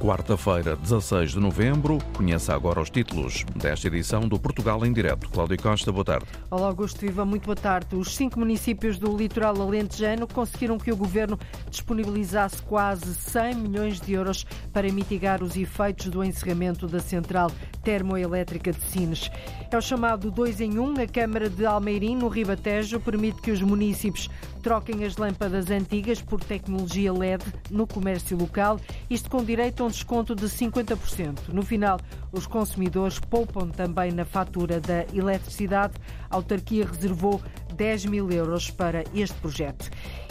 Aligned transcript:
Quarta-feira, 0.00 0.76
16 0.76 1.32
de 1.32 1.38
novembro, 1.38 1.98
conheça 2.16 2.54
agora 2.54 2.80
os 2.80 2.88
títulos 2.88 3.44
desta 3.54 3.86
edição 3.86 4.26
do 4.26 4.40
Portugal 4.40 4.82
em 4.86 4.94
Direto. 4.94 5.28
Cláudio 5.28 5.60
Costa, 5.60 5.92
boa 5.92 6.02
tarde. 6.02 6.24
Olá, 6.50 6.68
Augusto 6.68 7.00
Viva, 7.00 7.22
muito 7.26 7.44
boa 7.44 7.54
tarde. 7.54 7.94
Os 7.94 8.16
cinco 8.16 8.38
municípios 8.38 8.98
do 8.98 9.14
litoral 9.14 9.60
alentejano 9.60 10.26
conseguiram 10.26 10.78
que 10.78 10.90
o 10.90 10.96
governo 10.96 11.38
disponibilizasse 11.68 12.62
quase 12.62 13.14
100 13.14 13.54
milhões 13.56 14.00
de 14.00 14.14
euros 14.14 14.46
para 14.72 14.90
mitigar 14.90 15.42
os 15.42 15.54
efeitos 15.54 16.06
do 16.06 16.24
encerramento 16.24 16.86
da 16.86 17.00
central 17.00 17.50
termoelétrica 17.84 18.72
de 18.72 18.80
Sines. 18.80 19.30
É 19.72 19.78
o 19.78 19.80
chamado 19.80 20.32
2 20.32 20.60
em 20.62 20.80
1. 20.80 21.00
A 21.00 21.06
Câmara 21.06 21.48
de 21.48 21.64
Almeirim, 21.64 22.16
no 22.16 22.26
Ribatejo, 22.26 22.98
permite 22.98 23.40
que 23.40 23.52
os 23.52 23.62
municípios 23.62 24.28
troquem 24.60 25.04
as 25.04 25.16
lâmpadas 25.16 25.70
antigas 25.70 26.20
por 26.20 26.42
tecnologia 26.42 27.12
LED 27.12 27.44
no 27.70 27.86
comércio 27.86 28.36
local, 28.36 28.80
isto 29.08 29.30
com 29.30 29.44
direito 29.44 29.82
a 29.82 29.86
um 29.86 29.88
desconto 29.88 30.34
de 30.34 30.46
50%. 30.46 31.50
No 31.52 31.62
final, 31.62 32.00
os 32.32 32.48
consumidores 32.48 33.20
poupam 33.20 33.68
também 33.68 34.10
na 34.10 34.24
fatura 34.24 34.80
da 34.80 35.04
eletricidade. 35.14 35.94
A 36.28 36.34
autarquia 36.34 36.84
reservou 36.84 37.40
10 37.76 38.06
mil 38.06 38.28
euros 38.28 38.70
para 38.70 39.04
este 39.14 39.38
projeto. 39.38 39.88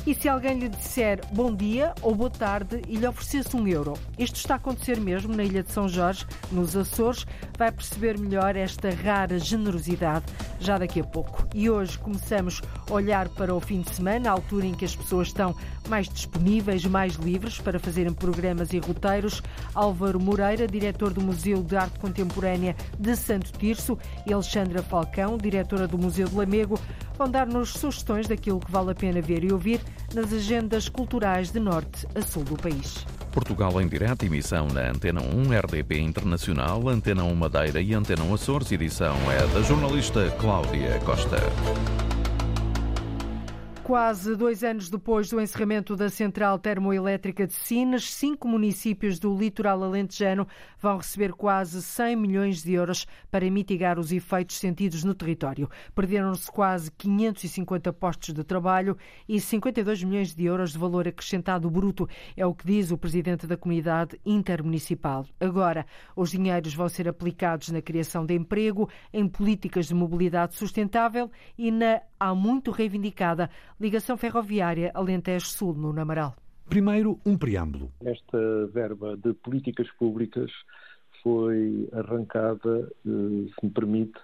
E 0.07 0.15
se 0.15 0.29
alguém 0.29 0.57
lhe 0.57 0.69
disser 0.69 1.19
bom 1.31 1.53
dia 1.53 1.93
ou 2.01 2.15
boa 2.15 2.29
tarde 2.29 2.81
e 2.87 2.95
lhe 2.95 3.07
oferecesse 3.07 3.55
um 3.55 3.67
euro? 3.67 3.93
Isto 4.17 4.37
está 4.37 4.55
a 4.55 4.57
acontecer 4.57 4.99
mesmo 4.99 5.35
na 5.35 5.43
Ilha 5.43 5.61
de 5.61 5.71
São 5.71 5.87
Jorge, 5.87 6.25
nos 6.51 6.75
Açores. 6.75 7.25
Vai 7.57 7.71
perceber 7.71 8.17
melhor 8.17 8.55
esta 8.55 8.89
rara 8.89 9.37
generosidade 9.37 10.25
já 10.59 10.77
daqui 10.77 11.01
a 11.01 11.03
pouco. 11.03 11.45
E 11.53 11.69
hoje 11.69 11.97
começamos 11.99 12.61
a 12.89 12.93
olhar 12.93 13.27
para 13.29 13.53
o 13.53 13.59
fim 13.59 13.81
de 13.81 13.89
semana, 13.89 14.29
a 14.29 14.33
altura 14.33 14.65
em 14.65 14.73
que 14.73 14.85
as 14.85 14.95
pessoas 14.95 15.27
estão 15.27 15.55
mais 15.89 16.07
disponíveis, 16.07 16.85
mais 16.85 17.15
livres 17.15 17.59
para 17.59 17.79
fazerem 17.79 18.13
programas 18.13 18.71
e 18.71 18.79
roteiros. 18.79 19.41
Álvaro 19.73 20.19
Moreira, 20.19 20.67
diretor 20.67 21.11
do 21.11 21.21
Museu 21.21 21.63
de 21.63 21.75
Arte 21.75 21.99
Contemporânea 21.99 22.75
de 22.97 23.15
Santo 23.15 23.51
Tirso, 23.53 23.97
e 24.25 24.33
Alexandra 24.33 24.83
Falcão, 24.83 25.37
diretora 25.37 25.87
do 25.87 25.97
Museu 25.97 26.27
de 26.27 26.35
Lamego, 26.35 26.79
vão 27.17 27.29
dar-nos 27.29 27.73
sugestões 27.73 28.27
daquilo 28.27 28.59
que 28.59 28.71
vale 28.71 28.91
a 28.91 28.95
pena 28.95 29.21
ver 29.21 29.43
e 29.43 29.51
ouvir 29.51 29.81
nas 30.13 30.31
agendas 30.31 30.87
culturais 30.87 31.51
de 31.51 31.59
norte 31.59 32.07
a 32.15 32.21
sul 32.21 32.43
do 32.43 32.55
país. 32.55 33.05
Portugal 33.31 33.79
em 33.81 33.87
direto, 33.87 34.25
emissão 34.25 34.67
na 34.67 34.89
Antena 34.89 35.21
1, 35.21 35.57
RDP 35.59 35.99
Internacional, 35.99 36.87
Antena 36.87 37.23
1 37.23 37.35
Madeira 37.35 37.81
e 37.81 37.93
Antena 37.93 38.23
1 38.23 38.33
Açores. 38.33 38.71
Edição 38.71 39.15
é 39.31 39.45
da 39.53 39.61
jornalista 39.61 40.29
Cláudia 40.39 40.99
Costa. 41.05 41.37
Quase 43.89 44.35
dois 44.35 44.63
anos 44.63 44.87
depois 44.87 45.31
do 45.31 45.41
encerramento 45.41 45.95
da 45.95 46.09
central 46.09 46.59
termoelétrica 46.59 47.47
de 47.47 47.53
Sines, 47.53 48.13
cinco 48.13 48.47
municípios 48.47 49.17
do 49.17 49.35
litoral 49.35 49.83
alentejano 49.83 50.47
vão 50.79 50.97
receber 50.97 51.33
quase 51.33 51.81
100 51.81 52.15
milhões 52.15 52.61
de 52.61 52.73
euros 52.73 53.07
para 53.31 53.49
mitigar 53.49 53.97
os 53.97 54.11
efeitos 54.11 54.59
sentidos 54.59 55.03
no 55.03 55.15
território. 55.15 55.67
Perderam-se 55.95 56.51
quase 56.51 56.91
550 56.91 57.91
postos 57.91 58.31
de 58.31 58.43
trabalho 58.43 58.95
e 59.27 59.41
52 59.41 60.03
milhões 60.03 60.35
de 60.35 60.45
euros 60.45 60.73
de 60.73 60.77
valor 60.77 61.07
acrescentado 61.07 61.67
bruto, 61.67 62.07
é 62.37 62.45
o 62.45 62.53
que 62.53 62.67
diz 62.67 62.91
o 62.91 62.97
presidente 62.97 63.47
da 63.47 63.57
comunidade 63.57 64.21
intermunicipal. 64.23 65.25
Agora, 65.39 65.83
os 66.15 66.29
dinheiros 66.29 66.75
vão 66.75 66.87
ser 66.87 67.07
aplicados 67.07 67.69
na 67.69 67.81
criação 67.81 68.23
de 68.23 68.35
emprego, 68.35 68.87
em 69.11 69.27
políticas 69.27 69.87
de 69.87 69.95
mobilidade 69.95 70.53
sustentável 70.53 71.31
e 71.57 71.71
na 71.71 72.03
há 72.19 72.35
muito 72.35 72.71
reivindicada 72.71 73.49
ligação 73.79 74.17
ferroviária 74.17 74.91
Alentejo-Sul, 74.93 75.73
no 75.73 75.93
Namaral. 75.93 76.35
Primeiro, 76.67 77.19
um 77.25 77.37
preâmbulo. 77.37 77.91
Esta 78.03 78.67
verba 78.67 79.17
de 79.17 79.33
políticas 79.33 79.89
públicas 79.97 80.51
foi 81.23 81.89
arrancada, 81.93 82.91
eh, 83.05 83.49
se 83.59 83.65
me 83.65 83.71
permite, 83.71 84.19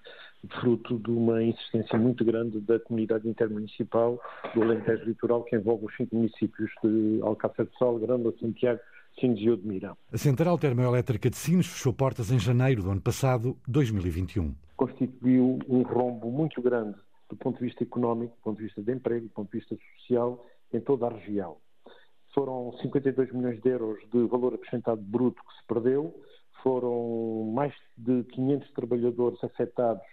fruto 0.61 0.99
de 0.99 1.09
uma 1.09 1.41
insistência 1.41 1.97
muito 1.97 2.23
grande 2.23 2.59
da 2.59 2.79
comunidade 2.79 3.27
intermunicipal 3.27 4.19
do 4.53 4.61
Alentejo 4.61 5.05
Litoral, 5.05 5.43
que 5.43 5.55
envolve 5.55 5.85
os 5.85 5.95
cinco 5.95 6.15
municípios 6.15 6.69
de 6.83 7.19
Alcácer 7.23 7.65
de 7.65 7.75
Sol, 7.77 7.99
Grândola, 7.99 8.33
Santiago, 8.39 8.79
Sines 9.19 9.39
e 9.39 9.49
Odmira. 9.49 9.95
A 10.11 10.17
Central 10.17 10.57
Termoelétrica 10.57 11.29
de 11.29 11.37
Sines 11.37 11.65
fechou 11.65 11.93
portas 11.93 12.31
em 12.31 12.37
janeiro 12.39 12.83
do 12.83 12.91
ano 12.91 13.01
passado, 13.01 13.57
2021. 13.67 14.53
Constituiu 14.75 15.57
um 15.67 15.81
rombo 15.81 16.29
muito 16.29 16.61
grande 16.61 16.95
do 17.29 17.35
ponto 17.35 17.59
de 17.59 17.65
vista 17.65 17.83
económico, 17.83 18.35
do 18.35 18.41
ponto 18.41 18.57
de 18.57 18.65
vista 18.65 18.81
de 18.81 18.91
emprego, 18.91 19.27
do 19.27 19.33
ponto 19.33 19.51
de 19.51 19.59
vista 19.59 19.75
social, 19.99 20.45
em 20.73 20.79
toda 20.79 21.07
a 21.07 21.09
região. 21.09 21.57
Foram 22.33 22.73
52 22.81 23.31
milhões 23.31 23.61
de 23.61 23.69
euros 23.69 23.99
de 24.11 24.25
valor 24.27 24.53
acrescentado 24.53 25.01
bruto 25.01 25.41
que 25.41 25.55
se 25.55 25.65
perdeu, 25.67 26.13
foram 26.61 27.51
mais 27.53 27.73
de 27.97 28.23
500 28.23 28.71
trabalhadores 28.73 29.43
afetados 29.43 30.03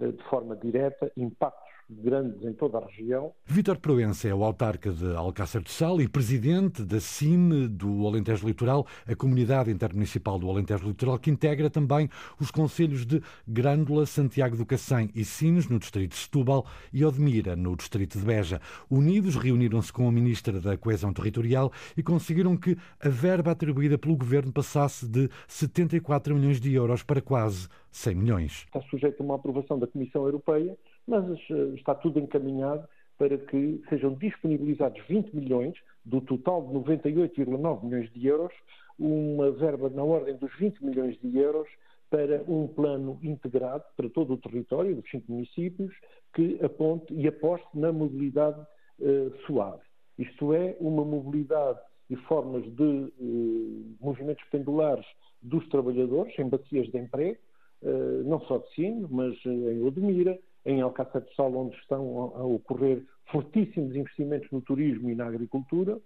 eh, 0.00 0.10
de 0.10 0.22
forma 0.24 0.56
direta, 0.56 1.12
impactos 1.16 1.67
grandes 1.90 2.42
em 2.44 2.52
toda 2.52 2.78
a 2.78 2.86
região. 2.86 3.32
Vítor 3.46 3.78
Proença 3.78 4.28
é 4.28 4.34
o 4.34 4.44
autarca 4.44 4.90
de 4.90 5.14
Alcácer 5.14 5.62
do 5.62 5.70
Sal 5.70 6.00
e 6.00 6.08
presidente 6.08 6.84
da 6.84 7.00
CIM 7.00 7.66
do 7.68 8.06
Alentejo 8.06 8.46
Litoral, 8.46 8.86
a 9.06 9.14
comunidade 9.14 9.70
intermunicipal 9.70 10.38
do 10.38 10.50
Alentejo 10.50 10.86
Litoral, 10.86 11.18
que 11.18 11.30
integra 11.30 11.70
também 11.70 12.08
os 12.38 12.50
conselhos 12.50 13.06
de 13.06 13.22
Grândola, 13.46 14.06
Santiago 14.06 14.56
do 14.56 14.66
Cacém 14.66 15.10
e 15.14 15.24
Sines, 15.24 15.68
no 15.68 15.78
distrito 15.78 16.12
de 16.12 16.18
Setúbal, 16.18 16.66
e 16.92 17.04
Odmira, 17.04 17.56
no 17.56 17.76
distrito 17.76 18.18
de 18.18 18.24
Beja. 18.24 18.60
Unidos, 18.90 19.36
reuniram-se 19.36 19.92
com 19.92 20.06
a 20.08 20.12
ministra 20.12 20.60
da 20.60 20.76
Coesão 20.76 21.12
Territorial 21.12 21.72
e 21.96 22.02
conseguiram 22.02 22.56
que 22.56 22.76
a 23.00 23.08
verba 23.08 23.52
atribuída 23.52 23.96
pelo 23.96 24.16
governo 24.16 24.52
passasse 24.52 25.06
de 25.06 25.28
74 25.46 26.34
milhões 26.34 26.60
de 26.60 26.72
euros 26.74 27.02
para 27.02 27.20
quase 27.20 27.68
100 27.90 28.14
milhões. 28.14 28.66
Está 28.66 28.80
sujeito 28.82 29.22
a 29.22 29.24
uma 29.24 29.36
aprovação 29.36 29.78
da 29.78 29.86
Comissão 29.86 30.24
Europeia 30.24 30.76
mas 31.08 31.24
eh, 31.50 31.74
está 31.74 31.94
tudo 31.94 32.20
encaminhado 32.20 32.86
para 33.18 33.36
que 33.36 33.82
sejam 33.88 34.14
disponibilizados 34.14 35.02
20 35.08 35.34
milhões 35.34 35.74
do 36.04 36.20
total 36.20 36.62
de 36.66 36.74
98,9 36.74 37.84
milhões 37.84 38.12
de 38.12 38.26
euros, 38.26 38.52
uma 38.98 39.50
verba 39.50 39.88
na 39.88 40.04
ordem 40.04 40.36
dos 40.36 40.54
20 40.56 40.84
milhões 40.84 41.18
de 41.20 41.36
euros 41.36 41.68
para 42.10 42.42
um 42.48 42.66
plano 42.68 43.18
integrado 43.22 43.84
para 43.96 44.08
todo 44.08 44.34
o 44.34 44.38
território 44.38 44.94
dos 44.94 45.10
cinco 45.10 45.32
municípios 45.32 45.94
que 46.34 46.58
aponte 46.64 47.12
e 47.12 47.26
aposte 47.26 47.66
na 47.74 47.92
mobilidade 47.92 48.60
uh, 49.00 49.32
suave. 49.46 49.82
Isto 50.18 50.54
é, 50.54 50.76
uma 50.80 51.04
mobilidade 51.04 51.78
e 52.08 52.16
formas 52.16 52.64
de 52.74 52.82
uh, 52.82 53.96
movimentos 54.00 54.44
pendulares 54.50 55.04
dos 55.42 55.68
trabalhadores 55.68 56.36
em 56.38 56.48
bacias 56.48 56.88
de 56.88 56.98
emprego, 56.98 57.38
uh, 57.82 58.22
não 58.24 58.40
só 58.40 58.58
de 58.58 58.74
Sino, 58.74 59.06
mas 59.10 59.34
em 59.44 59.82
Odmira, 59.82 60.38
em 60.64 60.80
Alcácer 60.80 61.22
do 61.22 61.32
Sal, 61.34 61.54
onde 61.54 61.76
estão 61.76 62.32
a 62.36 62.44
ocorrer 62.44 63.04
fortíssimos 63.30 63.94
investimentos 63.94 64.50
no 64.50 64.60
turismo 64.60 65.10
e 65.10 65.14
na 65.14 65.26
agricultura, 65.26 65.98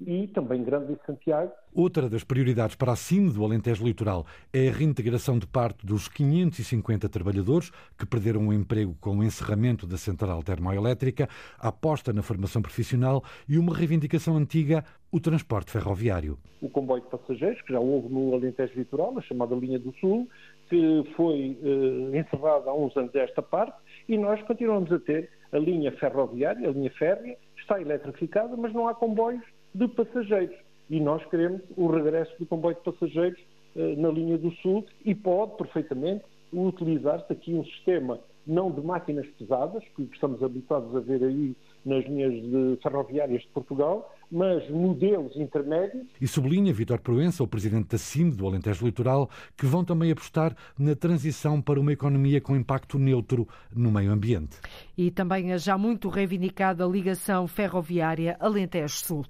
e 0.00 0.28
também 0.28 0.62
Grande 0.62 0.94
de 0.94 1.04
Santiago. 1.04 1.52
Outra 1.74 2.08
das 2.08 2.22
prioridades 2.22 2.76
para 2.76 2.92
a 2.92 2.96
CIM 2.96 3.28
do 3.28 3.44
Alentejo 3.44 3.84
Litoral 3.84 4.26
é 4.52 4.68
a 4.68 4.72
reintegração 4.72 5.38
de 5.38 5.46
parte 5.46 5.84
dos 5.84 6.08
550 6.08 7.08
trabalhadores 7.08 7.70
que 7.98 8.06
perderam 8.06 8.46
o 8.46 8.52
emprego 8.52 8.96
com 9.00 9.18
o 9.18 9.24
encerramento 9.24 9.86
da 9.86 9.96
central 9.96 10.42
termoelétrica, 10.42 11.28
a 11.58 11.68
aposta 11.68 12.12
na 12.12 12.22
formação 12.22 12.62
profissional 12.62 13.22
e 13.48 13.58
uma 13.58 13.74
reivindicação 13.74 14.36
antiga, 14.36 14.84
o 15.10 15.18
transporte 15.18 15.70
ferroviário. 15.70 16.38
O 16.60 16.68
comboio 16.68 17.02
de 17.02 17.08
passageiros, 17.08 17.60
que 17.62 17.72
já 17.72 17.80
houve 17.80 18.08
no 18.08 18.34
Alentejo 18.34 18.74
Litoral, 18.76 19.18
a 19.18 19.22
chamada 19.22 19.54
Linha 19.54 19.78
do 19.78 19.92
Sul, 19.98 20.28
que 20.68 21.04
foi 21.16 21.58
uh, 21.62 22.16
encerrada 22.16 22.70
há 22.70 22.74
uns 22.74 22.96
anos 22.96 23.14
esta 23.14 23.42
parte, 23.42 23.76
e 24.08 24.16
nós 24.16 24.40
continuamos 24.42 24.92
a 24.92 24.98
ter 24.98 25.30
a 25.52 25.58
linha 25.58 25.92
ferroviária, 25.92 26.68
a 26.68 26.72
linha 26.72 26.90
férrea, 26.90 27.36
está 27.56 27.80
eletrificada, 27.80 28.56
mas 28.56 28.72
não 28.72 28.88
há 28.88 28.94
comboios 28.94 29.44
de 29.74 29.88
passageiros. 29.88 30.56
E 30.90 31.00
nós 31.00 31.24
queremos 31.26 31.60
o 31.76 31.86
regresso 31.88 32.32
do 32.38 32.46
comboio 32.46 32.76
de 32.76 32.82
passageiros 32.82 33.40
uh, 33.76 34.00
na 34.00 34.08
linha 34.10 34.38
do 34.38 34.50
Sul 34.56 34.84
e 35.04 35.14
pode 35.14 35.56
perfeitamente 35.56 36.24
utilizar-se 36.52 37.32
aqui 37.32 37.54
um 37.54 37.64
sistema 37.64 38.18
não 38.46 38.70
de 38.70 38.80
máquinas 38.80 39.26
pesadas, 39.38 39.84
que 39.94 40.08
estamos 40.14 40.42
habituados 40.42 40.96
a 40.96 41.00
ver 41.00 41.22
aí 41.22 41.54
nas 41.84 42.04
linhas 42.06 42.80
ferroviárias 42.82 43.42
de 43.42 43.48
Portugal, 43.48 44.10
mas 44.30 44.68
modelos 44.70 45.36
intermédios. 45.36 46.06
E 46.20 46.26
sublinha 46.26 46.72
Vítor 46.72 47.00
Proença, 47.00 47.42
o 47.42 47.48
presidente 47.48 47.88
da 47.88 47.98
CIM 47.98 48.30
do 48.30 48.46
Alentejo 48.46 48.84
Litoral, 48.84 49.30
que 49.56 49.66
vão 49.66 49.84
também 49.84 50.10
apostar 50.10 50.54
na 50.78 50.94
transição 50.94 51.60
para 51.60 51.80
uma 51.80 51.92
economia 51.92 52.40
com 52.40 52.56
impacto 52.56 52.98
neutro 52.98 53.48
no 53.74 53.90
meio 53.90 54.12
ambiente. 54.12 54.58
E 54.96 55.10
também 55.10 55.52
a 55.52 55.58
já 55.58 55.78
muito 55.78 56.08
reivindicada 56.08 56.84
ligação 56.84 57.46
ferroviária 57.46 58.36
Alentejo-Sul. 58.40 59.24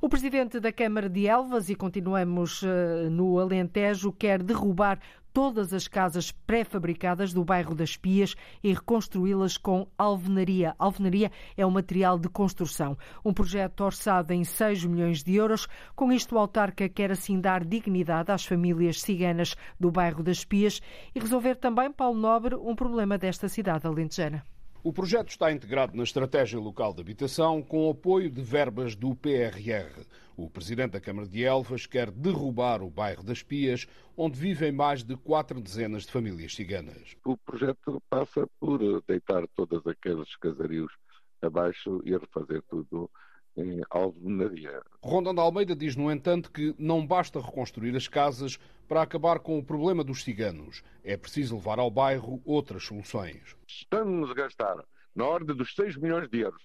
O 0.00 0.08
presidente 0.08 0.60
da 0.60 0.72
Câmara 0.72 1.08
de 1.08 1.26
Elvas, 1.26 1.68
e 1.68 1.74
continuamos 1.74 2.62
uh, 2.62 3.10
no 3.10 3.38
Alentejo, 3.38 4.12
quer 4.12 4.42
derrubar 4.42 5.00
todas 5.34 5.74
as 5.74 5.88
casas 5.88 6.30
pré-fabricadas 6.30 7.32
do 7.32 7.44
bairro 7.44 7.74
das 7.74 7.96
Pias 7.96 8.36
e 8.62 8.72
reconstruí-las 8.72 9.58
com 9.58 9.88
alvenaria. 9.98 10.76
Alvenaria 10.78 11.32
é 11.56 11.66
um 11.66 11.72
material 11.72 12.20
de 12.20 12.28
construção. 12.28 12.96
Um 13.24 13.34
projeto 13.34 13.82
orçado 13.82 14.32
em 14.32 14.44
6 14.44 14.84
milhões 14.84 15.24
de 15.24 15.34
euros. 15.34 15.66
Com 15.96 16.12
isto, 16.12 16.36
o 16.36 16.38
autarca 16.38 16.88
quer 16.88 17.10
assim 17.10 17.40
dar 17.40 17.64
dignidade 17.64 18.30
às 18.30 18.46
famílias 18.46 19.02
ciganas 19.02 19.56
do 19.78 19.90
bairro 19.90 20.22
das 20.22 20.44
Pias 20.44 20.80
e 21.12 21.18
resolver 21.18 21.56
também, 21.56 21.90
Paulo 21.90 22.18
Nobre, 22.18 22.54
um 22.54 22.76
problema 22.76 23.18
desta 23.18 23.48
cidade 23.48 23.88
alentejana. 23.88 24.53
O 24.86 24.92
projeto 24.92 25.30
está 25.30 25.50
integrado 25.50 25.96
na 25.96 26.02
Estratégia 26.02 26.60
Local 26.60 26.92
de 26.92 27.00
Habitação 27.00 27.62
com 27.62 27.88
apoio 27.88 28.28
de 28.28 28.42
verbas 28.42 28.94
do 28.94 29.16
PRR. 29.16 30.04
O 30.36 30.50
presidente 30.50 30.90
da 30.90 31.00
Câmara 31.00 31.26
de 31.26 31.42
Elvas 31.42 31.86
quer 31.86 32.10
derrubar 32.10 32.82
o 32.82 32.90
bairro 32.90 33.22
das 33.22 33.42
Pias, 33.42 33.86
onde 34.14 34.38
vivem 34.38 34.70
mais 34.70 35.02
de 35.02 35.16
quatro 35.16 35.58
dezenas 35.58 36.02
de 36.02 36.12
famílias 36.12 36.54
ciganas. 36.54 37.16
O 37.24 37.34
projeto 37.34 37.98
passa 38.10 38.46
por 38.60 39.02
deitar 39.08 39.48
todos 39.56 39.86
aqueles 39.86 40.36
casarios 40.36 40.92
abaixo 41.40 42.02
e 42.04 42.12
refazer 42.12 42.62
tudo 42.68 43.10
em 43.56 43.80
alvenaria. 43.90 44.82
Rondão 45.02 45.34
de 45.34 45.40
Almeida 45.40 45.76
diz, 45.76 45.96
no 45.96 46.10
entanto, 46.10 46.50
que 46.50 46.74
não 46.78 47.06
basta 47.06 47.40
reconstruir 47.40 47.94
as 47.96 48.08
casas 48.08 48.58
para 48.88 49.02
acabar 49.02 49.38
com 49.38 49.58
o 49.58 49.64
problema 49.64 50.02
dos 50.02 50.22
ciganos. 50.22 50.82
É 51.02 51.16
preciso 51.16 51.56
levar 51.56 51.78
ao 51.78 51.90
bairro 51.90 52.42
outras 52.44 52.84
soluções. 52.84 53.56
Estamos 53.66 54.30
a 54.30 54.34
gastar 54.34 54.84
na 55.14 55.24
ordem 55.24 55.56
dos 55.56 55.74
6 55.74 55.96
milhões 55.96 56.28
de 56.28 56.40
euros 56.40 56.62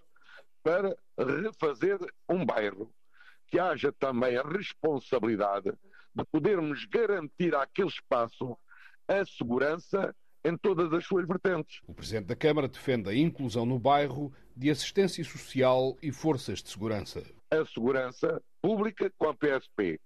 para 0.63 0.95
refazer 1.17 1.99
um 2.27 2.45
bairro 2.45 2.91
que 3.47 3.59
haja 3.59 3.91
também 3.91 4.37
a 4.37 4.43
responsabilidade 4.43 5.71
de 6.13 6.25
podermos 6.31 6.85
garantir 6.85 7.55
àquele 7.55 7.87
espaço 7.87 8.57
a 9.07 9.25
segurança 9.25 10.15
em 10.43 10.55
todas 10.57 10.91
as 10.93 11.05
suas 11.05 11.27
vertentes. 11.27 11.81
O 11.87 11.93
Presidente 11.93 12.27
da 12.27 12.35
Câmara 12.35 12.67
defende 12.67 13.09
a 13.09 13.15
inclusão 13.15 13.65
no 13.65 13.79
bairro 13.79 14.31
de 14.59 14.69
assistência 14.69 15.23
social 15.23 15.97
e 16.01 16.11
forças 16.11 16.61
de 16.61 16.69
segurança. 16.69 17.23
A 17.49 17.65
segurança 17.65 18.43
pública 18.61 19.09
com 19.17 19.29
a 19.29 19.33
PSP, 19.33 20.01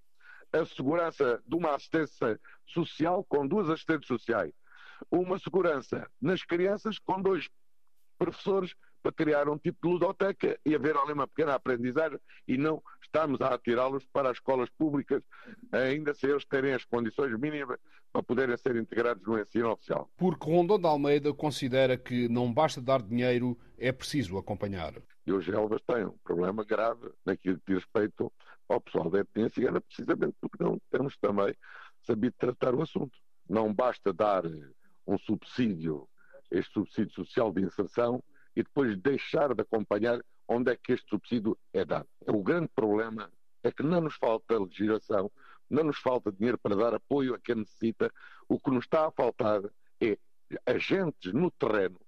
a 0.53 0.63
segurança 0.63 1.41
de 1.43 1.55
uma 1.55 1.73
assistência 1.73 2.39
social 2.67 3.25
com 3.27 3.47
duas 3.47 3.67
assistentes 3.67 4.07
sociais, 4.07 4.53
uma 5.09 5.39
segurança 5.39 6.07
nas 6.21 6.43
crianças 6.43 6.99
com 6.99 7.19
dois 7.19 7.49
professores 8.15 8.75
para 9.03 9.11
criar 9.11 9.49
um 9.49 9.57
tipo 9.57 9.77
de 9.85 9.93
ludoteca 9.93 10.57
e 10.65 10.73
haver 10.73 10.95
ali 10.95 11.11
uma 11.11 11.27
pequena 11.27 11.53
aprendizagem 11.53 12.17
e 12.47 12.57
não 12.57 12.81
estamos 13.03 13.41
a 13.41 13.49
atirá-los 13.53 14.05
para 14.05 14.29
as 14.29 14.37
escolas 14.37 14.69
públicas, 14.69 15.21
ainda 15.71 16.13
se 16.13 16.25
eles 16.25 16.45
terem 16.45 16.73
as 16.73 16.85
condições 16.85 17.37
mínimas 17.37 17.77
para 18.13 18.23
poderem 18.23 18.55
ser 18.55 18.77
integrados 18.77 19.21
no 19.27 19.37
ensino 19.37 19.71
oficial. 19.71 20.09
Porque 20.15 20.49
Rondon 20.49 20.79
de 20.79 20.87
Almeida 20.87 21.33
considera 21.33 21.97
que 21.97 22.29
não 22.29 22.51
basta 22.51 22.81
dar 22.81 23.01
dinheiro, 23.01 23.57
é 23.77 23.91
preciso 23.91 24.37
acompanhar. 24.37 24.93
E 25.27 25.33
os 25.33 25.47
Elvas 25.47 25.81
têm 25.81 26.05
um 26.05 26.17
problema 26.23 26.63
grave 26.63 27.11
naquilo 27.25 27.57
que 27.57 27.73
diz 27.73 27.83
respeito 27.83 28.31
ao 28.69 28.79
pessoal 28.79 29.09
da 29.09 29.19
etnia 29.19 29.49
cigana, 29.49 29.81
precisamente 29.81 30.35
porque 30.39 30.63
não 30.63 30.79
temos 30.89 31.17
também 31.17 31.53
sabido 32.01 32.35
tratar 32.37 32.73
o 32.73 32.81
assunto. 32.81 33.17
Não 33.49 33.73
basta 33.73 34.13
dar 34.13 34.43
um 35.05 35.17
subsídio, 35.17 36.07
este 36.49 36.71
subsídio 36.73 37.13
social 37.13 37.51
de 37.51 37.61
inserção, 37.61 38.23
e 38.55 38.63
depois 38.63 38.97
deixar 38.97 39.53
de 39.53 39.61
acompanhar 39.61 40.23
onde 40.47 40.71
é 40.71 40.75
que 40.75 40.93
este 40.93 41.09
subsídio 41.09 41.57
é 41.73 41.85
dado. 41.85 42.07
O 42.27 42.43
grande 42.43 42.69
problema 42.75 43.31
é 43.63 43.71
que 43.71 43.83
não 43.83 44.01
nos 44.01 44.15
falta 44.15 44.59
legislação, 44.59 45.31
não 45.69 45.83
nos 45.85 45.97
falta 45.99 46.31
dinheiro 46.31 46.57
para 46.57 46.75
dar 46.75 46.93
apoio 46.93 47.33
a 47.33 47.39
quem 47.39 47.55
necessita. 47.55 48.11
O 48.47 48.59
que 48.59 48.69
nos 48.69 48.85
está 48.85 49.07
a 49.07 49.11
faltar 49.11 49.61
é 50.01 50.17
agentes 50.65 51.33
no 51.33 51.49
terreno 51.51 51.99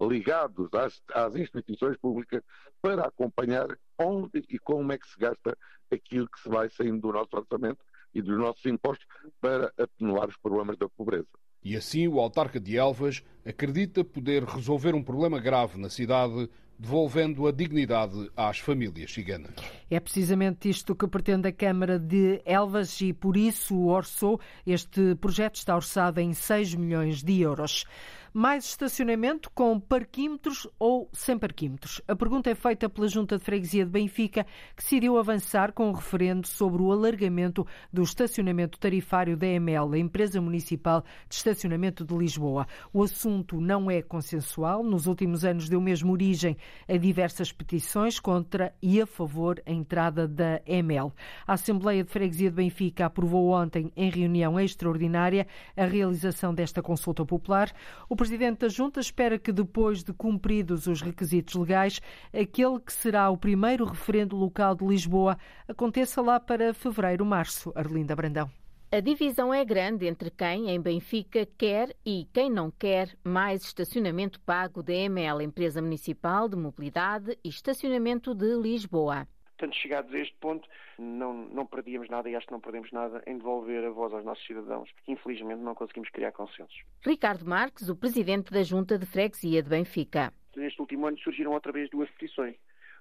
ligados 0.00 0.68
às, 0.74 1.02
às, 1.12 1.34
instituições 1.34 1.96
públicas 1.96 2.42
para 2.80 3.06
acompanhar 3.06 3.66
onde 3.98 4.44
e 4.48 4.58
como 4.58 4.92
é 4.92 4.98
que 4.98 5.08
se 5.08 5.18
gasta 5.18 5.58
aquilo 5.90 6.28
que 6.28 6.40
se 6.40 6.48
vai 6.48 6.70
saindo 6.70 7.00
do 7.00 7.12
nosso 7.12 7.30
orçamento 7.32 7.84
e 8.14 8.22
dos 8.22 8.38
nossos 8.38 8.64
impostos 8.66 9.06
para 9.40 9.72
atenuar 9.76 10.28
os 10.28 10.36
problemas 10.36 10.76
da 10.78 10.88
pobreza. 10.88 11.26
E 11.64 11.76
assim 11.76 12.06
o 12.08 12.20
autarca 12.20 12.58
de 12.60 12.76
Elvas 12.76 13.22
acredita 13.44 14.04
poder 14.04 14.44
resolver 14.44 14.94
um 14.94 15.02
problema 15.02 15.40
grave 15.40 15.78
na 15.78 15.88
cidade 15.88 16.48
devolvendo 16.78 17.46
a 17.48 17.52
dignidade 17.52 18.30
às 18.36 18.60
famílias 18.60 19.12
ciganas. 19.12 19.50
É 19.90 19.98
precisamente 19.98 20.68
isto 20.68 20.94
que 20.94 21.08
pretende 21.08 21.48
a 21.48 21.52
Câmara 21.52 21.98
de 21.98 22.40
Elvas 22.44 23.00
e 23.00 23.12
por 23.12 23.36
isso 23.36 23.76
orçou. 23.86 24.40
Este 24.64 25.16
projeto 25.16 25.56
está 25.56 25.74
orçado 25.74 26.20
em 26.20 26.32
6 26.32 26.76
milhões 26.76 27.22
de 27.22 27.40
euros. 27.40 27.84
Mais 28.32 28.64
estacionamento 28.66 29.50
com 29.50 29.80
parquímetros 29.80 30.68
ou 30.78 31.08
sem 31.12 31.38
parquímetros? 31.38 32.02
A 32.06 32.14
pergunta 32.14 32.50
é 32.50 32.54
feita 32.54 32.88
pela 32.88 33.08
Junta 33.08 33.38
de 33.38 33.44
Freguesia 33.44 33.86
de 33.86 33.90
Benfica, 33.90 34.44
que 34.76 34.82
decidiu 34.82 35.16
avançar 35.16 35.72
com 35.72 35.88
um 35.88 35.92
referendo 35.92 36.46
sobre 36.46 36.82
o 36.82 36.92
alargamento 36.92 37.66
do 37.90 38.02
estacionamento 38.02 38.78
tarifário 38.78 39.36
da 39.36 39.46
EML, 39.46 39.94
a 39.94 39.98
Empresa 39.98 40.40
Municipal 40.40 41.02
de 41.28 41.34
Estacionamento 41.34 42.04
de 42.04 42.14
Lisboa. 42.14 42.66
O 42.92 43.02
assunto 43.02 43.60
não 43.60 43.90
é 43.90 44.02
consensual. 44.02 44.82
Nos 44.84 45.06
últimos 45.06 45.44
anos 45.44 45.68
deu 45.68 45.80
mesmo 45.80 46.12
origem 46.12 46.56
a 46.86 46.96
diversas 46.98 47.50
petições 47.50 48.20
contra 48.20 48.74
e 48.82 49.00
a 49.00 49.06
favor 49.06 49.62
a 49.64 49.72
entrada 49.72 50.28
da 50.28 50.60
EML. 50.66 51.12
A 51.46 51.54
Assembleia 51.54 52.04
de 52.04 52.10
Freguesia 52.10 52.50
de 52.50 52.56
Benfica 52.56 53.06
aprovou 53.06 53.50
ontem, 53.52 53.90
em 53.96 54.10
reunião 54.10 54.60
extraordinária, 54.60 55.46
a 55.74 55.86
realização 55.86 56.54
desta 56.54 56.82
consulta 56.82 57.24
popular. 57.24 57.72
O 58.08 58.17
Presidente 58.18 58.58
da 58.58 58.68
Junta 58.68 58.98
espera 58.98 59.38
que, 59.38 59.52
depois 59.52 60.02
de 60.02 60.12
cumpridos 60.12 60.88
os 60.88 61.00
requisitos 61.00 61.54
legais, 61.54 62.00
aquele 62.34 62.80
que 62.80 62.92
será 62.92 63.30
o 63.30 63.36
primeiro 63.36 63.84
referendo 63.84 64.34
local 64.34 64.74
de 64.74 64.84
Lisboa 64.84 65.38
aconteça 65.68 66.20
lá 66.20 66.40
para 66.40 66.74
fevereiro-março. 66.74 67.72
Arlinda 67.76 68.16
Brandão. 68.16 68.50
A 68.90 68.98
divisão 68.98 69.54
é 69.54 69.64
grande 69.64 70.08
entre 70.08 70.32
quem, 70.32 70.68
em 70.68 70.80
Benfica, 70.80 71.46
quer 71.56 71.94
e 72.04 72.26
quem 72.32 72.50
não 72.50 72.72
quer 72.72 73.16
mais 73.22 73.62
estacionamento 73.62 74.40
pago 74.40 74.82
da 74.82 74.92
EML, 74.92 75.40
Empresa 75.40 75.80
Municipal 75.80 76.48
de 76.48 76.56
Mobilidade 76.56 77.38
e 77.44 77.48
Estacionamento 77.48 78.34
de 78.34 78.52
Lisboa. 78.56 79.28
Portanto, 79.58 79.76
chegados 79.76 80.14
a 80.14 80.18
este 80.18 80.36
ponto, 80.36 80.68
não, 80.96 81.34
não 81.34 81.66
perdíamos 81.66 82.08
nada 82.08 82.30
e 82.30 82.36
acho 82.36 82.46
que 82.46 82.52
não 82.52 82.60
perdemos 82.60 82.92
nada 82.92 83.20
em 83.26 83.36
devolver 83.36 83.84
a 83.84 83.90
voz 83.90 84.14
aos 84.14 84.24
nossos 84.24 84.46
cidadãos. 84.46 84.88
Infelizmente, 85.08 85.60
não 85.60 85.74
conseguimos 85.74 86.08
criar 86.10 86.30
consensos. 86.30 86.80
Ricardo 87.04 87.44
Marques, 87.44 87.88
o 87.88 87.96
presidente 87.96 88.52
da 88.52 88.62
Junta 88.62 88.96
de 88.96 89.04
Freguesia 89.04 89.60
de 89.60 89.68
Benfica. 89.68 90.32
Neste 90.56 90.80
último 90.80 91.06
ano 91.06 91.18
surgiram 91.18 91.52
outra 91.52 91.72
vez 91.72 91.90
duas 91.90 92.08
petições 92.10 92.56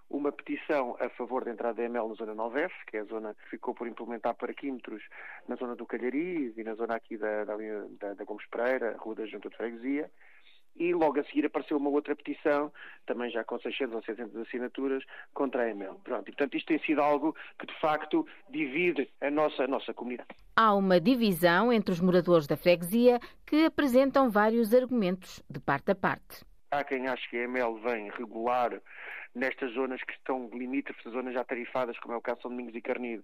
uma 0.10 0.32
petição 0.32 0.96
a 1.00 1.10
favor 1.10 1.44
da 1.44 1.52
entrada 1.52 1.76
da 1.76 1.84
EML 1.84 2.08
na 2.08 2.16
zona 2.16 2.34
9F, 2.34 2.72
que 2.88 2.98
é 2.98 3.02
a 3.02 3.06
zona 3.06 3.34
que 3.34 3.50
ficou 3.50 3.74
por 3.74 3.88
implementar 3.88 4.34
parquímetros 4.36 5.04
na 5.48 5.56
zona 5.56 5.76
do 5.76 5.86
Calhariz 5.86 6.58
e 6.58 6.64
na 6.64 6.76
zona 6.76 6.96
aqui 6.96 7.18
da, 7.18 7.44
da, 7.44 7.56
da, 8.00 8.14
da 8.14 8.24
Gomes 8.24 8.46
Pereira, 8.48 8.96
Rua 8.98 9.16
da 9.16 9.26
Junta 9.26 9.50
de 9.50 9.58
Freguesia, 9.58 10.10
e 10.79 10.93
logo 10.93 11.19
a 11.19 11.24
seguir 11.24 11.46
apareceu 11.46 11.77
uma 11.77 11.89
outra 11.89 12.15
petição, 12.15 12.72
também 13.05 13.29
já 13.29 13.43
com 13.43 13.60
600 13.60 13.96
ou 13.96 14.03
700 14.03 14.36
assinaturas, 14.41 15.03
contra 15.34 15.63
a 15.63 15.69
EML. 15.69 16.00
Pronto, 16.03 16.27
e 16.27 16.31
portanto 16.31 16.55
isto 16.55 16.67
tem 16.67 16.79
sido 16.79 17.01
algo 17.01 17.36
que 17.60 17.65
de 17.65 17.79
facto 17.79 18.25
divide 18.50 19.10
a 19.22 19.29
nossa, 19.31 19.63
a 19.63 19.67
nossa 19.67 19.93
comunidade. 19.93 20.29
Há 20.55 20.74
uma 20.74 21.00
divisão 21.00 21.72
entre 21.72 21.91
os 21.91 22.00
moradores 22.00 22.48
da 22.48 22.57
freguesia 22.57 23.19
que 23.46 23.65
apresentam 23.65 24.29
vários 24.29 24.74
argumentos 24.74 25.43
de 25.50 25.60
parte 25.60 25.91
a 25.91 25.96
parte. 25.96 26.46
Há 26.72 26.84
quem 26.84 27.07
ache 27.07 27.29
que 27.29 27.38
a 27.38 27.43
EML 27.43 27.79
vem 27.79 28.10
regular 28.12 28.81
nestas 29.38 29.72
zonas 29.74 30.01
que 30.03 30.13
estão 30.13 30.50
limítrofes, 30.51 31.03
zonas 31.12 31.34
já 31.34 31.44
tarifadas, 31.44 31.98
como 32.00 32.13
é 32.13 32.17
o 32.17 32.22
caso 32.22 32.38
de 32.38 32.41
São 32.44 32.51
Domingos 32.51 32.75
e 32.75 32.82
Carnido, 32.82 33.24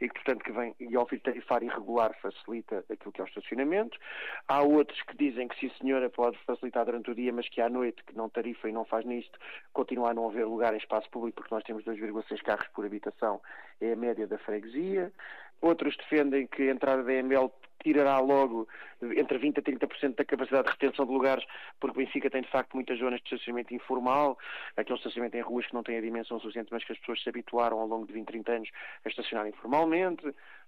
e 0.00 0.08
que, 0.08 0.14
portanto, 0.14 0.44
que 0.44 0.52
vem, 0.52 0.74
e 0.78 0.94
ao 0.94 1.06
vir 1.06 1.20
tarifar 1.20 1.62
irregular 1.62 2.14
facilita 2.20 2.84
aquilo 2.90 3.12
que 3.12 3.20
é 3.20 3.24
o 3.24 3.26
estacionamento. 3.26 3.98
Há 4.46 4.62
outros 4.62 5.00
que 5.02 5.16
dizem 5.16 5.48
que, 5.48 5.58
sim 5.58 5.70
senhora, 5.80 6.10
pode 6.10 6.38
facilitar 6.44 6.84
durante 6.84 7.10
o 7.10 7.14
dia, 7.14 7.32
mas 7.32 7.48
que 7.48 7.60
à 7.60 7.68
noite, 7.68 8.04
que 8.04 8.16
não 8.16 8.28
tarifa 8.28 8.68
e 8.68 8.72
não 8.72 8.84
faz 8.84 9.04
nisto, 9.04 9.38
continua 9.72 10.10
a 10.10 10.14
não 10.14 10.28
haver 10.28 10.44
lugar 10.46 10.74
em 10.74 10.78
espaço 10.78 11.08
público, 11.10 11.36
porque 11.36 11.54
nós 11.54 11.64
temos 11.64 11.82
2,6 11.84 12.42
carros 12.42 12.68
por 12.68 12.84
habitação, 12.84 13.40
é 13.80 13.92
a 13.92 13.96
média 13.96 14.26
da 14.26 14.38
freguesia. 14.38 15.12
Outros 15.60 15.96
defendem 15.96 16.46
que 16.46 16.68
a 16.68 16.72
entrada 16.72 17.02
da 17.02 17.12
EML 17.12 17.50
tirará 17.82 18.18
logo 18.18 18.68
entre 19.02 19.38
20% 19.38 19.58
a 19.58 19.62
30% 19.62 20.14
da 20.14 20.24
capacidade 20.24 20.64
de 20.64 20.72
retenção 20.72 21.04
de 21.04 21.12
lugares, 21.12 21.44
porque 21.80 21.98
Benfica 21.98 22.30
tem 22.30 22.42
de 22.42 22.50
facto 22.50 22.74
muitas 22.74 22.98
zonas 22.98 23.20
de 23.20 23.26
estacionamento 23.26 23.74
informal, 23.74 24.38
aquele 24.76 24.98
estacionamento 24.98 25.36
em 25.36 25.42
ruas 25.42 25.66
que 25.66 25.74
não 25.74 25.82
tem 25.82 25.98
a 25.98 26.00
dimensão 26.00 26.38
suficiente, 26.40 26.68
mas 26.70 26.84
que 26.84 26.92
as 26.92 26.98
pessoas 26.98 27.22
se 27.22 27.28
habituaram 27.28 27.78
ao 27.78 27.86
longo 27.86 28.06
de 28.06 28.12
20, 28.12 28.26
30 28.26 28.52
anos 28.52 28.70
a 29.04 29.08
estacionar 29.08 29.46
informalmente. 29.46 30.24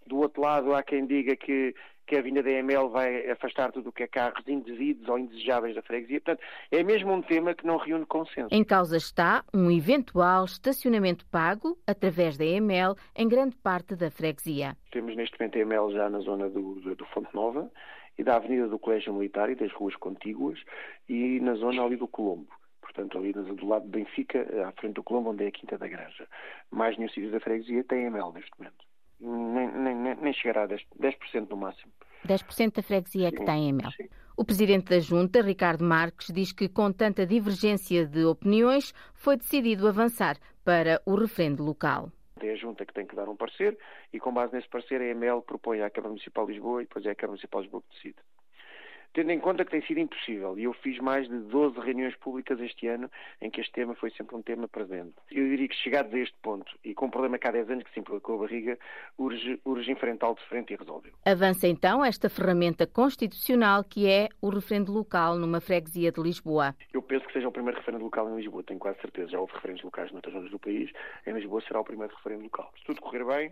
Do 0.06 0.18
outro 0.18 0.40
lado, 0.40 0.74
há 0.74 0.82
quem 0.82 1.06
diga 1.06 1.34
que, 1.34 1.74
que 2.06 2.16
a 2.16 2.22
vinda 2.22 2.42
da 2.42 2.50
EML 2.50 2.88
vai 2.90 3.28
afastar 3.30 3.72
tudo 3.72 3.88
o 3.88 3.92
que 3.92 4.04
é 4.04 4.06
carros 4.06 4.46
indevidos 4.46 5.08
ou 5.08 5.18
indesejáveis 5.18 5.74
da 5.74 5.82
freguesia. 5.82 6.20
Portanto, 6.20 6.44
é 6.70 6.82
mesmo 6.82 7.12
um 7.12 7.22
tema 7.22 7.54
que 7.54 7.66
não 7.66 7.76
reúne 7.76 8.06
consenso. 8.06 8.48
Em 8.52 8.62
causa 8.62 8.96
está 8.96 9.44
um 9.52 9.70
eventual 9.70 10.44
estacionamento 10.44 11.26
pago 11.26 11.76
através 11.86 12.38
da 12.38 12.44
EML 12.44 12.94
em 13.16 13.28
grande 13.28 13.56
parte 13.56 13.96
da 13.96 14.10
freguesia. 14.10 14.76
Temos 14.92 15.16
neste 15.16 15.38
momento 15.38 15.56
a 15.56 15.60
EML 15.60 15.92
já 15.92 16.08
na 16.08 16.20
zona 16.20 16.48
do, 16.48 16.94
do 16.94 17.04
Fonte 17.06 17.34
Nova 17.34 17.70
e 18.18 18.22
da 18.22 18.36
Avenida 18.36 18.68
do 18.68 18.78
Colégio 18.78 19.12
Militar 19.12 19.50
e 19.50 19.54
das 19.54 19.72
ruas 19.72 19.94
contíguas 19.96 20.58
e 21.08 21.40
na 21.40 21.54
zona 21.54 21.82
ali 21.82 21.96
do 21.96 22.08
Colombo. 22.08 22.48
Portanto, 22.80 23.18
ali 23.18 23.32
do 23.32 23.66
lado 23.66 23.84
de 23.84 23.90
Benfica, 23.90 24.46
à 24.66 24.72
frente 24.72 24.94
do 24.94 25.02
Colombo, 25.02 25.30
onde 25.30 25.44
é 25.44 25.48
a 25.48 25.50
Quinta 25.50 25.76
da 25.76 25.88
Granja. 25.88 26.26
Mais 26.70 26.96
nenhum 26.96 27.10
sítio 27.10 27.30
da 27.30 27.40
freguesia 27.40 27.84
tem 27.84 28.06
ML 28.06 28.32
neste 28.32 28.50
momento. 28.58 28.86
Nem, 29.20 29.68
nem, 29.68 30.14
nem 30.16 30.32
chegará 30.32 30.64
a 30.64 30.68
10%, 30.68 30.86
10% 31.00 31.48
no 31.50 31.56
máximo. 31.56 31.92
10% 32.26 32.74
da 32.74 32.82
freguesia 32.82 33.28
é 33.28 33.30
que 33.30 33.44
tem 33.44 33.68
ML. 33.68 33.92
Sim. 33.92 34.08
O 34.36 34.44
presidente 34.44 34.90
da 34.90 35.00
Junta, 35.00 35.40
Ricardo 35.40 35.82
Marques, 35.82 36.30
diz 36.32 36.52
que 36.52 36.68
com 36.68 36.92
tanta 36.92 37.26
divergência 37.26 38.04
de 38.04 38.24
opiniões 38.24 38.92
foi 39.14 39.36
decidido 39.36 39.88
avançar 39.88 40.36
para 40.62 41.00
o 41.06 41.14
referendo 41.14 41.64
local. 41.64 42.12
É 42.40 42.52
a 42.52 42.56
Junta 42.56 42.84
que 42.84 42.92
tem 42.92 43.06
que 43.06 43.16
dar 43.16 43.28
um 43.28 43.36
parecer 43.36 43.78
e, 44.12 44.20
com 44.20 44.32
base 44.34 44.52
nesse 44.52 44.68
parecer, 44.68 45.00
a 45.00 45.06
EML 45.06 45.40
propõe 45.40 45.80
à 45.80 45.88
Câmara 45.88 46.10
Municipal 46.10 46.44
de 46.46 46.52
Lisboa 46.52 46.82
e 46.82 46.84
depois 46.84 47.06
é 47.06 47.10
a 47.10 47.14
Câmara 47.14 47.32
Municipal 47.32 47.62
de 47.62 47.66
Lisboa 47.66 47.82
que 47.82 47.94
decide 47.94 48.16
tendo 49.16 49.30
em 49.32 49.40
conta 49.40 49.64
que 49.64 49.70
tem 49.70 49.80
sido 49.80 49.98
impossível. 49.98 50.58
E 50.58 50.64
eu 50.64 50.74
fiz 50.74 50.98
mais 50.98 51.26
de 51.26 51.38
12 51.38 51.80
reuniões 51.80 52.14
públicas 52.16 52.60
este 52.60 52.86
ano 52.86 53.10
em 53.40 53.50
que 53.50 53.62
este 53.62 53.72
tema 53.72 53.94
foi 53.94 54.10
sempre 54.10 54.36
um 54.36 54.42
tema 54.42 54.68
presente. 54.68 55.14
Eu 55.30 55.48
diria 55.48 55.66
que 55.66 55.74
chegados 55.74 56.12
a 56.12 56.18
este 56.18 56.36
ponto, 56.42 56.70
e 56.84 56.94
com 56.94 57.06
um 57.06 57.10
problema 57.10 57.38
que 57.38 57.48
há 57.48 57.50
10 57.50 57.70
anos 57.70 57.84
que 57.84 57.94
se 57.94 58.00
implicou 58.00 58.34
a 58.34 58.38
barriga, 58.40 58.78
urge, 59.16 59.58
urge 59.64 59.90
enfrentá-lo 59.90 60.34
de 60.34 60.42
frente 60.42 60.74
e 60.74 60.76
resolveu. 60.76 61.14
Avança 61.24 61.66
então 61.66 62.04
esta 62.04 62.28
ferramenta 62.28 62.86
constitucional 62.86 63.82
que 63.84 64.06
é 64.06 64.28
o 64.42 64.50
referendo 64.50 64.92
local 64.92 65.38
numa 65.38 65.62
freguesia 65.62 66.12
de 66.12 66.20
Lisboa. 66.20 66.76
Eu 66.92 67.00
penso 67.00 67.26
que 67.26 67.32
seja 67.32 67.48
o 67.48 67.52
primeiro 67.52 67.78
referendo 67.78 68.04
local 68.04 68.28
em 68.28 68.36
Lisboa, 68.36 68.62
tenho 68.64 68.78
quase 68.78 69.00
certeza. 69.00 69.30
Já 69.30 69.40
houve 69.40 69.54
referendos 69.54 69.82
locais 69.82 70.12
noutras 70.12 70.34
zonas 70.34 70.50
do 70.50 70.58
país, 70.58 70.90
em 71.26 71.32
Lisboa 71.32 71.62
será 71.62 71.80
o 71.80 71.84
primeiro 71.84 72.14
referendo 72.14 72.42
local. 72.42 72.70
Se 72.76 72.84
tudo 72.84 73.00
correr 73.00 73.24
bem, 73.24 73.50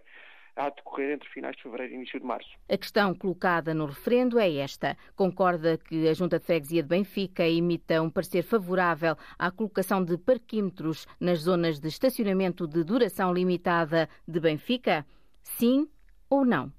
a 0.57 0.71
decorrer 0.71 1.15
entre 1.15 1.29
finais 1.29 1.57
de 1.57 1.63
fevereiro 1.63 1.93
e 1.93 1.97
início 1.97 2.21
de 2.21 2.27
março. 2.27 2.51
A 2.69 2.77
questão 2.77 3.15
colocada 3.15 3.75
no 3.75 3.87
referendo 3.87 4.39
é 4.39 4.55
esta. 4.57 4.97
Concorda 5.17 5.77
que 5.79 6.09
a 6.09 6.15
Junta 6.15 6.39
de 6.39 6.45
Freguesia 6.45 6.83
de 6.83 6.89
Benfica 6.89 7.47
emita 7.47 8.01
um 8.01 8.11
parecer 8.11 8.43
favorável 8.43 9.17
à 9.39 9.51
colocação 9.51 10.05
de 10.05 10.17
parquímetros 10.17 11.07
nas 11.19 11.41
zonas 11.41 11.81
de 11.81 11.89
estacionamento 11.89 12.67
de 12.67 12.85
duração 12.85 13.33
limitada 13.33 14.09
de 14.27 14.41
Benfica? 14.41 15.05
Sim 15.43 15.89
ou 16.31 16.45
não? 16.45 16.73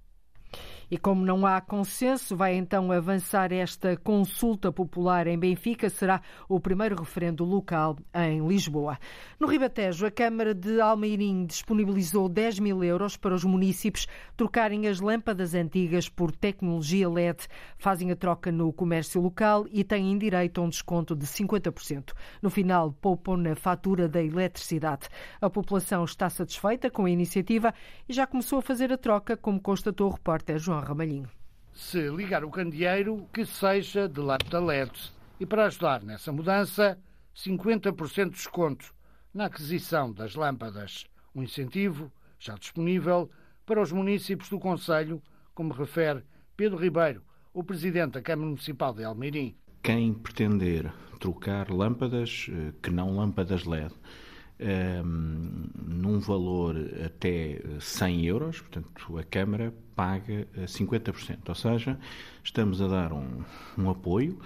E 0.90 0.98
como 0.98 1.26
não 1.26 1.46
há 1.46 1.60
consenso, 1.60 2.36
vai 2.36 2.56
então 2.56 2.92
avançar 2.92 3.52
esta 3.52 3.98
consulta 3.98 4.72
popular 4.72 5.26
em 5.26 5.38
Benfica. 5.38 5.90
Será 5.90 6.22
o 6.48 6.60
primeiro 6.60 6.96
referendo 6.96 7.44
local 7.44 7.98
em 8.14 8.46
Lisboa. 8.48 9.00
No 9.40 9.48
Ribatejo, 9.48 10.06
a 10.06 10.12
Câmara 10.12 10.54
de 10.54 10.80
Almeirim 10.80 11.46
disponibilizou 11.46 12.30
10 12.30 12.60
mil 12.60 12.84
euros 12.84 13.18
para 13.18 13.34
os 13.34 13.44
municípios 13.44 14.08
trocarem 14.38 14.88
as 14.88 15.00
lâmpadas 15.00 15.56
antigas 15.56 16.08
por 16.08 16.32
tecnologia 16.32 17.10
LED. 17.10 17.48
Fazem 17.78 18.12
a 18.12 18.16
troca 18.16 18.52
no 18.52 18.72
comércio 18.72 19.20
local 19.20 19.66
e 19.72 19.84
têm 19.84 20.18
direito 20.18 20.62
a 20.62 20.64
um 20.64 20.70
desconto 20.70 21.16
de 21.16 21.26
50%. 21.26 22.14
No 22.42 22.50
final, 22.50 22.92
poupam 23.02 23.38
na 23.38 23.56
fatura 23.56 24.08
da 24.08 24.22
eletricidade. 24.22 25.08
A 25.42 25.50
população 25.50 26.04
está 26.04 26.30
satisfeita 26.30 26.92
com 26.92 27.06
a 27.06 27.10
iniciativa 27.10 27.74
e 28.08 28.14
já 28.14 28.28
começou 28.28 28.60
a 28.60 28.62
fazer 28.62 28.94
a 28.94 28.98
troca, 28.98 29.36
como 29.36 29.60
constatou 29.60 30.08
o 30.08 30.14
repórter 30.14 30.60
João 30.60 30.75
João 30.76 30.82
Ramalhinho. 30.82 31.30
Se 31.72 32.10
ligar 32.10 32.44
o 32.44 32.50
candeeiro, 32.50 33.28
que 33.34 33.46
seja 33.46 34.08
de 34.10 34.20
lâmpada 34.20 34.60
LED. 34.60 34.92
E 35.40 35.46
para 35.46 35.66
ajudar 35.66 36.04
nessa 36.04 36.32
mudança, 36.32 36.98
50% 37.36 38.26
de 38.26 38.30
desconto 38.32 38.94
na 39.34 39.46
aquisição 39.46 40.12
das 40.12 40.36
lâmpadas. 40.36 41.06
Um 41.34 41.44
incentivo 41.44 42.12
já 42.40 42.56
disponível 42.56 43.30
para 43.66 43.82
os 43.82 43.92
municípios 43.92 44.50
do 44.50 44.60
Conselho, 44.60 45.22
como 45.54 45.74
refere 45.74 46.24
Pedro 46.56 46.78
Ribeiro, 46.78 47.22
o 47.54 47.64
presidente 47.64 48.14
da 48.14 48.22
Câmara 48.22 48.50
Municipal 48.50 48.94
de 48.94 49.04
Almeirim. 49.04 49.56
Quem 49.84 50.14
pretender 50.14 50.92
trocar 51.20 51.70
lâmpadas, 51.70 52.48
eh, 52.50 52.74
que 52.82 52.90
não 52.90 53.16
lâmpadas 53.18 53.66
LED, 53.66 53.94
um, 54.60 55.70
num 55.86 56.20
valor 56.20 56.76
até 57.06 57.62
100 57.80 58.26
euros, 58.26 58.62
portanto, 58.62 59.18
a 59.18 59.24
Câmara 59.24 59.74
paga 59.96 60.48
50%, 60.66 61.40
ou 61.48 61.56
seja, 61.56 62.00
estamos 62.44 62.82
a 62.82 62.88
dar 62.88 63.14
um, 63.14 63.44
um 63.78 63.90
apoio 63.90 64.40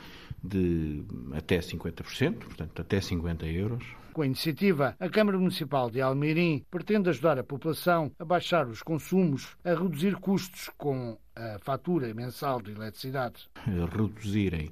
de 0.43 1.03
até 1.33 1.59
50%, 1.59 2.33
portanto, 2.37 2.81
até 2.81 3.01
50 3.01 3.45
euros. 3.47 3.83
Com 4.13 4.23
a 4.23 4.25
iniciativa, 4.25 4.95
a 4.99 5.09
Câmara 5.09 5.37
Municipal 5.37 5.89
de 5.89 6.01
Almeirim 6.01 6.65
pretende 6.69 7.09
ajudar 7.09 7.37
a 7.37 7.43
população 7.43 8.11
a 8.17 8.25
baixar 8.25 8.67
os 8.67 8.81
consumos, 8.81 9.55
a 9.63 9.69
reduzir 9.69 10.15
custos 10.15 10.69
com 10.77 11.17
a 11.35 11.59
fatura 11.59 12.13
mensal 12.13 12.61
de 12.61 12.71
eletricidade. 12.71 13.47
Reduzirem 13.65 14.71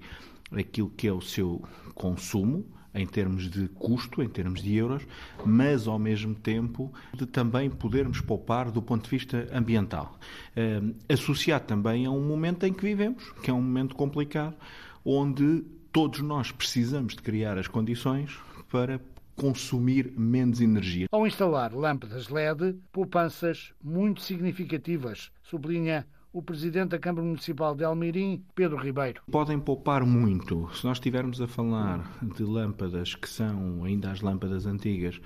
aquilo 0.52 0.90
que 0.90 1.08
é 1.08 1.14
o 1.14 1.22
seu 1.22 1.64
consumo, 1.94 2.66
em 2.94 3.06
termos 3.06 3.50
de 3.50 3.68
custo, 3.70 4.22
em 4.24 4.30
termos 4.30 4.62
de 4.62 4.76
euros, 4.76 5.04
mas 5.46 5.88
ao 5.88 6.00
mesmo 6.00 6.34
tempo 6.34 6.92
de 7.14 7.26
também 7.26 7.70
podermos 7.70 8.22
poupar 8.22 8.72
do 8.72 8.82
ponto 8.82 9.04
de 9.04 9.10
vista 9.10 9.48
ambiental. 9.52 10.18
Uh, 10.56 10.96
associado 11.08 11.66
também 11.66 12.06
a 12.06 12.12
um 12.12 12.26
momento 12.26 12.66
em 12.66 12.74
que 12.74 12.84
vivemos, 12.84 13.32
que 13.44 13.52
é 13.52 13.54
um 13.54 13.62
momento 13.62 13.96
complicado, 13.96 14.56
onde 15.06 15.64
todos 15.92 16.22
nós 16.22 16.52
precisamos 16.52 17.16
de 17.16 17.22
criar 17.22 17.58
as 17.58 17.68
condições 17.68 18.38
para 18.70 19.00
consumir 19.36 20.12
menos 20.18 20.60
energia. 20.60 21.08
Ao 21.12 21.26
instalar 21.26 21.74
lâmpadas 21.74 22.28
LED, 22.28 22.76
poupanças 22.92 23.72
muito 23.82 24.22
significativas, 24.22 25.32
sublinha 25.44 26.06
o 26.38 26.42
presidente 26.44 26.90
da 26.90 27.00
Câmara 27.00 27.26
Municipal 27.26 27.74
de 27.74 27.84
Almeirim, 27.84 28.44
Pedro 28.54 28.78
Ribeiro. 28.78 29.24
Podem 29.32 29.60
poupar 29.60 30.06
muito. 30.06 30.70
Se 30.72 30.86
nós 30.86 30.98
estivermos 30.98 31.42
a 31.42 31.48
falar 31.48 32.16
de 32.22 32.44
lâmpadas 32.44 33.16
que 33.16 33.28
são 33.28 33.84
ainda 33.84 34.12
as 34.12 34.22
lâmpadas 34.22 34.68
antigas, 34.68 35.20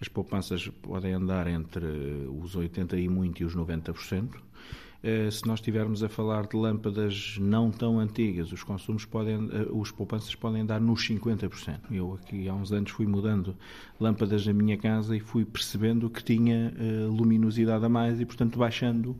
as 0.00 0.06
poupanças 0.06 0.68
podem 0.80 1.14
andar 1.14 1.48
entre 1.48 1.84
os 2.40 2.54
80 2.54 2.96
e 2.96 3.08
muito 3.08 3.42
e 3.42 3.44
os 3.44 3.56
90%. 3.56 4.30
Eh, 5.02 5.30
se 5.32 5.44
nós 5.46 5.58
estivermos 5.58 6.04
a 6.04 6.08
falar 6.08 6.46
de 6.46 6.56
lâmpadas 6.56 7.36
não 7.40 7.72
tão 7.72 7.98
antigas, 7.98 8.52
os 8.52 8.62
consumos 8.62 9.04
podem, 9.04 9.48
eh, 9.52 9.66
os 9.72 9.90
poupanças 9.90 10.32
podem 10.36 10.64
dar 10.64 10.80
nos 10.80 11.04
50%. 11.04 11.80
Eu 11.90 12.14
aqui 12.14 12.48
há 12.48 12.54
uns 12.54 12.70
anos 12.70 12.92
fui 12.92 13.06
mudando 13.06 13.56
lâmpadas 13.98 14.46
na 14.46 14.52
minha 14.52 14.78
casa 14.78 15.16
e 15.16 15.20
fui 15.20 15.44
percebendo 15.44 16.08
que 16.08 16.22
tinha 16.22 16.72
uh, 16.72 17.10
luminosidade 17.10 17.84
a 17.84 17.88
mais 17.88 18.20
e, 18.20 18.26
portanto, 18.26 18.58
baixando 18.58 19.16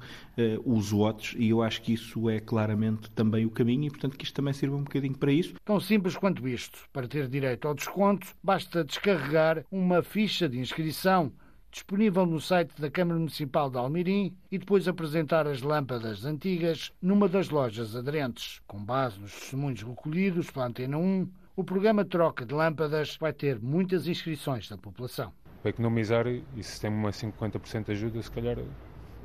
os 0.65 0.93
watts 0.93 1.37
e 1.39 1.51
eu 1.51 1.63
acho 1.63 1.83
que 1.83 1.93
isso 1.93 2.29
é 2.29 2.41
claramente 2.41 3.11
também 3.11 3.45
o 3.45 3.51
caminho 3.51 3.85
e, 3.85 3.91
portanto, 3.91 4.17
que 4.17 4.25
isto 4.25 4.35
também 4.35 4.53
sirva 4.53 4.77
um 4.77 4.83
bocadinho 4.83 5.17
para 5.17 5.31
isso. 5.31 5.55
Tão 5.65 5.79
simples 5.79 6.17
quanto 6.17 6.49
isto. 6.49 6.79
Para 6.93 7.07
ter 7.07 7.29
direito 7.29 7.69
ao 7.69 7.75
desconto, 7.75 8.27
basta 8.43 8.83
descarregar 8.83 9.65
uma 9.71 10.03
ficha 10.03 10.49
de 10.49 10.59
inscrição 10.59 11.33
disponível 11.73 12.27
no 12.27 12.39
site 12.39 12.79
da 12.79 12.91
Câmara 12.91 13.19
Municipal 13.19 13.71
de 13.71 13.79
Almirim 13.79 14.37
e 14.51 14.59
depois 14.59 14.87
apresentar 14.87 15.47
as 15.47 15.63
lâmpadas 15.63 16.25
antigas 16.25 16.93
numa 17.01 17.27
das 17.27 17.49
lojas 17.49 17.97
aderentes. 17.97 18.61
Com 18.67 18.85
base 18.85 19.19
nos 19.19 19.33
testemunhos 19.33 19.83
recolhidos 19.83 20.51
pela 20.51 20.67
Antena 20.67 20.99
1, 20.99 21.27
o 21.57 21.65
programa 21.65 22.05
Troca 22.05 22.45
de 22.45 22.55
Lâmpadas 22.55 23.17
vai 23.19 23.33
ter 23.33 23.59
muitas 23.59 24.07
inscrições 24.07 24.69
da 24.69 24.77
população. 24.77 25.33
Para 25.63 25.71
economizar 25.71 26.27
e 26.27 26.63
se 26.63 26.79
tem 26.79 26.91
uma 26.91 27.11
50% 27.11 27.87
de 27.87 27.93
ajuda, 27.93 28.23
se 28.23 28.31
calhar 28.31 28.59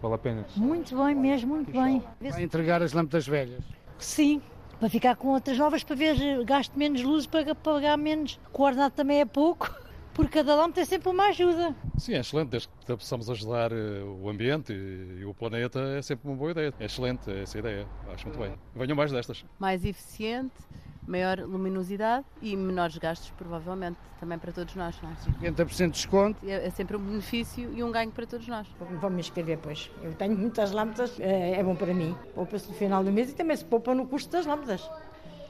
vale 0.02 0.16
a 0.16 0.18
pena. 0.18 0.46
Muito 0.56 0.96
bem, 1.04 1.16
mesmo, 1.16 1.56
muito 1.56 1.72
bem. 1.72 2.02
Vai 2.22 2.44
entregar 2.44 2.82
as 2.82 2.94
lâmpadas 2.94 3.28
velhas? 3.28 3.64
Sim, 4.00 4.42
para 4.80 4.90
ficar 4.90 5.16
com 5.16 5.30
outras 5.30 5.58
novas, 5.58 5.84
para 5.84 5.96
ver 5.96 6.46
gasto 6.46 6.78
menos 6.78 7.02
luz, 7.02 7.26
para 7.26 7.54
pagar 7.56 7.98
menos. 7.98 8.40
O 8.54 8.64
ordenado 8.64 8.94
também 8.94 9.20
é 9.20 9.26
pouco 9.26 9.70
por 10.18 10.28
cada 10.30 10.56
lâmpada 10.56 10.82
é 10.82 10.86
sempre 10.86 11.10
uma 11.10 11.28
ajuda. 11.28 11.76
Sim, 11.96 12.16
é 12.16 12.20
excelente, 12.22 12.50
desde 12.50 12.68
que 12.68 12.98
possamos 12.98 13.30
ajudar 13.30 13.72
eh, 13.72 14.04
o 14.04 14.28
ambiente 14.28 14.74
e 14.74 15.24
o 15.24 15.32
planeta, 15.32 15.80
é 15.80 16.02
sempre 16.02 16.28
uma 16.28 16.36
boa 16.36 16.50
ideia. 16.50 16.74
É 16.80 16.86
excelente 16.86 17.30
essa 17.30 17.60
ideia, 17.60 17.88
acho 18.12 18.26
muito 18.26 18.40
bem. 18.40 18.56
Venham 18.76 18.96
mais 18.96 19.12
destas. 19.12 19.46
Mais 19.60 19.86
eficiente, 19.86 20.56
maior 21.06 21.38
luminosidade 21.42 22.26
e 22.42 22.56
menores 22.58 22.98
gastos, 22.98 23.30
provavelmente, 23.38 24.00
também 24.20 24.40
para 24.40 24.52
todos 24.52 24.74
nós. 24.74 25.00
Não 25.04 25.12
é? 25.12 25.50
50% 25.52 25.86
de 25.86 25.92
desconto. 25.92 26.50
É, 26.50 26.66
é, 26.66 26.70
sempre 26.72 26.98
um 26.98 27.00
benefício 27.00 27.72
e 27.72 27.84
um 27.84 27.92
ganho 27.92 28.10
para 28.10 28.26
todos 28.26 28.48
nós. 28.48 28.68
Vou 29.00 29.12
me 29.12 29.20
inscrever, 29.20 29.60
pois. 29.60 29.92
Eu 30.02 30.16
tenho 30.16 30.36
muitas 30.36 30.72
lâmpadas, 30.72 31.20
é, 31.20 31.60
é 31.60 31.64
bom 31.64 31.76
para 31.76 31.94
mim. 31.94 32.16
Poupa-se 32.34 32.68
no 32.68 32.74
final 32.74 33.04
do 33.04 33.12
mês 33.12 33.30
e 33.30 33.36
também 33.36 33.56
se 33.56 33.64
poupa 33.64 33.94
no 33.94 34.08
custo 34.08 34.32
das 34.32 34.48
lâmpadas 34.48 34.90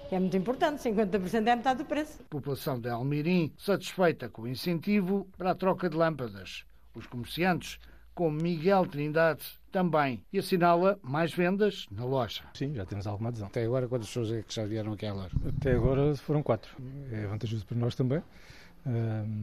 que 0.07 0.15
é 0.15 0.19
muito 0.19 0.37
importante, 0.37 0.81
50% 0.81 1.47
é 1.47 1.55
metade 1.55 1.79
do 1.79 1.85
preço. 1.85 2.23
População 2.29 2.79
de 2.79 2.89
Almirim 2.89 3.51
satisfeita 3.57 4.29
com 4.29 4.43
o 4.43 4.47
incentivo 4.47 5.27
para 5.37 5.51
a 5.51 5.55
troca 5.55 5.89
de 5.89 5.97
lâmpadas. 5.97 6.63
Os 6.95 7.05
comerciantes, 7.05 7.77
como 8.15 8.41
Miguel 8.41 8.85
Trindade, 8.85 9.43
também. 9.71 10.23
E 10.31 10.39
assinala 10.39 10.97
mais 11.03 11.33
vendas 11.33 11.85
na 11.91 12.05
loja. 12.05 12.43
Sim, 12.53 12.73
já 12.73 12.85
temos 12.85 13.05
alguma 13.05 13.29
adesão. 13.29 13.47
Até 13.47 13.63
agora, 13.63 13.87
quantas 13.87 14.07
pessoas 14.07 14.31
é 14.31 14.41
que 14.41 14.55
já 14.55 14.65
vieram 14.65 14.93
aqui 14.93 15.05
à 15.05 15.13
loja? 15.13 15.35
Até 15.57 15.73
agora 15.73 16.15
foram 16.15 16.41
quatro. 16.41 16.75
É 17.11 17.27
vantajoso 17.27 17.65
para 17.65 17.77
nós 17.77 17.93
também. 17.93 18.23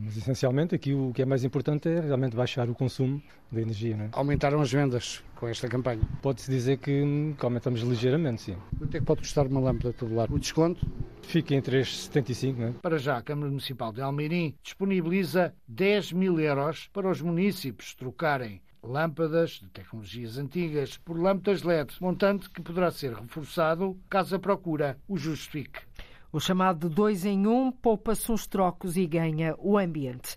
Mas 0.05 0.17
essencialmente 0.17 0.75
aqui 0.75 0.95
o 0.95 1.13
que 1.13 1.23
é 1.23 1.25
mais 1.25 1.45
importante 1.45 1.89
é 1.89 2.01
realmente 2.01 2.35
baixar 2.35 2.69
o 2.69 2.75
consumo 2.75 3.23
de 3.53 3.61
energia. 3.61 3.97
Não 3.97 4.05
é? 4.07 4.09
Aumentaram 4.13 4.61
as 4.61 4.73
vendas 4.73 5.23
com 5.37 5.47
esta 5.47 5.69
campanha? 5.69 6.03
Pode-se 6.23 6.51
dizer 6.51 6.79
que, 6.79 7.35
que, 7.39 7.45
aumentamos 7.45 7.81
ligeiramente, 7.83 8.43
sim. 8.43 8.57
Quanto 8.79 8.97
é 8.97 9.01
que 9.01 9.07
pode 9.07 9.21
custar 9.21 9.47
uma 9.47 9.61
lâmpada 9.61 9.93
tubular? 9.93 10.33
O 10.33 10.39
desconto? 10.39 10.87
Fica 11.23 11.55
em 11.55 11.61
3,75, 11.61 12.57
não 12.57 12.69
é? 12.69 12.73
Para 12.73 12.99
já, 12.99 13.17
a 13.17 13.23
Câmara 13.23 13.49
Municipal 13.49 13.93
de 13.93 14.01
Almeirim 14.01 14.55
disponibiliza 14.63 15.55
10 15.69 16.13
mil 16.13 16.41
euros 16.41 16.89
para 16.93 17.09
os 17.09 17.21
municípios 17.21 17.95
trocarem 17.95 18.61
lâmpadas 18.83 19.53
de 19.53 19.69
tecnologias 19.71 20.37
antigas 20.37 20.99
por 20.99 21.19
lâmpadas 21.19 21.63
LED, 21.63 21.95
montante 22.01 22.51
que 22.51 22.61
poderá 22.61 22.91
ser 22.91 23.15
reforçado 23.15 23.99
caso 24.11 24.37
a 24.37 24.39
procura 24.39 24.99
o 25.09 25.17
justifique. 25.17 25.81
O 26.35 26.41
chamado 26.41 26.91
2 26.91 27.27
em 27.27 27.47
1 27.47 27.49
um, 27.49 27.71
poupa-se 27.71 28.33
uns 28.33 28.45
trocos 28.45 28.97
e 28.97 29.07
ganha 29.07 29.55
o 29.57 29.79
ambiente. 29.79 30.35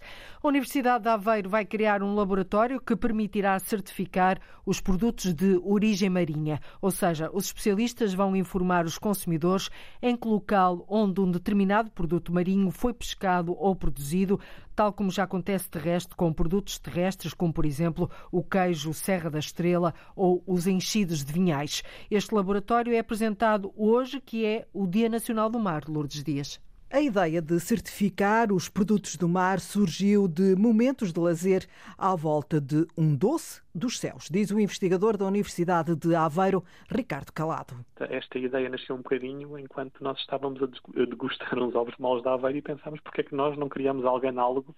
A 0.48 0.50
Universidade 0.50 1.04
de 1.04 1.10
Aveiro 1.10 1.50
vai 1.50 1.66
criar 1.66 2.02
um 2.02 2.16
laboratório 2.16 2.80
que 2.80 2.96
permitirá 2.96 3.60
certificar 3.60 4.40
os 4.66 4.80
produtos 4.80 5.34
de 5.34 5.60
origem 5.62 6.10
marinha, 6.10 6.62
ou 6.82 6.90
seja, 6.90 7.30
os 7.34 7.48
especialistas 7.48 8.14
vão 8.14 8.34
informar 8.34 8.86
os 8.86 8.98
consumidores 8.98 9.70
em 10.02 10.16
que 10.16 10.26
local 10.26 10.86
onde 10.88 11.20
um 11.20 11.30
determinado 11.30 11.92
produto 11.92 12.34
marinho 12.34 12.72
foi 12.72 12.94
pescado 12.94 13.54
ou 13.60 13.76
produzido, 13.76 14.40
tal 14.74 14.94
como 14.94 15.12
já 15.12 15.24
acontece 15.24 15.70
de 15.70 15.80
resto 15.80 16.16
com 16.16 16.32
produtos 16.32 16.80
terrestres, 16.80 17.34
como 17.34 17.52
por 17.52 17.66
exemplo 17.66 18.10
o 18.32 18.42
queijo 18.42 18.94
Serra 18.94 19.30
da 19.30 19.40
Estrela 19.40 19.94
ou 20.16 20.42
os 20.48 20.66
enchidos 20.66 21.26
de 21.26 21.34
vinhais. 21.34 21.84
Este 22.10 22.34
laboratório 22.34 22.94
é 22.94 23.00
apresentado 23.00 23.74
hoje, 23.76 24.22
que 24.22 24.46
é 24.46 24.66
o 24.72 24.88
Dia 24.88 25.10
Nacional 25.10 25.50
do 25.50 25.60
Mar, 25.60 25.84
Lourdes 25.90 26.24
Dias. 26.24 26.58
A 26.90 27.02
ideia 27.02 27.42
de 27.42 27.60
certificar 27.60 28.50
os 28.50 28.70
produtos 28.70 29.18
do 29.18 29.28
mar 29.28 29.60
surgiu 29.60 30.26
de 30.26 30.56
momentos 30.56 31.12
de 31.12 31.20
lazer 31.20 31.66
à 31.98 32.16
volta 32.16 32.62
de 32.62 32.88
um 32.98 33.14
doce 33.14 33.62
dos 33.76 34.00
céus, 34.00 34.30
diz 34.32 34.52
o 34.52 34.60
investigador 34.60 35.18
da 35.18 35.26
Universidade 35.26 35.94
de 35.98 36.16
Aveiro, 36.16 36.64
Ricardo 36.90 37.34
Calado. 37.34 37.76
Esta 38.00 38.40
ideia 38.40 38.70
nasceu 38.70 38.96
um 38.96 39.00
bocadinho 39.00 39.60
enquanto 39.60 40.02
nós 40.02 40.18
estávamos 40.20 40.64
a 40.64 40.68
degustar 41.06 41.56
uns 41.60 41.76
ovos 41.76 41.94
moles 42.00 42.24
da 42.24 42.34
Aveiro 42.34 42.60
e 42.60 42.62
pensámos 42.62 43.02
porque 43.02 43.20
é 43.20 43.24
que 43.26 43.36
nós 43.36 43.58
não 43.58 43.68
criamos 43.68 44.06
algo 44.06 44.26
análogo, 44.26 44.74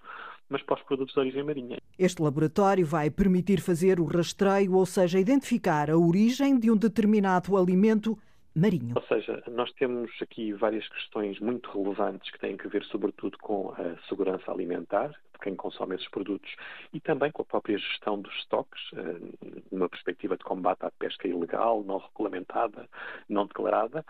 mas 0.50 0.64
para 0.64 0.78
os 0.78 0.82
produtos 0.82 1.14
de 1.14 1.20
origem 1.20 1.44
marinha. 1.44 1.78
Este 1.98 2.24
laboratório 2.24 2.88
vai 2.88 3.12
permitir 3.12 3.62
fazer 3.62 4.00
o 4.00 4.06
rastreio, 4.06 4.74
ou 4.74 4.86
seja, 4.86 5.20
identificar 5.20 5.92
a 5.92 5.98
origem 5.98 6.58
de 6.58 6.72
um 6.72 6.76
determinado 6.76 7.56
alimento 7.56 8.18
marinho. 8.56 8.94
Ou 8.96 9.02
seja, 9.04 9.44
nós 9.48 9.72
temos 9.74 10.12
aqui 10.22 10.54
várias 10.54 10.88
questões 10.88 11.40
muito 11.40 11.70
relevantes 11.72 12.30
que 12.32 12.40
têm 12.40 12.58
a 12.64 12.68
ver, 12.68 12.84
sobretudo, 12.86 13.38
com 13.38 13.72
a 13.72 13.98
segurança 14.08 14.52
alimentar 14.52 15.10
de 15.10 15.40
quem 15.42 15.56
consome 15.56 15.96
esses 15.96 16.10
produtos 16.10 16.54
e 16.94 17.00
também 17.00 17.32
com 17.32 17.42
a 17.42 17.46
própria 17.46 17.78
gestão 17.78 18.22
dos 18.22 18.34
estoques, 18.36 18.82
eh, 18.94 19.60
numa 19.72 19.88
perspectiva 19.88 20.36
de 20.36 20.44
combate 20.44 20.84
à 20.84 20.92
pesca 20.92 21.28
ilegal, 21.28 21.84
não 21.84 21.98
regulamentada, 21.98 22.90
não 23.28 23.46
declarada. 23.46 24.06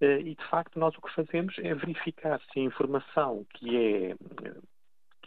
Eh, 0.00 0.20
e, 0.20 0.34
de 0.34 0.44
facto, 0.48 0.78
nós 0.78 0.94
o 0.96 1.00
que 1.00 1.14
fazemos 1.14 1.58
é 1.58 1.74
verificar 1.74 2.40
se 2.52 2.60
a 2.60 2.62
informação 2.62 3.46
que 3.54 3.76
é 3.76 4.16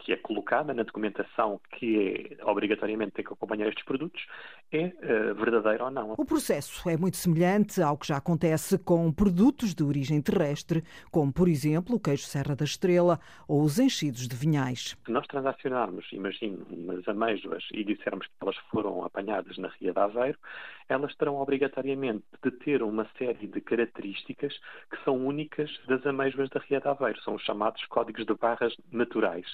que 0.08 0.12
é 0.12 0.16
colocada 0.16 0.72
na 0.72 0.84
documentação 0.84 1.60
que 1.72 2.36
é, 2.40 2.44
obrigatoriamente 2.44 3.12
tem 3.12 3.24
que 3.24 3.32
acompanhar 3.32 3.68
estes 3.68 3.84
produtos 3.84 4.24
é 4.72 4.86
uh, 4.86 5.34
verdadeira 5.34 5.84
ou 5.84 5.90
não. 5.90 6.14
O 6.16 6.24
processo 6.24 6.88
é 6.88 6.96
muito 6.96 7.16
semelhante 7.16 7.80
ao 7.82 7.96
que 7.96 8.06
já 8.08 8.16
acontece 8.16 8.78
com 8.78 9.10
produtos 9.12 9.74
de 9.74 9.82
origem 9.82 10.20
terrestre, 10.20 10.84
como 11.10 11.32
por 11.32 11.48
exemplo 11.48 11.96
o 11.96 12.00
queijo 12.00 12.24
Serra 12.24 12.54
da 12.54 12.64
Estrela 12.64 13.18
ou 13.46 13.62
os 13.62 13.78
enchidos 13.78 14.26
de 14.28 14.36
vinhais. 14.36 14.96
Se 15.04 15.12
nós 15.12 15.26
transacionarmos, 15.26 16.06
imagino, 16.12 16.66
umas 16.70 17.06
amêijoas 17.08 17.64
e 17.72 17.84
dissermos 17.84 18.26
que 18.26 18.32
elas 18.40 18.56
foram 18.70 19.04
apanhadas 19.04 19.56
na 19.58 19.68
Ria 19.68 19.92
de 19.92 19.98
Aveiro, 19.98 20.38
elas 20.88 21.14
terão 21.16 21.36
obrigatoriamente 21.36 22.24
de 22.42 22.50
ter 22.50 22.82
uma 22.82 23.06
série 23.18 23.46
de 23.46 23.60
características 23.60 24.58
que 24.90 25.04
são 25.04 25.26
únicas 25.26 25.70
das 25.86 26.04
amêijoas 26.06 26.48
da 26.50 26.60
Ria 26.60 26.80
de 26.80 26.88
Aveiro. 26.88 27.20
São 27.22 27.34
os 27.34 27.42
chamados 27.42 27.84
códigos 27.86 28.24
de 28.24 28.34
barras 28.34 28.74
naturais 28.90 29.46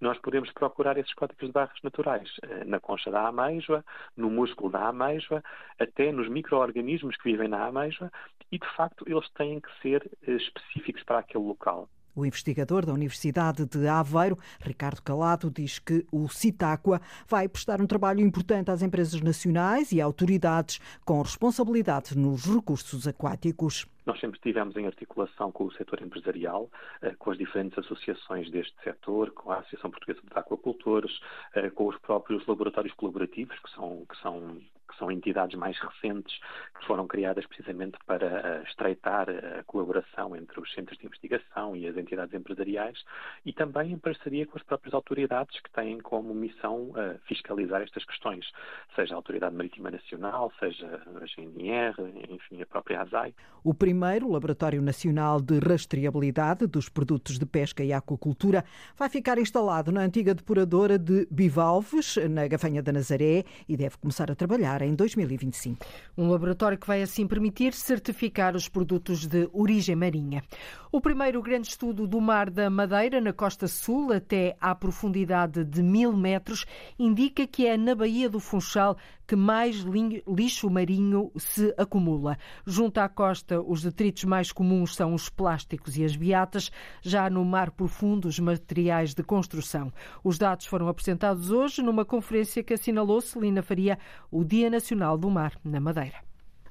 nós 0.00 0.18
podemos 0.18 0.50
procurar 0.52 0.96
esses 0.98 1.12
códigos 1.14 1.46
de 1.46 1.52
barras 1.52 1.78
naturais 1.82 2.30
eh, 2.42 2.64
na 2.64 2.78
concha 2.78 3.10
da 3.10 3.28
ameijoa, 3.28 3.84
no 4.16 4.30
músculo 4.56 4.70
da 4.70 4.88
ameijoa, 4.88 5.42
até 5.78 6.10
nos 6.10 6.28
micro-organismos 6.28 7.16
que 7.16 7.30
vivem 7.30 7.48
na 7.48 7.66
ameijoa 7.66 8.10
e, 8.50 8.58
de 8.58 8.76
facto, 8.76 9.04
eles 9.06 9.28
têm 9.30 9.60
que 9.60 9.68
ser 9.82 10.10
eh, 10.26 10.32
específicos 10.32 11.02
para 11.04 11.18
aquele 11.18 11.44
local. 11.44 11.88
O 12.16 12.24
investigador 12.24 12.86
da 12.86 12.94
Universidade 12.94 13.66
de 13.66 13.86
Aveiro, 13.86 14.38
Ricardo 14.58 15.02
Calado, 15.02 15.50
diz 15.50 15.78
que 15.78 16.06
o 16.10 16.26
Citáqua 16.28 16.98
vai 17.28 17.46
prestar 17.46 17.78
um 17.78 17.86
trabalho 17.86 18.20
importante 18.20 18.70
às 18.70 18.80
empresas 18.80 19.20
nacionais 19.20 19.92
e 19.92 20.00
autoridades 20.00 20.80
com 21.04 21.20
responsabilidade 21.20 22.16
nos 22.16 22.46
recursos 22.46 23.06
aquáticos. 23.06 23.86
Nós 24.06 24.18
sempre 24.18 24.38
estivemos 24.38 24.74
em 24.76 24.86
articulação 24.86 25.52
com 25.52 25.64
o 25.64 25.72
setor 25.72 26.00
empresarial, 26.00 26.70
eh, 27.02 27.14
com 27.18 27.32
as 27.32 27.36
diferentes 27.36 27.76
associações 27.76 28.50
deste 28.50 28.74
setor, 28.82 29.32
com 29.32 29.50
a 29.50 29.58
Associação 29.58 29.90
Portuguesa 29.90 30.20
de 30.22 30.38
Aquacultores, 30.38 31.20
eh, 31.54 31.68
com 31.68 31.86
os 31.86 31.98
próprios 31.98 32.46
laboratórios 32.46 32.94
colaborativos, 32.94 33.58
que 33.58 33.70
são, 33.72 34.06
que 34.08 34.16
são 34.22 34.58
são 34.98 35.10
entidades 35.10 35.58
mais 35.58 35.78
recentes 35.78 36.38
que 36.78 36.86
foram 36.86 37.06
criadas 37.06 37.46
precisamente 37.46 37.98
para 38.06 38.26
eh, 38.26 38.62
estreitar 38.68 39.28
a 39.30 39.62
colaboração 39.64 40.36
entre 40.36 40.60
os 40.60 40.72
centros 40.72 40.98
de 40.98 41.06
investigação 41.06 41.76
e 41.76 41.86
as 41.86 41.96
entidades 41.96 42.34
empresariais 42.34 43.02
e 43.44 43.52
também 43.52 43.92
em 43.92 43.98
parceria 43.98 44.46
com 44.46 44.58
as 44.58 44.64
próprias 44.64 44.94
autoridades 44.94 45.58
que 45.60 45.70
têm 45.70 45.98
como 46.00 46.34
missão 46.34 46.90
uh, 46.90 47.18
fiscalizar 47.26 47.82
estas 47.82 48.04
questões, 48.04 48.46
seja 48.94 49.14
a 49.14 49.16
Autoridade 49.16 49.54
Marítima 49.54 49.90
Nacional, 49.90 50.52
seja 50.58 50.86
a 50.86 51.26
GNR, 51.26 51.94
enfim, 52.28 52.62
a 52.62 52.66
própria 52.66 53.02
ASAI. 53.02 53.34
O 53.64 53.74
primeiro 53.74 54.30
Laboratório 54.30 54.80
Nacional 54.80 55.40
de 55.40 55.58
Rastreabilidade 55.58 56.66
dos 56.66 56.88
Produtos 56.88 57.38
de 57.38 57.46
Pesca 57.46 57.82
e 57.82 57.92
Aquacultura 57.92 58.64
vai 58.96 59.08
ficar 59.08 59.38
instalado 59.38 59.90
na 59.90 60.02
antiga 60.02 60.34
depuradora 60.34 60.98
de 60.98 61.26
Bivalves, 61.30 62.16
na 62.30 62.46
Gafanha 62.46 62.82
da 62.82 62.92
Nazaré, 62.92 63.44
e 63.68 63.76
deve 63.76 63.96
começar 63.98 64.30
a 64.30 64.34
trabalhar 64.34 64.82
em 64.86 64.94
2025. 64.94 65.84
Um 66.16 66.30
laboratório 66.30 66.78
que 66.78 66.86
vai 66.86 67.02
assim 67.02 67.26
permitir 67.26 67.74
certificar 67.74 68.54
os 68.56 68.68
produtos 68.68 69.26
de 69.26 69.48
origem 69.52 69.96
marinha. 69.96 70.42
O 70.90 71.00
primeiro 71.00 71.42
grande 71.42 71.68
estudo 71.68 72.06
do 72.06 72.20
Mar 72.20 72.48
da 72.48 72.70
Madeira, 72.70 73.20
na 73.20 73.32
costa 73.32 73.66
sul, 73.66 74.12
até 74.12 74.56
à 74.60 74.74
profundidade 74.74 75.64
de 75.64 75.82
mil 75.82 76.12
metros, 76.16 76.64
indica 76.98 77.46
que 77.46 77.66
é 77.66 77.76
na 77.76 77.94
Baía 77.94 78.30
do 78.30 78.40
Funchal 78.40 78.96
que 79.26 79.34
mais 79.34 79.84
lixo 80.26 80.70
marinho 80.70 81.32
se 81.36 81.74
acumula. 81.76 82.38
Junto 82.64 82.98
à 82.98 83.08
costa, 83.08 83.60
os 83.60 83.82
detritos 83.82 84.24
mais 84.24 84.52
comuns 84.52 84.94
são 84.94 85.14
os 85.14 85.28
plásticos 85.28 85.96
e 85.96 86.04
as 86.04 86.14
beatas, 86.14 86.70
já 87.02 87.28
no 87.28 87.44
mar 87.44 87.72
profundo, 87.72 88.28
os 88.28 88.38
materiais 88.38 89.14
de 89.14 89.24
construção. 89.24 89.92
Os 90.22 90.38
dados 90.38 90.66
foram 90.66 90.88
apresentados 90.88 91.50
hoje 91.50 91.82
numa 91.82 92.04
conferência 92.04 92.62
que 92.62 92.74
assinalou 92.74 93.20
Celina 93.20 93.62
Faria 93.62 93.98
o 94.30 94.44
Dia 94.44 94.65
Nacional 94.70 95.16
do 95.18 95.30
Mar 95.30 95.58
na 95.64 95.80
Madeira. 95.80 96.18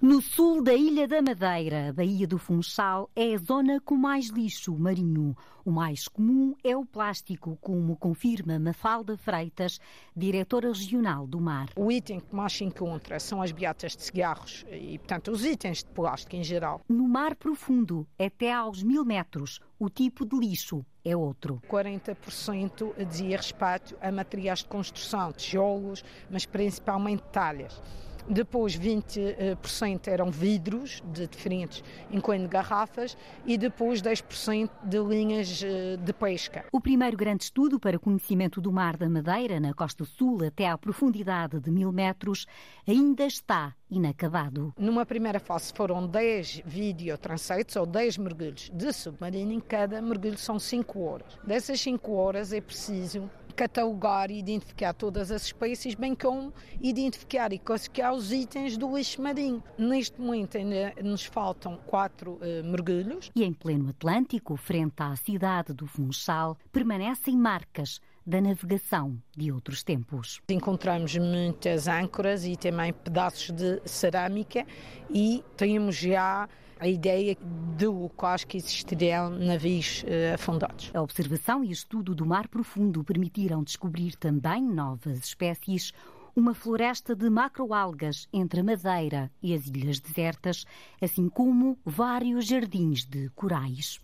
No 0.02 0.22
sul 0.22 0.62
da 0.62 0.74
Ilha 0.74 1.08
da 1.08 1.22
Madeira, 1.22 1.88
a 1.88 1.94
Baía 1.94 2.28
do 2.28 2.38
Funchal 2.38 3.10
é 3.16 3.34
a 3.34 3.38
zona 3.38 3.80
com 3.80 3.96
mais 3.96 4.28
lixo 4.28 4.78
marinho. 4.78 5.36
O 5.64 5.72
mais 5.72 6.10
comum 6.10 6.54
é 6.66 6.76
o 6.76 6.86
plástico, 6.86 7.58
como 7.62 7.96
confirma 7.96 8.60
Mafalda 8.60 9.18
Freitas, 9.18 9.80
diretora 10.14 10.68
regional 10.68 11.26
do 11.26 11.40
mar. 11.40 11.70
O 11.78 11.90
item 11.90 12.20
que 12.20 12.36
mais 12.36 12.52
se 12.52 12.66
encontra 12.66 13.22
são 13.22 13.42
as 13.42 13.54
beatas 13.54 13.96
de 13.96 14.04
cigarros 14.04 14.66
e, 14.70 14.98
portanto, 14.98 15.32
os 15.32 15.46
itens 15.46 15.78
de 15.78 15.90
plástico 15.92 16.36
em 16.36 16.44
geral. 16.44 16.82
No 16.90 17.08
mar 17.08 17.34
profundo, 17.34 18.06
até 18.20 18.52
aos 18.52 18.84
mil 18.84 19.06
metros, 19.06 19.62
o 19.80 19.90
tipo 19.90 20.26
de 20.26 20.38
lixo 20.38 20.86
é 21.06 21.16
outro. 21.16 21.62
40% 21.70 22.94
dizia 23.08 23.38
respeito 23.38 23.96
a 24.02 24.12
materiais 24.12 24.60
de 24.60 24.66
construção, 24.66 25.32
tijolos, 25.32 26.04
mas 26.30 26.46
principalmente 26.46 27.24
talhas. 27.32 27.82
Depois 28.28 28.78
20% 28.78 30.08
eram 30.08 30.32
vidros 30.32 31.04
de 31.14 31.28
diferentes, 31.28 31.84
incluindo 32.12 32.48
garrafas, 32.48 33.18
e 33.46 33.58
depois 33.58 34.02
10% 34.02 34.70
de 34.84 35.00
linhas 35.00 35.62
eh, 35.64 35.98
de 35.98 36.14
pesca. 36.14 36.66
O 36.72 36.82
primeiro 36.82 37.16
grande 37.16 37.44
estudo 37.44 37.80
para 37.80 38.00
conhecimento 38.00 38.60
do 38.60 38.72
Mar 38.72 38.98
da 38.98 39.08
Madeira, 39.08 39.60
na 39.60 39.74
costa 39.74 40.06
sul, 40.06 40.44
até 40.44 40.68
à 40.68 40.78
profundidade 40.78 41.60
de 41.60 41.70
mil 41.70 41.92
metros, 41.92 42.46
ainda 42.88 43.26
está 43.26 43.74
inacabado. 43.90 44.74
Numa 44.78 45.06
primeira 45.06 45.40
fase 45.40 45.72
foram 45.74 46.08
10 46.08 46.64
videotransetes 46.66 47.76
ou 47.76 47.86
10 47.86 48.18
mergulhos 48.18 48.72
de 48.74 48.92
submarino, 48.92 49.52
em 49.52 49.60
cada 49.60 50.02
mergulho 50.02 50.38
são 50.38 50.58
5 50.58 51.00
horas. 51.00 51.38
Dessas 51.44 51.80
5 51.82 52.12
horas 52.12 52.52
é 52.52 52.62
preciso 52.62 53.30
catalogar 53.56 54.30
e 54.30 54.40
identificar 54.40 54.94
todas 54.94 55.32
as 55.32 55.46
espécies, 55.46 55.96
bem 55.96 56.14
como 56.14 56.54
identificar 56.82 57.54
e 57.54 57.58
classificar 57.58 58.14
os 58.14 58.32
itens 58.32 58.78
do 58.78 58.96
lixo 58.96 59.22
marinho. 59.22 59.64
Neste 59.78 60.20
momento 60.20 60.58
ainda 60.58 60.94
nos 61.02 61.26
faltam 61.26 61.78
quatro 61.86 62.34
uh, 62.34 62.64
mergulhos. 62.64 63.32
E 63.36 63.44
em 63.44 63.54
pleno 63.54 63.90
Atlântico, 63.90 64.56
frente 64.58 64.96
à 64.98 65.16
cidade 65.16 65.74
do 65.74 65.88
Funchal, 65.88 66.58
permanecem 66.72 67.38
marcas 67.38 68.02
da 68.26 68.42
navegação 68.42 69.22
de 69.38 69.52
outros 69.52 69.84
tempos. 69.84 70.42
Encontramos 70.50 71.16
muitas 71.16 71.88
âncoras 71.88 72.44
e 72.44 72.56
também 72.56 72.92
pedaços 72.92 73.52
de 73.52 73.82
cerâmica 73.86 74.66
e 75.10 75.44
temos 75.56 75.96
já 75.96 76.50
a 76.80 76.88
ideia 76.88 77.38
de 77.78 77.88
locais 77.88 78.44
que 78.44 78.58
existiriam 78.58 79.30
navios 79.30 80.04
uh, 80.04 80.34
afundados. 80.36 80.92
A 80.94 81.02
observação 81.02 81.64
e 81.64 81.72
estudo 81.72 82.14
do 82.14 82.26
mar 82.26 82.48
profundo 82.48 83.04
permitiram 83.04 83.64
descobrir 83.64 84.16
também 84.16 84.62
novas 84.62 85.20
espécies, 85.20 85.92
uma 86.36 86.54
floresta 86.54 87.16
de 87.16 87.30
macroalgas 87.30 88.28
entre 88.34 88.60
a 88.60 88.64
Madeira 88.64 89.32
e 89.42 89.54
as 89.54 89.68
ilhas 89.68 90.00
desertas, 90.00 90.66
assim 91.02 91.30
como 91.30 91.78
vários 91.86 92.46
jardins 92.46 93.06
de 93.06 93.30
corais. 93.30 94.02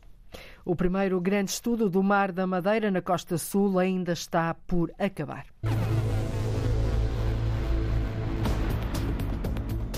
O 0.63 0.75
primeiro 0.75 1.19
grande 1.19 1.51
estudo 1.51 1.89
do 1.89 2.01
Mar 2.01 2.31
da 2.31 2.47
Madeira 2.47 2.89
na 2.89 3.01
Costa 3.01 3.37
Sul 3.37 3.77
ainda 3.77 4.13
está 4.13 4.53
por 4.53 4.93
acabar. 4.97 5.45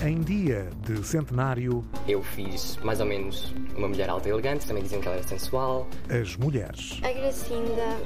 Em 0.04 0.20
dia 0.20 0.68
de 0.86 1.02
centenário. 1.02 1.82
Eu 2.06 2.22
fiz 2.22 2.76
mais 2.84 3.00
ou 3.00 3.06
menos 3.06 3.54
uma 3.74 3.88
mulher 3.88 4.10
alta 4.10 4.28
e 4.28 4.32
elegante, 4.32 4.66
também 4.66 4.82
diziam 4.82 5.00
que 5.00 5.08
ela 5.08 5.16
era 5.16 5.26
sensual. 5.26 5.88
As 6.10 6.36
mulheres. 6.36 7.00
A 7.02 7.10
Gracinda 7.10 7.96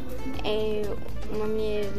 é 0.44 0.82
uma 1.34 1.44
mulher. 1.48 1.90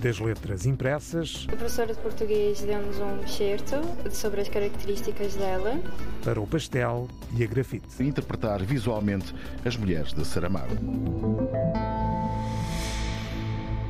Das 0.00 0.18
letras 0.18 0.64
impressas. 0.64 1.46
A 1.52 1.56
professora 1.56 1.92
de 1.92 2.00
português 2.00 2.62
deu-nos 2.62 2.98
um 2.98 3.20
excerto 3.20 3.76
sobre 4.10 4.40
as 4.40 4.48
características 4.48 5.36
dela. 5.36 5.78
Para 6.24 6.40
o 6.40 6.46
pastel 6.46 7.06
e 7.36 7.44
a 7.44 7.46
grafite. 7.46 8.02
Interpretar 8.02 8.62
visualmente 8.62 9.34
as 9.66 9.76
mulheres 9.76 10.14
de 10.14 10.24
Saramago. 10.24 10.74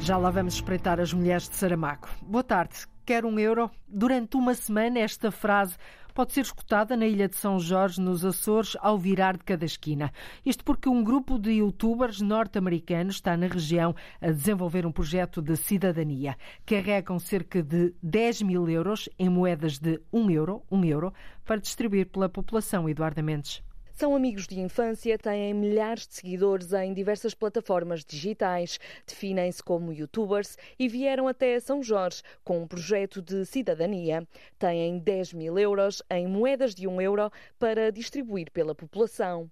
Já 0.01 0.17
lá 0.17 0.29
vamos 0.29 0.55
espreitar 0.55 0.99
as 0.99 1.13
mulheres 1.13 1.49
de 1.49 1.55
Saramago. 1.55 2.09
Boa 2.21 2.43
tarde 2.43 2.92
quer 3.05 3.25
um 3.25 3.39
euro? 3.39 3.71
Durante 3.89 4.37
uma 4.37 4.55
semana, 4.55 4.99
esta 4.99 5.31
frase 5.31 5.77
pode 6.15 6.33
ser 6.33 6.43
escutada 6.43 6.97
na 6.97 7.07
Ilha 7.07 7.29
de 7.29 7.37
São 7.37 7.59
Jorge, 7.59 8.01
nos 8.01 8.25
Açores, 8.25 8.77
ao 8.81 8.99
virar 8.99 9.37
de 9.37 9.45
cada 9.45 9.65
esquina. 9.65 10.13
Isto 10.45 10.65
porque 10.65 10.89
um 10.89 11.03
grupo 11.03 11.39
de 11.39 11.53
youtubers 11.53 12.21
norte-americanos 12.21 13.17
está 13.17 13.37
na 13.37 13.47
região 13.47 13.95
a 14.21 14.31
desenvolver 14.31 14.87
um 14.87 14.93
projeto 14.93 15.41
de 15.41 15.57
cidadania. 15.57 16.37
Carregam 16.67 17.19
cerca 17.19 17.63
de 17.63 17.95
10 18.03 18.43
mil 18.43 18.69
euros 18.69 19.09
em 19.19 19.29
moedas 19.29 19.79
de 19.79 20.01
1 20.13 20.31
euro, 20.31 20.63
1 20.71 20.85
euro 20.85 21.13
para 21.45 21.61
distribuir 21.61 22.07
pela 22.07 22.29
população. 22.29 22.89
Eduardo 22.89 23.23
Mendes. 23.23 23.63
São 23.95 24.17
amigos 24.17 24.47
de 24.47 24.59
infância, 24.59 25.19
têm 25.19 25.53
milhares 25.53 26.07
de 26.07 26.15
seguidores 26.15 26.73
em 26.73 26.95
diversas 26.95 27.35
plataformas 27.35 28.05
digitais, 28.05 28.79
definem-se 29.07 29.63
como 29.63 29.93
youtubers 29.93 30.57
e 30.79 30.89
vieram 30.89 31.29
até 31.29 31.61
São 31.61 31.83
Jorge 31.83 32.23
com 32.43 32.63
um 32.63 32.67
projeto 32.67 33.21
de 33.21 33.45
cidadania. 33.45 34.27
Têm 34.59 34.99
10 34.99 35.35
mil 35.35 35.59
euros 35.59 36.03
em 36.11 36.27
moedas 36.27 36.75
de 36.75 36.89
1 36.89 37.01
euro 37.03 37.31
para 37.59 37.93
distribuir 37.93 38.51
pela 38.51 38.75
população. 38.75 39.51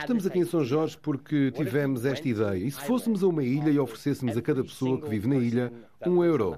Estamos 0.00 0.26
aqui 0.26 0.38
em 0.38 0.44
São 0.44 0.64
Jorge 0.64 0.96
porque 0.98 1.50
tivemos 1.52 2.04
esta 2.04 2.28
ideia. 2.28 2.56
E 2.56 2.70
se 2.70 2.80
fôssemos 2.82 3.22
a 3.24 3.26
uma 3.26 3.42
ilha 3.42 3.70
e 3.70 3.78
oferecêssemos 3.78 4.36
a 4.36 4.42
cada 4.42 4.62
pessoa 4.62 5.00
que 5.00 5.08
vive 5.08 5.26
na 5.26 5.36
ilha 5.36 5.72
um 6.08 6.24
euro? 6.24 6.56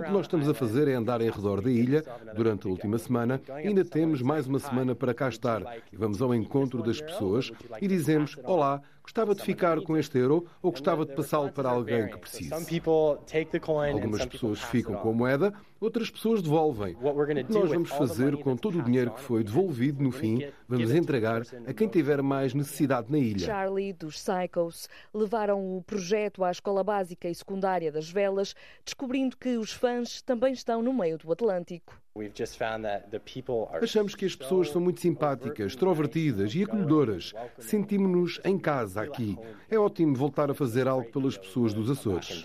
O 0.00 0.04
que 0.04 0.12
nós 0.12 0.22
estamos 0.22 0.48
a 0.48 0.54
fazer 0.54 0.88
é 0.88 0.94
andar 0.94 1.20
em 1.20 1.30
redor 1.30 1.60
da 1.60 1.70
ilha 1.70 2.04
durante 2.34 2.66
a 2.66 2.70
última 2.70 2.98
semana. 2.98 3.40
Ainda 3.54 3.84
temos 3.84 4.22
mais 4.22 4.46
uma 4.46 4.58
semana 4.58 4.94
para 4.94 5.12
cá 5.12 5.28
estar. 5.28 5.62
Vamos 5.92 6.22
ao 6.22 6.34
encontro 6.34 6.82
das 6.82 7.00
pessoas 7.00 7.50
e 7.80 7.88
dizemos: 7.88 8.36
Olá, 8.44 8.80
gostava 9.08 9.34
de 9.34 9.42
ficar 9.42 9.80
com 9.80 9.96
este 9.96 10.18
euro 10.18 10.46
ou 10.60 10.70
gostava 10.70 11.06
de 11.06 11.14
passá-lo 11.14 11.50
para 11.50 11.70
alguém 11.70 12.08
que 12.08 12.18
precise. 12.18 12.52
Algumas 12.52 14.26
pessoas 14.26 14.60
ficam 14.60 14.96
com 14.96 15.08
a 15.08 15.12
moeda, 15.14 15.54
outras 15.80 16.10
pessoas 16.10 16.42
devolvem. 16.42 16.94
O 17.00 17.26
que 17.26 17.52
nós 17.52 17.70
vamos 17.70 17.88
fazer 17.88 18.36
com 18.36 18.54
todo 18.54 18.78
o 18.78 18.82
dinheiro 18.82 19.12
que 19.12 19.20
foi 19.20 19.42
devolvido 19.42 20.02
no 20.02 20.12
fim, 20.12 20.46
vamos 20.68 20.92
entregar 20.92 21.42
a 21.66 21.72
quem 21.72 21.88
tiver 21.88 22.20
mais 22.20 22.52
necessidade 22.52 23.10
na 23.10 23.18
ilha. 23.18 23.46
Charlie, 23.46 23.94
dos 23.94 24.22
Psychos, 24.22 24.88
levaram 25.14 25.78
o 25.78 25.82
projeto 25.82 26.44
à 26.44 26.50
escola 26.50 26.84
básica 26.84 27.30
e 27.30 27.34
secundária 27.34 27.90
das 27.90 28.10
Velas, 28.10 28.54
descobrindo 28.84 29.38
que 29.38 29.56
os 29.56 29.72
fãs 29.72 30.20
também 30.20 30.52
estão 30.52 30.82
no 30.82 30.92
meio 30.92 31.16
do 31.16 31.32
Atlântico. 31.32 31.98
Achamos 33.80 34.14
que 34.14 34.24
as 34.24 34.34
pessoas 34.34 34.70
são 34.70 34.80
muito 34.80 35.00
simpáticas, 35.00 35.72
extrovertidas 35.72 36.54
e 36.54 36.64
acolhedoras. 36.64 37.32
Sentimos-nos 37.58 38.40
em 38.44 38.58
casa 38.58 39.02
aqui. 39.02 39.38
É 39.70 39.78
ótimo 39.78 40.14
voltar 40.14 40.50
a 40.50 40.54
fazer 40.54 40.88
algo 40.88 41.10
pelas 41.10 41.36
pessoas 41.36 41.72
dos 41.72 41.90
Açores. 41.90 42.42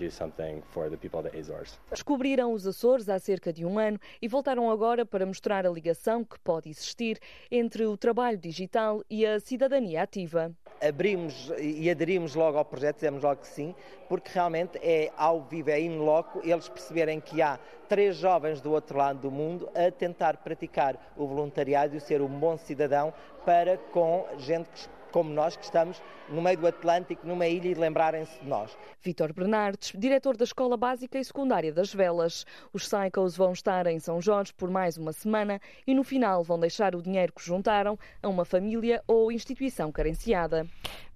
Descobriram 1.90 2.52
os 2.52 2.66
Açores 2.66 3.08
há 3.08 3.18
cerca 3.18 3.52
de 3.52 3.64
um 3.64 3.78
ano 3.78 3.98
e 4.20 4.28
voltaram 4.28 4.70
agora 4.70 5.04
para 5.04 5.26
mostrar 5.26 5.66
a 5.66 5.70
ligação 5.70 6.24
que 6.24 6.38
pode 6.40 6.68
existir 6.68 7.18
entre 7.50 7.86
o 7.86 7.96
trabalho 7.96 8.38
digital 8.38 9.02
e 9.08 9.24
a 9.26 9.40
cidadania 9.40 10.02
ativa. 10.02 10.52
Abrimos 10.80 11.50
e 11.58 11.88
aderimos 11.88 12.34
logo 12.34 12.58
ao 12.58 12.64
projeto, 12.64 12.96
dizemos 12.96 13.22
logo 13.22 13.40
que 13.40 13.46
sim, 13.46 13.74
porque 14.08 14.30
realmente 14.32 14.78
é 14.82 15.10
ao 15.16 15.42
vivo, 15.42 15.70
é 15.70 15.80
in 15.80 15.98
loco, 15.98 16.40
eles 16.44 16.68
perceberem 16.68 17.20
que 17.20 17.40
há 17.40 17.58
três 17.88 18.16
jovens 18.16 18.60
do 18.60 18.72
outro 18.72 18.98
lado 18.98 19.20
do 19.20 19.30
mundo 19.30 19.63
a 19.74 19.90
tentar 19.90 20.38
praticar 20.38 20.96
o 21.16 21.26
voluntariado 21.26 21.96
e 21.96 22.00
ser 22.00 22.20
um 22.20 22.28
bom 22.28 22.56
cidadão 22.56 23.12
para 23.44 23.76
com 23.92 24.26
gente 24.38 24.68
que 24.70 25.03
como 25.14 25.32
nós 25.32 25.54
que 25.54 25.62
estamos 25.62 26.02
no 26.28 26.42
meio 26.42 26.58
do 26.58 26.66
Atlântico, 26.66 27.24
numa 27.24 27.46
ilha 27.46 27.68
e 27.68 27.74
lembrarem-se 27.74 28.40
de 28.40 28.48
nós. 28.48 28.76
Vítor 29.00 29.32
Bernardes, 29.32 29.92
diretor 29.96 30.36
da 30.36 30.42
Escola 30.42 30.76
Básica 30.76 31.20
e 31.20 31.24
Secundária 31.24 31.72
das 31.72 31.94
Velas. 31.94 32.44
Os 32.72 32.88
Cycles 32.88 33.36
vão 33.36 33.52
estar 33.52 33.86
em 33.86 34.00
São 34.00 34.20
Jorge 34.20 34.52
por 34.52 34.68
mais 34.68 34.98
uma 34.98 35.12
semana 35.12 35.60
e 35.86 35.94
no 35.94 36.02
final 36.02 36.42
vão 36.42 36.58
deixar 36.58 36.96
o 36.96 37.02
dinheiro 37.02 37.32
que 37.32 37.46
juntaram 37.46 37.96
a 38.20 38.28
uma 38.28 38.44
família 38.44 39.04
ou 39.06 39.30
instituição 39.30 39.92
carenciada. 39.92 40.66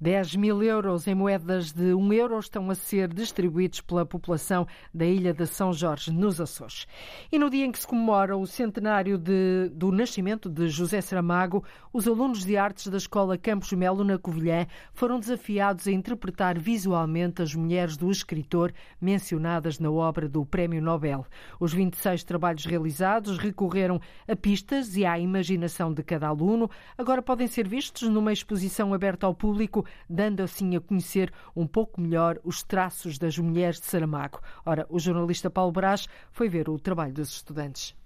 10 0.01 0.37
mil 0.37 0.63
euros 0.63 1.09
em 1.09 1.15
moedas 1.15 1.73
de 1.73 1.93
1 1.93 2.13
euro 2.13 2.39
estão 2.39 2.71
a 2.71 2.75
ser 2.77 3.13
distribuídos 3.13 3.81
pela 3.81 4.07
população 4.07 4.65
da 4.95 5.05
ilha 5.05 5.35
de 5.35 5.45
São 5.45 5.73
Jorge, 5.73 6.13
nos 6.13 6.41
Açores. 6.41 6.87
E 7.33 7.39
no 7.39 7.51
dia 7.51 7.65
em 7.65 7.73
que 7.73 7.81
se 7.81 7.87
comemora 7.87 8.37
o 8.37 8.47
centenário 8.47 9.19
de, 9.19 9.71
do 9.73 9.91
nascimento 9.91 10.49
de 10.49 10.69
José 10.69 11.01
Saramago, 11.01 11.65
os 11.93 12.07
alunos 12.07 12.45
de 12.45 12.57
artes 12.57 12.87
da 12.87 12.97
Escola 12.97 13.37
Campos 13.37 13.73
Melo, 13.73 13.88
na 13.97 14.19
Covilhã, 14.19 14.67
foram 14.93 15.19
desafiados 15.19 15.87
a 15.87 15.93
interpretar 15.93 16.59
visualmente 16.59 17.43
as 17.43 17.55
mulheres 17.55 17.97
do 17.97 18.11
escritor 18.11 18.73
mencionadas 19.01 19.79
na 19.79 19.91
obra 19.91 20.29
do 20.29 20.45
Prémio 20.45 20.83
Nobel. 20.83 21.27
Os 21.59 21.73
26 21.73 22.25
trabalhos 22.25 22.65
realizados 22.65 23.39
recorreram 23.39 24.01
a 24.27 24.37
pistas 24.37 24.97
e 24.97 25.05
à 25.05 25.19
imaginação 25.19 25.93
de 25.93 26.03
cada 26.03 26.29
aluno. 26.29 26.71
Agora 26.97 27.23
podem 27.23 27.47
ser 27.47 27.67
vistos 27.67 28.09
numa 28.09 28.33
exposição 28.33 28.95
aberta 28.95 29.27
ao 29.27 29.35
público 29.35 29.85
dando 30.09 30.43
assim 30.43 30.77
a 30.77 30.81
conhecer 30.81 31.33
um 31.55 31.67
pouco 31.67 32.01
melhor 32.01 32.39
os 32.45 32.63
traços 32.63 33.19
das 33.19 33.39
mulheres 33.39 33.81
de 33.81 33.87
Saramago. 33.87 34.41
Ora, 34.65 34.87
o 34.89 34.99
jornalista 34.99 35.51
Paulo 35.51 35.73
Brás 35.73 36.09
foi 36.31 36.49
ver 36.49 36.69
o 36.69 36.79
trabalho 36.79 37.13
dos 37.13 37.31
estudantes. 37.31 37.97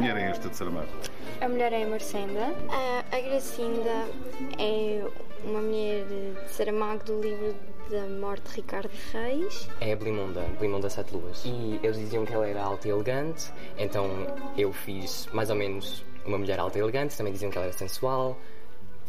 Mulher 0.00 0.16
é 0.16 0.30
esta 0.30 0.48
de 0.48 0.56
Saramago? 0.56 0.88
A 1.42 1.48
mulher 1.48 1.72
é 1.74 1.84
a 1.84 1.86
Marcenda. 1.86 2.54
A, 2.70 3.04
a 3.14 3.20
Gracinda 3.20 4.08
é 4.58 5.04
uma 5.44 5.60
mulher 5.60 6.06
de 6.06 6.50
Saramago 6.50 7.04
do 7.04 7.20
livro 7.20 7.54
da 7.90 8.06
morte 8.06 8.48
de 8.48 8.56
Ricardo 8.56 8.90
Reis. 9.12 9.68
É 9.78 9.92
a 9.92 9.96
Blimonda, 9.96 10.40
Blimonda 10.58 10.88
Sete 10.88 11.14
Luas. 11.14 11.44
E 11.44 11.78
eles 11.82 11.98
diziam 11.98 12.24
que 12.24 12.32
ela 12.32 12.46
era 12.46 12.62
alta 12.62 12.88
e 12.88 12.90
elegante, 12.90 13.52
então 13.76 14.08
eu 14.56 14.72
fiz 14.72 15.28
mais 15.34 15.50
ou 15.50 15.56
menos 15.56 16.02
uma 16.24 16.38
mulher 16.38 16.58
alta 16.58 16.78
e 16.78 16.80
elegante, 16.80 17.14
também 17.14 17.32
diziam 17.32 17.50
que 17.50 17.58
ela 17.58 17.66
era 17.66 17.76
sensual, 17.76 18.38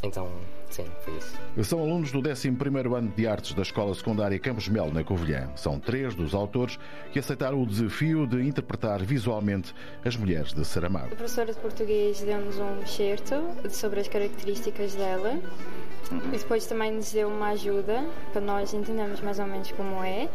então 0.04 0.30
sim, 0.70 0.86
foi 1.02 1.16
isso. 1.16 1.38
São 1.64 1.80
alunos 1.80 2.12
do 2.12 2.20
11 2.20 2.48
ano 2.96 3.14
de 3.16 3.28
Artes 3.28 3.54
da 3.54 3.62
Escola 3.62 3.94
Secundária 3.94 4.40
Campos 4.40 4.68
Mel, 4.68 4.92
na 4.92 5.04
Covilhã. 5.04 5.50
São 5.56 5.80
três 5.80 6.16
dos 6.16 6.34
autores 6.34 6.80
que 7.12 7.20
aceitaram 7.20 7.62
o 7.62 7.66
desafio 7.66 8.26
de 8.26 8.42
interpretar 8.42 9.04
visualmente 9.04 9.76
as 10.04 10.16
mulheres 10.16 10.54
de 10.54 10.66
Saramago. 10.66 11.14
A 11.14 11.16
professora 11.16 11.54
de 11.54 11.60
português 11.60 12.22
deu-nos 12.22 12.58
um 12.58 12.82
excerto 12.82 13.36
sobre 13.70 14.00
as 14.00 14.08
características 14.08 14.96
dela 14.96 15.40
e 16.12 16.38
depois 16.38 16.66
também 16.66 16.92
nos 16.92 17.12
deu 17.12 17.30
uma 17.30 17.50
ajuda 17.50 18.06
para 18.32 18.42
nós 18.42 18.74
entendermos 18.74 19.22
mais 19.22 19.40
ou 19.40 19.46
menos 19.46 19.72
como 19.72 20.04
é. 20.04 20.30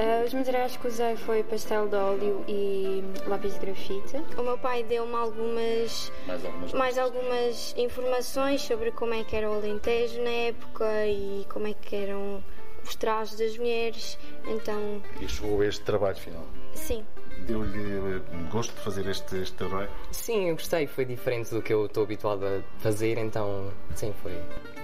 Uh, 0.00 0.24
os 0.24 0.32
materiais 0.32 0.78
que 0.78 0.88
usei 0.88 1.14
foi 1.14 1.42
pastel 1.42 1.86
de 1.86 1.94
óleo 1.94 2.42
e 2.48 3.04
lápis 3.26 3.52
de 3.52 3.60
grafite. 3.60 4.16
O 4.38 4.42
meu 4.42 4.56
pai 4.56 4.82
deu-me 4.82 5.14
algumas 5.14 6.10
mais, 6.26 6.42
algumas, 6.42 6.72
mais 6.72 6.98
algumas 6.98 7.74
informações 7.76 8.62
sobre 8.62 8.92
como 8.92 9.12
é 9.12 9.22
que 9.24 9.36
era 9.36 9.50
o 9.50 9.52
Alentejo 9.52 10.22
na 10.22 10.30
época 10.30 11.06
e 11.06 11.44
como 11.50 11.66
é 11.66 11.74
que 11.74 11.94
eram 11.94 12.42
os 12.82 12.94
trajes 12.94 13.36
das 13.36 13.58
mulheres. 13.58 14.18
Então. 14.46 15.02
E 15.20 15.28
chegou 15.28 15.60
a 15.60 15.66
este 15.66 15.82
trabalho 15.82 16.16
final? 16.16 16.46
Sim. 16.72 17.04
Deu-lhe 17.46 18.22
gosto 18.50 18.74
de 18.74 18.80
fazer 18.80 19.06
este, 19.08 19.36
este 19.36 19.56
trabalho? 19.56 19.88
Sim, 20.10 20.48
eu 20.48 20.54
gostei. 20.54 20.86
Foi 20.86 21.04
diferente 21.04 21.50
do 21.50 21.62
que 21.62 21.72
eu 21.72 21.86
estou 21.86 22.04
habituado 22.04 22.44
a 22.44 22.60
fazer, 22.78 23.18
então, 23.18 23.72
sim, 23.94 24.12
foi. 24.22 24.32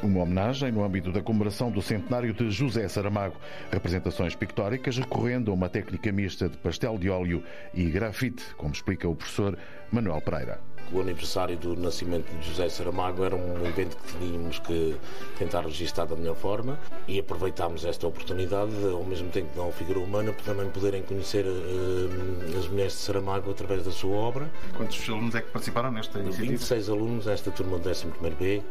Uma 0.02 0.22
homenagem 0.22 0.70
no 0.72 0.84
âmbito 0.84 1.10
da 1.10 1.22
comemoração 1.22 1.70
do 1.70 1.80
centenário 1.80 2.32
de 2.32 2.50
José 2.50 2.86
Saramago. 2.88 3.36
Representações 3.70 4.34
pictóricas 4.34 4.98
recorrendo 4.98 5.50
a 5.50 5.54
uma 5.54 5.68
técnica 5.68 6.12
mista 6.12 6.48
de 6.48 6.56
pastel 6.58 6.98
de 6.98 7.08
óleo 7.08 7.42
e 7.72 7.84
grafite, 7.90 8.44
como 8.56 8.72
explica 8.72 9.08
o 9.08 9.14
professor 9.14 9.56
Manuel 9.90 10.20
Pereira 10.20 10.60
o 10.92 11.00
aniversário 11.00 11.56
do 11.56 11.76
nascimento 11.76 12.30
de 12.38 12.48
José 12.48 12.68
Saramago 12.68 13.24
era 13.24 13.34
um 13.34 13.66
evento 13.66 13.96
que 13.96 14.18
tínhamos 14.18 14.58
que 14.60 14.96
tentar 15.38 15.62
registrar 15.62 16.06
da 16.06 16.16
melhor 16.16 16.36
forma 16.36 16.78
e 17.08 17.18
aproveitámos 17.18 17.84
esta 17.84 18.06
oportunidade, 18.06 18.72
ao 18.84 19.04
mesmo 19.04 19.30
tempo 19.30 19.52
que 19.52 19.58
não 19.58 19.72
figura 19.72 19.98
humana, 19.98 20.32
para 20.32 20.54
também 20.54 20.70
poderem 20.70 21.02
conhecer 21.02 21.44
uh, 21.44 22.58
as 22.58 22.68
mulheres 22.68 22.92
de 22.92 22.98
Saramago 22.98 23.50
através 23.50 23.84
da 23.84 23.90
sua 23.90 24.16
obra. 24.16 24.50
Quantos 24.76 25.08
alunos 25.08 25.34
é 25.34 25.40
que 25.40 25.50
participaram 25.50 25.90
nesta 25.90 26.18
iniciativa? 26.18 26.52
26 26.52 26.88
alunos, 26.88 27.26
esta 27.26 27.50
turma 27.50 27.78
do 27.78 27.88
11º-B, 27.88 28.62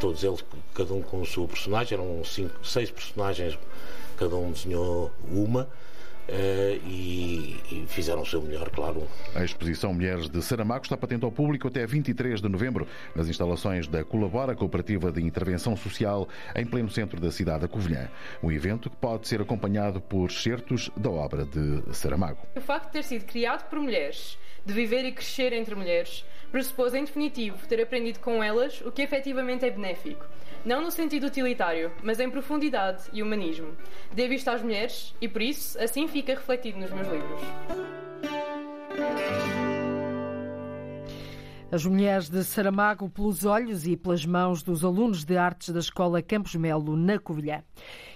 todos 0.00 0.22
eles, 0.24 0.44
cada 0.74 0.92
um 0.92 1.02
com 1.02 1.20
o 1.20 1.26
seu 1.26 1.46
personagem, 1.46 1.98
eram 1.98 2.24
cinco, 2.24 2.54
seis 2.66 2.90
personagens, 2.90 3.58
cada 4.16 4.36
um 4.36 4.52
desenhou 4.52 5.10
uma. 5.30 5.68
Uh, 6.28 6.80
e, 6.86 7.60
e, 7.70 7.84
fizeram 7.88 8.22
o 8.22 8.26
seu 8.26 8.40
melhor, 8.40 8.70
claro. 8.70 9.06
A 9.34 9.44
exposição 9.44 9.92
Mulheres 9.92 10.28
de 10.28 10.40
Saramago 10.40 10.84
está 10.84 10.96
patente 10.96 11.24
ao 11.24 11.32
público 11.32 11.66
até 11.66 11.84
23 11.84 12.40
de 12.40 12.48
novembro 12.48 12.86
nas 13.14 13.28
instalações 13.28 13.88
da 13.88 14.04
Colabora 14.04 14.54
Cooperativa 14.54 15.10
de 15.10 15.20
Intervenção 15.20 15.76
Social 15.76 16.28
em 16.54 16.64
pleno 16.64 16.88
centro 16.90 17.20
da 17.20 17.30
cidade 17.32 17.62
da 17.62 17.68
Covilhã. 17.68 18.08
Um 18.42 18.52
evento 18.52 18.88
que 18.88 18.96
pode 18.96 19.26
ser 19.26 19.40
acompanhado 19.40 20.00
por 20.00 20.30
certos 20.30 20.90
da 20.96 21.10
obra 21.10 21.44
de 21.44 21.82
Saramago. 21.92 22.38
O 22.54 22.60
facto 22.60 22.86
de 22.86 22.92
ter 22.92 23.04
sido 23.04 23.24
criado 23.24 23.68
por 23.68 23.80
mulheres, 23.80 24.38
de 24.64 24.72
viver 24.72 25.04
e 25.04 25.12
crescer 25.12 25.52
entre 25.52 25.74
mulheres, 25.74 26.24
pressupôs 26.50 26.94
em 26.94 27.04
definitivo 27.04 27.66
ter 27.66 27.80
aprendido 27.80 28.20
com 28.20 28.42
elas 28.42 28.80
o 28.82 28.92
que 28.92 29.02
efetivamente 29.02 29.64
é 29.64 29.70
benéfico 29.70 30.26
não 30.64 30.80
no 30.80 30.90
sentido 30.90 31.26
utilitário, 31.26 31.90
mas 32.02 32.20
em 32.20 32.30
profundidade 32.30 33.04
e 33.12 33.22
humanismo. 33.22 33.72
Devo 34.12 34.34
isto 34.34 34.48
às 34.48 34.62
mulheres 34.62 35.14
e, 35.20 35.28
por 35.28 35.42
isso, 35.42 35.78
assim 35.78 36.06
fica 36.06 36.34
refletido 36.34 36.78
nos 36.78 36.90
meus 36.90 37.08
livros. 37.08 37.40
As 41.70 41.86
mulheres 41.86 42.28
de 42.28 42.44
Saramago 42.44 43.08
pelos 43.08 43.46
olhos 43.46 43.86
e 43.86 43.96
pelas 43.96 44.26
mãos 44.26 44.62
dos 44.62 44.84
alunos 44.84 45.24
de 45.24 45.38
artes 45.38 45.70
da 45.70 45.80
Escola 45.80 46.20
Campos 46.20 46.54
Melo, 46.54 46.96
na 46.96 47.18
Covilhã. 47.18 47.62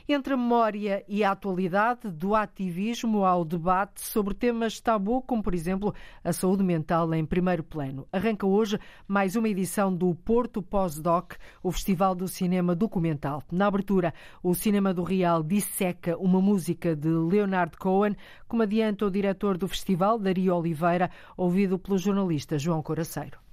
Entre 0.09 0.35
a 0.35 0.37
memória 0.37 1.05
e 1.09 1.25
a 1.25 1.33
atualidade, 1.33 2.09
do 2.09 2.37
ativismo 2.37 3.25
ao 3.25 3.45
debate 3.45 4.01
sobre 4.01 4.35
temas 4.35 4.79
tabu, 4.79 5.21
como 5.21 5.43
por 5.43 5.53
exemplo 5.53 5.93
a 6.23 6.33
saúde 6.33 6.63
mental 6.63 7.13
em 7.13 7.27
primeiro 7.27 7.65
plano. 7.65 8.07
Arranca 8.13 8.47
hoje 8.47 8.79
mais 9.09 9.35
uma 9.35 9.49
edição 9.49 9.93
do 9.93 10.15
Porto 10.15 10.63
Pós-Doc, 10.63 11.33
o 11.61 11.73
Festival 11.73 12.15
do 12.15 12.29
Cinema 12.29 12.73
Documental. 12.73 13.43
Na 13.51 13.67
abertura, 13.67 14.15
o 14.45 14.55
Cinema 14.55 14.95
do 14.95 15.03
Real 15.03 15.43
disseca 15.43 16.17
uma 16.17 16.41
música 16.41 16.95
de 16.95 17.09
Leonard 17.09 17.77
Cohen, 17.77 18.15
como 18.47 18.63
adianta 18.63 19.07
o 19.07 19.11
diretor 19.11 19.59
do 19.59 19.67
festival, 19.67 20.21
Dario 20.21 20.55
Oliveira, 20.55 21.11
ouvido 21.37 21.81
pelo 21.81 21.99
jornalista 21.99 22.57
João 22.57 22.81
Coraceiro. 22.81 23.46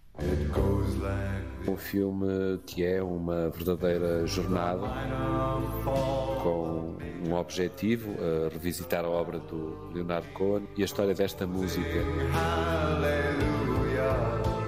Um 1.68 1.78
filme 1.78 2.60
que 2.66 2.84
é 2.84 3.02
uma 3.02 3.50
verdadeira 3.50 4.28
jornada 4.28 4.88
com 6.42 6.98
um 7.28 7.34
objetivo, 7.34 8.12
a 8.20 8.50
revisitar 8.54 9.06
a 9.06 9.10
obra 9.10 9.40
do 9.40 9.92
Leonardo 9.94 10.28
Cohen 10.30 10.68
e 10.78 10.82
a 10.84 10.86
história 10.86 11.14
desta 11.16 11.48
música. 11.48 12.04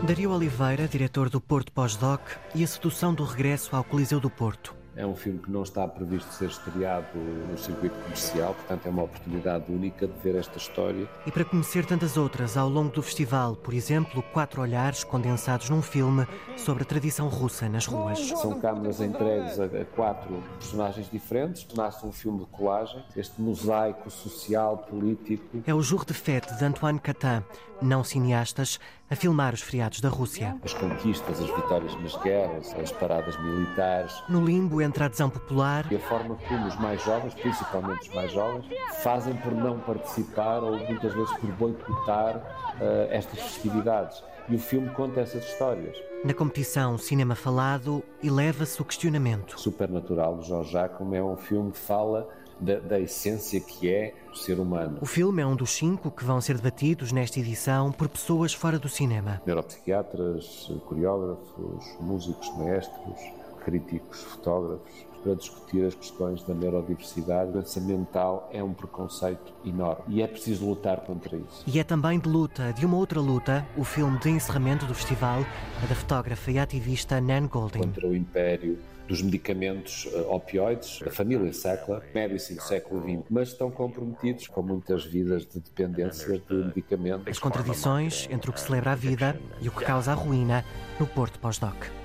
Dario 0.07 0.31
Oliveira, 0.31 0.87
diretor 0.87 1.29
do 1.29 1.41
Porto 1.41 1.71
Pós-Doc 1.71 2.21
e 2.53 2.63
a 2.63 2.67
sedução 2.67 3.13
do 3.13 3.23
regresso 3.23 3.75
ao 3.75 3.83
Coliseu 3.83 4.19
do 4.19 4.29
Porto. 4.29 4.84
É 4.97 5.05
um 5.05 5.13
filme 5.13 5.39
que 5.39 5.51
não 5.51 5.63
está 5.63 5.85
previsto 5.85 6.31
ser 6.33 6.47
estreado 6.47 7.05
no 7.15 7.57
circuito 7.57 7.95
comercial, 8.03 8.53
portanto 8.53 8.85
é 8.85 8.89
uma 8.89 9.03
oportunidade 9.03 9.65
única 9.69 10.07
de 10.07 10.13
ver 10.19 10.35
esta 10.35 10.57
história. 10.57 11.05
E 11.25 11.31
para 11.31 11.43
conhecer 11.43 11.85
tantas 11.85 12.15
outras 12.15 12.55
ao 12.55 12.69
longo 12.69 12.91
do 12.91 13.03
festival, 13.03 13.57
por 13.57 13.73
exemplo, 13.73 14.23
quatro 14.31 14.61
olhares 14.61 15.03
condensados 15.03 15.69
num 15.69 15.81
filme 15.81 16.25
sobre 16.55 16.83
a 16.83 16.85
tradição 16.85 17.27
russa 17.27 17.67
nas 17.67 17.85
ruas. 17.85 18.19
São 18.19 18.57
câmaras 18.57 19.01
entregues 19.01 19.59
a, 19.59 19.67
quatro 19.93 20.41
personagens 20.59 21.09
diferentes, 21.11 21.67
nasce 21.75 22.05
um 22.05 22.11
filme 22.13 22.39
de 22.39 22.45
colagem, 22.45 23.03
este 23.17 23.41
mosaico 23.41 24.09
social, 24.09 24.77
político. 24.77 25.61
É 25.67 25.73
o 25.73 25.81
Jour 25.81 26.05
de 26.05 26.13
Fête 26.13 26.55
de 26.57 26.63
Antoine 26.63 26.99
Catin, 26.99 27.43
não 27.81 28.01
cineastas, 28.01 28.79
a 29.09 29.15
filmar 29.15 29.53
os 29.53 29.61
feriados 29.61 30.01
da 30.01 30.09
Rússia. 30.09 30.55
As 30.63 30.73
conquistas, 30.73 31.39
as 31.39 31.47
vitórias 31.47 31.93
nas 32.01 32.15
guerras, 32.23 32.75
as 32.81 32.91
paradas 32.91 33.39
militares. 33.41 34.13
No 34.27 34.43
limbo 34.43 34.81
entre 34.81 35.03
a 35.03 35.05
adesão 35.05 35.29
popular. 35.29 35.85
E 35.91 35.95
a 35.95 35.99
forma 35.99 36.35
como 36.47 36.67
os 36.67 36.75
mais 36.77 37.03
jovens, 37.03 37.33
principalmente 37.35 38.09
os 38.09 38.15
mais 38.15 38.31
jovens, 38.31 38.65
fazem 39.03 39.35
por 39.37 39.53
não 39.53 39.79
participar 39.79 40.63
ou 40.63 40.77
muitas 40.77 41.13
vezes 41.13 41.31
por 41.37 41.51
boicotar 41.51 42.37
uh, 42.37 43.11
estas 43.11 43.39
festividades. 43.39 44.23
E 44.49 44.55
o 44.55 44.59
filme 44.59 44.89
conta 44.89 45.21
essas 45.21 45.43
histórias. 45.43 45.97
Na 46.23 46.33
competição 46.33 46.97
Cinema 46.97 47.35
Falado, 47.35 48.03
eleva-se 48.23 48.81
o 48.81 48.85
questionamento. 48.85 49.59
Supernatural, 49.59 50.37
de 50.39 50.47
Jorge 50.47 50.71
Jacome, 50.71 51.17
é 51.17 51.23
um 51.23 51.37
filme 51.37 51.71
que 51.71 51.79
fala 51.79 52.27
da, 52.59 52.79
da, 52.79 52.99
essência 52.99 53.59
que 53.59 53.89
é 53.89 54.13
o 54.31 54.35
ser 54.35 54.59
humano. 54.59 54.99
O 55.01 55.05
filme 55.05 55.41
é 55.41 55.45
um 55.45 55.55
dos 55.55 55.71
cinco 55.71 56.09
que 56.11 56.23
vão 56.23 56.39
ser 56.39 56.55
debatidos 56.55 57.11
nesta 57.11 57.39
edição 57.39 57.91
por 57.91 58.07
pessoas 58.07 58.53
fora 58.53 58.79
do 58.79 58.89
cinema. 58.89 59.41
Neuropsiquiatras, 59.45 60.71
coreógrafos, 60.85 61.85
músicos, 61.99 62.49
maestros, 62.57 63.19
críticos, 63.63 64.21
fotógrafos, 64.23 65.05
para 65.25 65.33
discutir 65.33 65.83
as 65.83 65.95
questões 65.95 66.43
da 66.43 66.53
neurodiversidade. 66.53 67.49
A 67.49 67.53
doença 67.53 67.81
mental 67.81 68.47
é 68.53 68.63
um 68.63 68.73
preconceito 68.73 69.51
enorme 69.65 70.03
e 70.07 70.21
é 70.21 70.27
preciso 70.27 70.69
lutar 70.69 71.01
contra 71.01 71.35
isso. 71.35 71.63
E 71.65 71.79
é 71.79 71.83
também 71.83 72.19
de 72.19 72.29
luta, 72.29 72.71
de 72.71 72.85
uma 72.85 72.95
outra 72.95 73.19
luta, 73.19 73.65
o 73.75 73.83
filme 73.83 74.19
de 74.19 74.29
encerramento 74.29 74.85
do 74.85 74.93
festival, 74.93 75.43
da 75.89 75.95
fotógrafa 75.95 76.51
e 76.51 76.59
ativista 76.59 77.19
Nan 77.19 77.47
Golding. 77.47 77.79
Contra 77.79 78.07
o 78.07 78.15
império 78.15 78.77
dos 79.07 79.21
medicamentos 79.21 80.05
uh, 80.05 80.31
opioides, 80.31 80.99
da 80.99 81.11
família 81.11 81.51
Sackler, 81.53 82.03
medicina 82.13 82.61
do 82.61 82.67
século 82.67 83.01
XX, 83.01 83.23
mas 83.29 83.49
estão 83.49 83.71
comprometidos 83.71 84.47
com 84.47 84.61
muitas 84.61 85.05
vidas 85.05 85.45
de 85.45 85.59
dependência 85.59 86.39
de 86.39 86.53
medicamentos. 86.53 87.27
As 87.27 87.39
contradições 87.39 88.27
entre 88.29 88.49
o 88.49 88.53
que 88.53 88.59
celebra 88.59 88.91
a 88.91 88.95
vida 88.95 89.39
e 89.61 89.67
o 89.67 89.71
que 89.71 89.83
causa 89.83 90.11
a 90.11 90.15
ruína 90.15 90.63
no 90.99 91.07
Porto 91.07 91.39
Pós-Doc. 91.39 92.04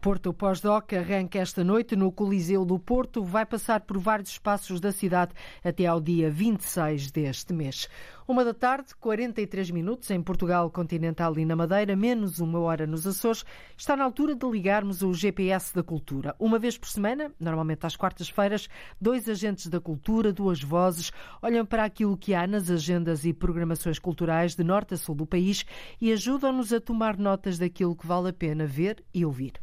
Porto 0.00 0.32
Pós-Doc 0.32 0.94
arranca 0.94 1.38
esta 1.38 1.62
noite 1.62 1.94
no 1.94 2.10
Coliseu 2.10 2.64
do 2.64 2.78
Porto. 2.78 3.22
Vai 3.22 3.44
passar 3.44 3.80
por 3.80 3.98
vários 3.98 4.30
espaços 4.30 4.80
da 4.80 4.90
cidade 4.92 5.34
até 5.62 5.84
ao 5.84 6.00
dia 6.00 6.30
26 6.30 7.10
deste 7.10 7.52
mês. 7.52 7.86
Uma 8.30 8.44
da 8.44 8.54
tarde, 8.54 8.94
43 9.00 9.72
minutos 9.72 10.08
em 10.08 10.22
Portugal 10.22 10.70
continental 10.70 11.36
e 11.36 11.44
na 11.44 11.56
Madeira, 11.56 11.96
menos 11.96 12.38
uma 12.38 12.60
hora 12.60 12.86
nos 12.86 13.04
Açores. 13.04 13.44
Está 13.76 13.96
na 13.96 14.04
altura 14.04 14.36
de 14.36 14.46
ligarmos 14.48 15.02
o 15.02 15.12
GPS 15.12 15.74
da 15.74 15.82
cultura. 15.82 16.36
Uma 16.38 16.56
vez 16.56 16.78
por 16.78 16.88
semana, 16.88 17.32
normalmente 17.40 17.84
às 17.84 17.96
quartas-feiras, 17.96 18.68
dois 19.00 19.28
agentes 19.28 19.66
da 19.66 19.80
cultura, 19.80 20.32
duas 20.32 20.62
vozes, 20.62 21.10
olham 21.42 21.66
para 21.66 21.82
aquilo 21.82 22.16
que 22.16 22.32
há 22.32 22.46
nas 22.46 22.70
agendas 22.70 23.24
e 23.24 23.32
programações 23.32 23.98
culturais 23.98 24.54
de 24.54 24.62
norte 24.62 24.94
a 24.94 24.96
sul 24.96 25.16
do 25.16 25.26
país 25.26 25.66
e 26.00 26.12
ajudam-nos 26.12 26.72
a 26.72 26.80
tomar 26.80 27.18
notas 27.18 27.58
daquilo 27.58 27.96
que 27.96 28.06
vale 28.06 28.28
a 28.28 28.32
pena 28.32 28.64
ver 28.64 29.04
e 29.12 29.26
ouvir. 29.26 29.54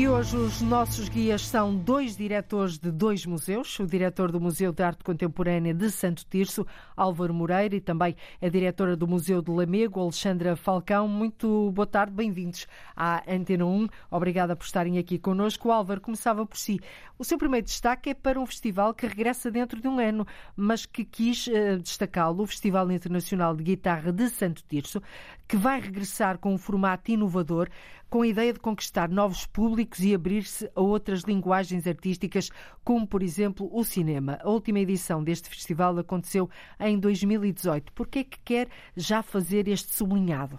E 0.00 0.08
hoje 0.08 0.34
os 0.34 0.62
nossos 0.62 1.10
guias 1.10 1.46
são 1.46 1.76
dois 1.76 2.16
diretores 2.16 2.78
de 2.78 2.90
dois 2.90 3.26
museus, 3.26 3.78
o 3.78 3.86
diretor 3.86 4.32
do 4.32 4.40
Museu 4.40 4.72
de 4.72 4.82
Arte 4.82 5.04
Contemporânea 5.04 5.74
de 5.74 5.90
Santo 5.90 6.24
Tirso, 6.24 6.66
Álvaro 6.96 7.34
Moreira, 7.34 7.76
e 7.76 7.82
também 7.82 8.16
a 8.40 8.48
diretora 8.48 8.96
do 8.96 9.06
Museu 9.06 9.42
de 9.42 9.50
Lamego, 9.50 10.00
Alexandra 10.00 10.56
Falcão. 10.56 11.06
Muito 11.06 11.70
boa 11.72 11.86
tarde, 11.86 12.14
bem-vindos 12.14 12.66
à 12.96 13.22
Antena 13.30 13.66
1. 13.66 13.88
Obrigada 14.10 14.56
por 14.56 14.64
estarem 14.64 14.96
aqui 14.96 15.18
connosco. 15.18 15.70
Álvaro, 15.70 16.00
começava 16.00 16.46
por 16.46 16.56
si. 16.56 16.80
O 17.18 17.24
seu 17.24 17.36
primeiro 17.36 17.66
destaque 17.66 18.08
é 18.08 18.14
para 18.14 18.40
um 18.40 18.46
festival 18.46 18.94
que 18.94 19.06
regressa 19.06 19.50
dentro 19.50 19.78
de 19.78 19.86
um 19.86 19.98
ano, 19.98 20.26
mas 20.56 20.86
que 20.86 21.04
quis 21.04 21.46
uh, 21.48 21.78
destacá-lo, 21.78 22.44
o 22.44 22.46
Festival 22.46 22.90
Internacional 22.90 23.54
de 23.54 23.62
Guitarra 23.62 24.10
de 24.10 24.30
Santo 24.30 24.64
Tirso, 24.66 25.02
que 25.46 25.58
vai 25.58 25.78
regressar 25.78 26.38
com 26.38 26.54
um 26.54 26.56
formato 26.56 27.10
inovador, 27.10 27.68
com 28.08 28.22
a 28.22 28.26
ideia 28.26 28.52
de 28.52 28.58
conquistar 28.58 29.08
novos 29.08 29.46
públicos 29.46 29.89
e 29.98 30.14
abrir-se 30.14 30.70
a 30.74 30.80
outras 30.80 31.22
linguagens 31.22 31.86
artísticas, 31.86 32.50
como, 32.84 33.06
por 33.06 33.22
exemplo, 33.22 33.68
o 33.72 33.82
cinema. 33.82 34.38
A 34.42 34.48
última 34.48 34.78
edição 34.78 35.24
deste 35.24 35.48
festival 35.48 35.98
aconteceu 35.98 36.48
em 36.78 36.98
2018. 36.98 37.92
Por 37.92 38.06
que 38.06 38.20
é 38.20 38.24
que 38.24 38.38
quer 38.44 38.68
já 38.96 39.22
fazer 39.22 39.66
este 39.66 39.92
sublinhado? 39.92 40.58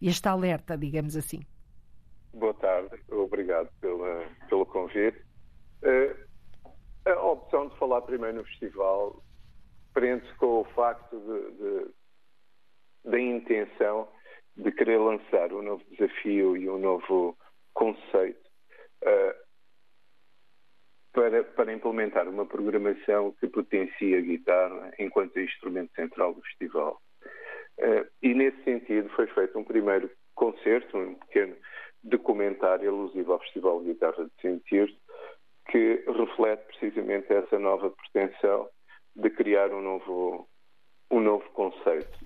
Este 0.00 0.28
alerta, 0.28 0.76
digamos 0.76 1.16
assim. 1.16 1.40
Boa 2.34 2.54
tarde, 2.54 2.94
obrigado 3.10 3.70
pela, 3.80 4.24
pelo 4.48 4.66
convite. 4.66 5.18
Uh, 5.82 7.10
a 7.10 7.22
opção 7.22 7.68
de 7.68 7.78
falar 7.78 8.02
primeiro 8.02 8.36
no 8.38 8.44
festival 8.44 9.22
prende-se 9.94 10.34
com 10.34 10.60
o 10.60 10.64
facto 10.74 11.18
de, 11.18 11.56
de 11.56 11.90
da 13.06 13.20
intenção 13.20 14.08
de 14.56 14.72
querer 14.72 14.98
lançar 14.98 15.52
um 15.52 15.62
novo 15.62 15.82
desafio 15.90 16.56
e 16.56 16.68
um 16.68 16.78
novo 16.78 17.36
conceito 17.76 18.40
uh, 19.04 19.34
para, 21.12 21.44
para 21.44 21.72
implementar 21.72 22.26
uma 22.28 22.46
programação 22.46 23.32
que 23.38 23.46
potencie 23.46 24.16
a 24.16 24.20
guitarra 24.20 24.92
enquanto 24.98 25.38
instrumento 25.38 25.94
central 25.94 26.34
do 26.34 26.42
festival. 26.42 27.00
Uh, 27.78 28.08
e 28.22 28.34
nesse 28.34 28.62
sentido 28.64 29.08
foi 29.10 29.26
feito 29.28 29.58
um 29.58 29.64
primeiro 29.64 30.10
concerto, 30.34 30.96
um 30.96 31.14
pequeno 31.14 31.54
documentário 32.02 32.88
alusivo 32.88 33.32
ao 33.32 33.40
Festival 33.40 33.80
de 33.80 33.88
Guitarra 33.88 34.24
de 34.24 34.40
Sentir, 34.40 34.96
que 35.68 36.04
reflete 36.06 36.64
precisamente 36.66 37.32
essa 37.32 37.58
nova 37.58 37.90
pretensão 37.90 38.68
de 39.14 39.30
criar 39.30 39.70
um 39.72 39.82
novo, 39.82 40.48
um 41.10 41.20
novo 41.20 41.48
conceito 41.50 42.18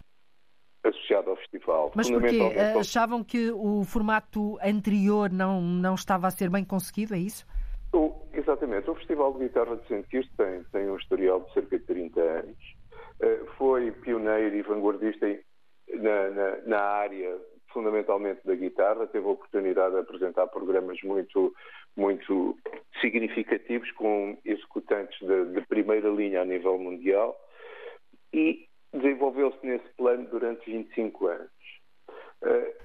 associado 0.83 1.31
ao 1.31 1.37
festival. 1.37 1.93
Mas 1.95 2.11
porquê? 2.11 2.41
Achavam 2.79 3.23
que 3.23 3.51
o 3.51 3.85
formato 3.85 4.59
anterior 4.63 5.31
não, 5.31 5.61
não 5.61 5.95
estava 5.95 6.27
a 6.27 6.31
ser 6.31 6.49
bem 6.51 6.65
conseguido, 6.65 7.15
é 7.15 7.19
isso? 7.19 7.47
O, 7.93 8.15
exatamente. 8.33 8.89
O 8.89 8.95
Festival 8.95 9.33
de 9.35 9.41
Guitarra 9.41 9.77
de 9.77 9.87
Sentir 9.89 10.29
tem, 10.37 10.63
tem 10.73 10.91
um 10.91 10.97
historial 10.97 11.41
de 11.41 11.53
cerca 11.53 11.79
de 11.79 11.85
30 11.85 12.21
anos. 12.21 12.77
Uh, 13.21 13.47
foi 13.59 13.91
pioneiro 13.91 14.57
e 14.57 14.63
vanguardista 14.63 15.27
na, 15.95 16.31
na, 16.31 16.57
na, 16.67 16.81
área, 16.81 17.37
fundamentalmente 17.73 18.41
da 18.45 18.55
guitarra. 18.55 19.07
Teve 19.09 19.27
a 19.27 19.31
oportunidade 19.31 19.95
de 19.95 20.01
apresentar 20.01 20.47
programas 20.47 20.99
muito, 21.03 21.53
muito 21.97 22.57
significativos 23.01 23.91
com 23.93 24.39
executantes 24.45 25.19
de, 25.21 25.47
de 25.47 25.67
primeira 25.67 26.09
linha 26.09 26.43
a 26.43 26.45
nível 26.45 26.79
mundial. 26.79 27.37
Desenvolveu-se 29.11 29.67
nesse 29.67 29.89
plano 29.97 30.27
durante 30.31 30.71
25 30.71 31.27
anos. 31.27 31.51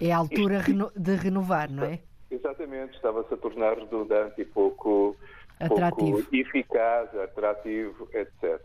É 0.02 0.12
a 0.12 0.18
altura 0.18 0.58
Isto... 0.58 0.92
de 0.96 1.16
renovar, 1.16 1.72
não 1.72 1.84
é? 1.84 2.00
Exatamente, 2.32 2.96
estava-se 2.96 3.34
a 3.34 3.38
tornar 3.38 3.78
redundante 3.78 4.42
e 4.42 4.46
pouco, 4.46 5.16
atrativo. 5.60 6.18
pouco 6.18 6.36
eficaz, 6.36 7.16
atrativo, 7.16 8.10
etc. 8.14 8.60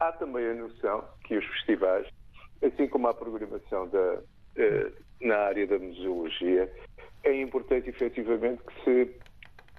Há 0.00 0.12
também 0.12 0.46
a 0.46 0.54
noção 0.54 1.04
que 1.24 1.36
os 1.36 1.44
festivais, 1.44 2.06
assim 2.62 2.88
como 2.88 3.08
a 3.08 3.14
programação 3.14 3.88
da, 3.88 4.22
eh, 4.56 4.92
na 5.20 5.36
área 5.36 5.66
da 5.66 5.78
museologia, 5.78 6.72
é 7.24 7.40
importante 7.40 7.90
efetivamente 7.90 8.62
que 8.62 8.84
se 8.84 9.16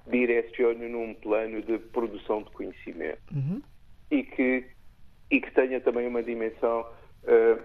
direcione 0.07 0.89
num 0.89 1.13
plano 1.15 1.61
de 1.61 1.79
produção 1.79 2.43
de 2.43 2.51
conhecimento 2.51 3.33
uhum. 3.33 3.61
e 4.11 4.23
que 4.23 4.69
e 5.31 5.41
que 5.41 5.51
tenha 5.51 5.81
também 5.81 6.07
uma 6.07 6.21
dimensão 6.21 6.85
uh, 7.23 7.63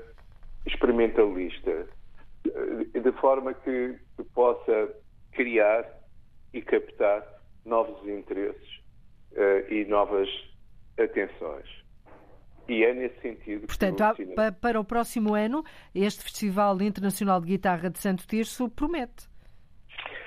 experimentalista, 0.66 1.88
uh, 2.46 3.00
de 3.00 3.12
forma 3.20 3.54
que 3.54 3.96
possa 4.34 4.94
criar 5.32 5.86
e 6.52 6.62
captar 6.62 7.22
novos 7.64 8.06
interesses 8.08 8.80
uh, 9.32 9.72
e 9.72 9.84
novas 9.86 10.28
atenções. 10.98 11.66
E 12.68 12.84
é 12.84 12.92
nesse 12.92 13.18
sentido 13.22 13.66
Portanto, 13.66 14.02
há, 14.02 14.52
para 14.52 14.78
o 14.78 14.84
próximo 14.84 15.34
ano, 15.34 15.64
este 15.94 16.22
Festival 16.22 16.80
Internacional 16.82 17.40
de 17.40 17.46
Guitarra 17.46 17.88
de 17.88 17.98
Santo 17.98 18.26
Tirso 18.26 18.68
promete 18.68 19.26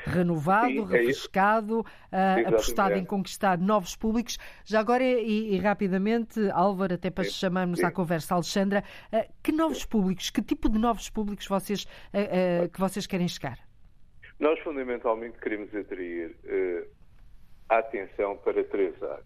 renovado, 0.05 0.87
Sim, 0.87 0.95
é 0.95 0.97
refrescado, 0.97 1.81
uh, 1.81 2.47
apostado 2.47 2.95
em 2.95 3.05
conquistar 3.05 3.57
novos 3.57 3.95
públicos. 3.95 4.37
Já 4.65 4.79
agora, 4.79 5.03
e, 5.03 5.55
e 5.55 5.57
rapidamente, 5.57 6.39
Álvaro, 6.51 6.93
até 6.93 7.09
para 7.09 7.23
chamarmos 7.23 7.79
Sim. 7.79 7.85
à 7.85 7.91
conversa, 7.91 8.35
Alexandra, 8.35 8.83
uh, 9.13 9.33
que 9.43 9.51
novos 9.51 9.85
públicos, 9.85 10.29
que 10.29 10.41
tipo 10.41 10.69
de 10.69 10.79
novos 10.79 11.09
públicos 11.09 11.47
vocês, 11.47 11.83
uh, 11.83 12.69
que 12.69 12.79
vocês 12.79 13.05
querem 13.05 13.27
chegar? 13.27 13.59
Nós, 14.39 14.59
fundamentalmente, 14.61 15.37
queremos 15.37 15.73
atrair 15.75 16.35
a 17.69 17.77
atenção 17.77 18.37
para 18.37 18.63
três 18.63 19.01
áreas. 19.03 19.25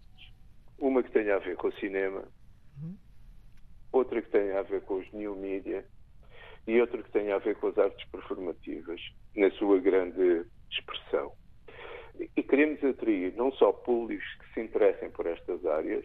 Uma 0.78 1.02
que 1.02 1.10
tenha 1.10 1.36
a 1.36 1.38
ver 1.38 1.56
com 1.56 1.68
o 1.68 1.72
cinema, 1.74 2.22
uhum. 2.76 2.94
outra 3.92 4.20
que 4.20 4.30
tenha 4.30 4.58
a 4.58 4.62
ver 4.62 4.82
com 4.82 4.98
os 4.98 5.10
new 5.12 5.34
media 5.34 5.86
e 6.66 6.80
outra 6.80 7.02
que 7.02 7.10
tenha 7.10 7.36
a 7.36 7.38
ver 7.38 7.56
com 7.56 7.68
as 7.68 7.78
artes 7.78 8.06
performativas, 8.10 9.00
na 9.36 9.50
sua 9.52 9.78
grande 9.78 10.44
expressão. 10.70 11.32
E 12.36 12.42
queremos 12.42 12.82
atrair 12.82 13.34
não 13.36 13.52
só 13.52 13.72
públicos 13.72 14.26
que 14.40 14.54
se 14.54 14.60
interessem 14.60 15.10
por 15.10 15.26
estas 15.26 15.64
áreas, 15.66 16.04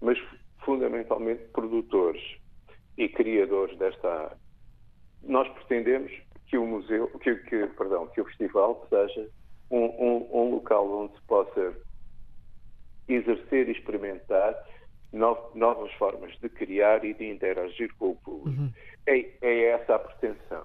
mas 0.00 0.18
fundamentalmente 0.64 1.44
produtores 1.52 2.22
e 2.96 3.08
criadores 3.08 3.76
desta 3.78 4.08
área. 4.08 4.38
Nós 5.22 5.48
pretendemos 5.48 6.12
que 6.46 6.56
o 6.58 6.66
museu, 6.66 7.08
que, 7.20 7.34
que 7.36 7.66
perdão, 7.68 8.06
que 8.08 8.20
o 8.20 8.24
festival 8.24 8.86
seja 8.88 9.28
um, 9.70 9.84
um, 9.84 10.28
um, 10.32 10.50
local 10.54 10.90
onde 10.90 11.14
se 11.14 11.22
possa 11.22 11.74
exercer 13.08 13.68
e 13.68 13.72
experimentar 13.72 14.54
novas 15.12 15.92
formas 15.94 16.36
de 16.40 16.48
criar 16.48 17.04
e 17.04 17.14
de 17.14 17.28
interagir 17.28 17.94
com 17.96 18.10
o 18.10 18.16
público. 18.16 18.62
Uhum. 18.62 18.72
É, 19.06 19.30
é 19.40 19.64
essa 19.70 19.94
a 19.94 19.98
pretensão. 19.98 20.64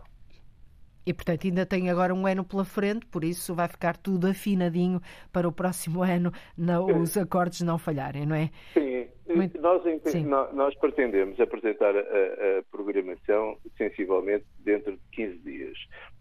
E, 1.08 1.14
portanto, 1.14 1.48
ainda 1.48 1.66
tem 1.66 1.90
agora 1.90 2.14
um 2.14 2.28
ano 2.28 2.44
pela 2.44 2.66
frente, 2.66 3.06
por 3.06 3.24
isso 3.24 3.56
vai 3.56 3.70
ficar 3.70 3.96
tudo 3.96 4.28
afinadinho 4.28 5.02
para 5.32 5.48
o 5.48 5.54
próximo 5.54 6.04
ano, 6.04 6.34
não, 6.58 6.86
os 6.86 7.16
acordes 7.16 7.62
não 7.62 7.78
falharem, 7.78 8.26
não 8.26 8.36
é? 8.36 8.50
Sim, 8.74 9.08
Muito... 9.34 9.58
nós, 9.62 9.82
Sim. 10.04 10.26
nós, 10.26 10.76
pretendemos 10.76 11.40
apresentar 11.40 11.96
a, 11.96 12.00
a, 12.00 12.64
programação 12.70 13.58
sensivelmente 13.78 14.46
dentro 14.60 14.92
de 14.98 15.02
15 15.14 15.38
dias. 15.40 15.78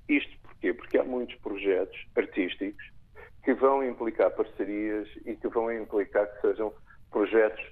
Isto 0.09 0.39
porquê? 0.41 0.73
Porque 0.73 0.99
há 0.99 1.05
muitos 1.05 1.35
projetos 1.41 1.99
artísticos 2.15 2.85
que 3.45 3.55
vão 3.55 3.83
implicar 3.85 4.31
parcerias 4.37 5.09
e 5.25 5.35
que 5.35 5.49
vão 5.49 5.73
implicar 5.73 6.27
que 6.33 6.41
sejam 6.43 6.73
projetos 7.11 7.65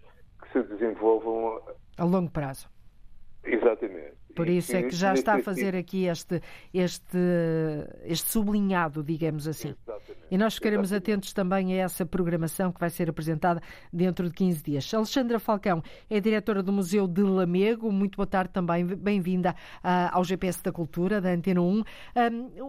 que 0.42 0.52
se 0.52 0.62
desenvolvam 0.64 1.62
a 1.96 2.04
longo 2.04 2.30
prazo. 2.30 2.68
Exatamente. 3.44 4.23
Por 4.34 4.48
isso 4.48 4.76
é 4.76 4.82
que 4.82 4.94
já 4.94 5.14
está 5.14 5.36
a 5.36 5.42
fazer 5.42 5.76
aqui 5.76 6.06
este, 6.06 6.40
este, 6.72 7.18
este 8.04 8.30
sublinhado, 8.30 9.02
digamos 9.02 9.46
assim. 9.46 9.74
Exatamente. 9.86 10.14
E 10.30 10.38
nós 10.38 10.54
ficaremos 10.54 10.90
Exatamente. 10.90 11.12
atentos 11.12 11.32
também 11.32 11.74
a 11.74 11.84
essa 11.84 12.04
programação 12.04 12.72
que 12.72 12.80
vai 12.80 12.90
ser 12.90 13.08
apresentada 13.08 13.62
dentro 13.92 14.28
de 14.28 14.34
15 14.34 14.62
dias. 14.64 14.92
Alexandra 14.92 15.38
Falcão 15.38 15.80
é 16.10 16.18
diretora 16.18 16.60
do 16.60 16.72
Museu 16.72 17.06
de 17.06 17.22
Lamego. 17.22 17.92
Muito 17.92 18.16
boa 18.16 18.26
tarde 18.26 18.50
também. 18.52 18.84
Bem-vinda 18.84 19.50
uh, 19.52 20.10
ao 20.10 20.24
GPS 20.24 20.60
da 20.60 20.72
Cultura, 20.72 21.20
da 21.20 21.30
Antena 21.30 21.60
1. 21.60 21.80
Uh, 21.80 21.84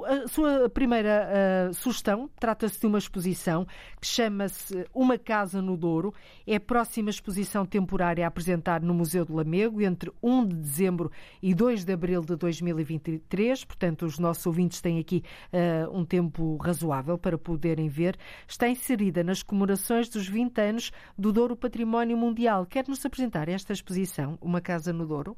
a 0.06 0.28
sua 0.28 0.70
primeira 0.70 1.28
uh, 1.70 1.74
sugestão 1.74 2.30
trata-se 2.40 2.80
de 2.80 2.86
uma 2.86 3.00
exposição 3.00 3.66
que 4.00 4.06
chama-se 4.06 4.86
Uma 4.94 5.18
Casa 5.18 5.60
no 5.60 5.76
Douro. 5.76 6.14
É 6.46 6.58
a 6.58 6.60
próxima 6.60 7.10
exposição 7.10 7.66
temporária 7.66 8.26
a 8.26 8.28
apresentar 8.28 8.80
no 8.82 8.94
Museu 8.94 9.26
de 9.26 9.32
Lamego 9.32 9.82
entre 9.82 10.12
1 10.22 10.48
de 10.48 10.56
dezembro 10.56 11.12
e 11.42 11.55
2 11.56 11.86
de 11.86 11.94
abril 11.94 12.22
de 12.22 12.36
2023. 12.36 13.64
Portanto, 13.66 14.06
os 14.06 14.20
nossos 14.20 14.46
ouvintes 14.46 14.82
têm 14.82 15.00
aqui 15.00 15.24
uh, 15.52 15.98
um 15.98 16.06
tempo 16.06 16.58
razoável 16.58 17.18
para 17.18 17.38
poderem 17.38 17.88
ver. 17.88 18.18
Está 18.48 18.68
inserida 18.68 19.24
nas 19.24 19.42
comemorações 19.42 20.10
dos 20.10 20.28
20 20.28 20.60
anos 20.60 20.92
do 21.18 21.32
Douro 21.32 21.56
Património 21.56 22.18
Mundial. 22.18 22.66
Quer-nos 22.66 23.04
apresentar 23.06 23.50
esta 23.50 23.74
exposição, 23.74 24.38
Uma 24.42 24.62
Casa 24.62 24.92
no 24.92 25.08
Douro? 25.08 25.36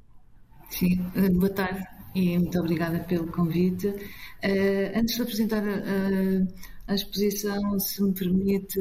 Sim, 0.69 1.05
eh, 1.15 1.29
boa 1.29 1.49
tarde 1.49 1.81
e 2.13 2.37
muito 2.37 2.59
obrigada 2.59 2.99
pelo 2.99 3.31
convite. 3.31 3.87
Uh, 3.87 4.99
antes 4.99 5.15
de 5.15 5.21
apresentar 5.21 5.63
uh, 5.63 6.47
a 6.87 6.95
exposição, 6.95 7.79
se 7.79 8.03
me 8.03 8.13
permite, 8.13 8.79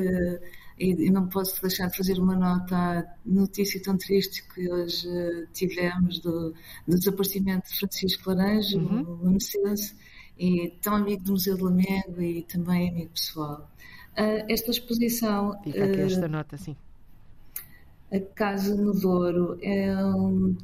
e 0.79 1.11
não 1.11 1.27
posso 1.29 1.61
deixar 1.63 1.89
de 1.89 1.97
fazer 1.97 2.19
uma 2.19 2.37
nota 2.37 2.77
à 2.77 3.05
notícia 3.25 3.83
tão 3.83 3.97
triste 3.97 4.47
que 4.49 4.71
hoje 4.71 5.09
tivemos 5.55 6.19
do, 6.21 6.53
do 6.87 6.99
desaparecimento 6.99 7.69
de 7.69 7.79
Francisco 7.79 8.31
Laranjo, 8.31 8.79
uhum. 8.79 9.19
o 9.23 9.31
Mercedes, 9.31 9.97
e 10.39 10.75
tão 10.83 10.97
amigo 10.97 11.25
do 11.25 11.33
Museu 11.33 11.57
de 11.57 11.63
Lamego 11.63 12.21
e 12.21 12.43
também 12.43 12.91
amigo 12.91 13.13
pessoal. 13.13 13.71
esta 14.15 14.71
exposição. 14.71 15.59
Fica 15.65 15.85
aqui 15.85 16.01
esta 16.01 16.29
nota, 16.29 16.59
sim. 16.59 16.77
A 18.13 18.21
Casa 18.21 18.77
no 18.77 18.93
Douro 18.93 19.59
é 19.61 19.97
um 20.05 20.57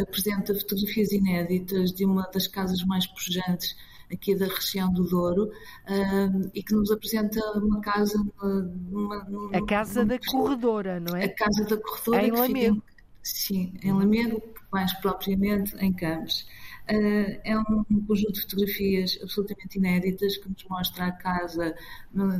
apresenta 0.00 0.54
fotografias 0.54 1.12
inéditas 1.12 1.92
de 1.92 2.04
uma 2.04 2.22
das 2.32 2.48
casas 2.48 2.82
mais 2.84 3.06
pujantes 3.06 3.76
aqui 4.12 4.34
da 4.34 4.46
região 4.46 4.92
do 4.92 5.04
Douro 5.04 5.50
um, 5.88 6.50
e 6.54 6.62
que 6.62 6.74
nos 6.74 6.90
apresenta 6.90 7.40
uma 7.58 7.80
casa 7.80 8.18
numa, 8.18 9.24
numa, 9.24 9.56
a 9.56 9.64
casa 9.64 10.04
numa, 10.04 10.18
da 10.18 10.26
corredora, 10.26 11.00
não 11.00 11.16
é? 11.16 11.24
A 11.24 11.34
casa 11.34 11.64
da 11.64 11.76
corredora 11.76 12.26
em 12.26 12.30
Lamego. 12.30 12.82
Sim, 13.22 13.74
em 13.82 13.92
Lamego, 13.92 14.42
mais 14.72 14.92
propriamente 14.94 15.76
em 15.76 15.92
Campos. 15.92 16.46
Uh, 16.90 17.38
é 17.44 17.58
um 17.58 17.84
conjunto 18.06 18.32
de 18.32 18.40
fotografias 18.40 19.18
absolutamente 19.22 19.76
inéditas 19.76 20.38
que 20.38 20.48
nos 20.48 20.64
mostra 20.64 21.08
a 21.08 21.12
casa 21.12 21.74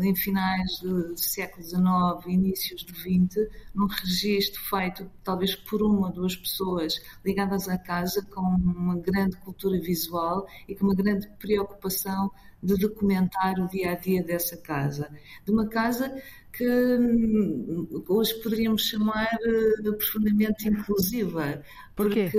em 0.03 0.17
finais 0.17 0.81
do 0.81 1.15
século 1.19 1.63
XIX, 1.63 2.35
inícios 2.35 2.83
do 2.83 2.95
XX, 2.95 3.47
num 3.75 3.87
registro 3.87 4.59
feito 4.63 5.11
talvez 5.23 5.55
por 5.55 5.83
uma 5.83 6.07
ou 6.07 6.13
duas 6.15 6.35
pessoas 6.35 6.99
ligadas 7.23 7.69
à 7.69 7.77
casa 7.77 8.25
com 8.25 8.41
uma 8.41 8.97
grande 8.97 9.37
cultura 9.37 9.79
visual 9.79 10.47
e 10.67 10.75
com 10.75 10.87
uma 10.87 10.95
grande 10.95 11.29
preocupação 11.39 12.31
de 12.63 12.75
documentar 12.77 13.61
o 13.61 13.69
dia 13.69 13.93
a 13.93 13.95
dia 13.95 14.23
dessa 14.23 14.57
casa. 14.57 15.11
De 15.45 15.53
uma 15.53 15.69
casa 15.69 16.11
que 16.59 16.69
hum, 16.69 18.05
hoje 18.09 18.35
poderíamos 18.43 18.83
chamar 18.83 19.29
uh, 19.33 19.93
profundamente 19.97 20.69
inclusiva, 20.69 21.63
porque 21.95 22.31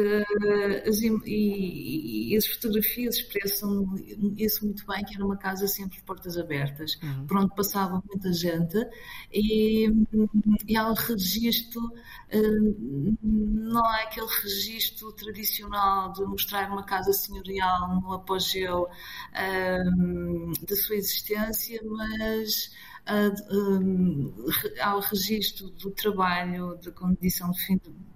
as, 0.85 0.99
e, 1.01 2.31
e, 2.33 2.37
as 2.37 2.45
fotografias 2.47 3.15
expressam 3.15 3.95
isso 4.37 4.65
muito 4.65 4.85
bem, 4.85 5.03
que 5.05 5.15
era 5.15 5.25
uma 5.25 5.37
casa 5.37 5.67
sempre 5.67 5.97
de 5.97 6.03
portas 6.03 6.37
abertas, 6.37 6.99
uhum. 7.01 7.27
por 7.27 7.37
onde 7.37 7.55
passava 7.55 8.03
muita 8.09 8.33
gente, 8.33 8.77
e, 9.33 9.89
e 10.67 10.75
há 10.75 10.89
um 10.89 10.93
registro, 10.93 11.81
uh, 11.81 13.17
não 13.23 13.85
há 13.85 14.01
aquele 14.03 14.27
registro 14.43 15.13
tradicional 15.13 16.11
de 16.11 16.25
mostrar 16.25 16.69
uma 16.69 16.83
casa 16.83 17.13
senhorial 17.13 18.01
no 18.01 18.13
apogeu 18.13 18.83
uh, 18.83 20.65
da 20.65 20.75
sua 20.75 20.97
existência, 20.97 21.81
mas 21.85 22.71
ao 24.81 24.99
registro 24.99 25.69
do 25.71 25.91
trabalho, 25.91 26.79
da 26.83 26.91
condição 26.91 27.51
de, 27.51 27.59
de, 27.77 28.08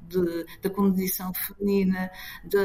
da 0.61 0.69
condição 0.69 1.33
feminina, 1.33 2.09
de, 2.43 2.57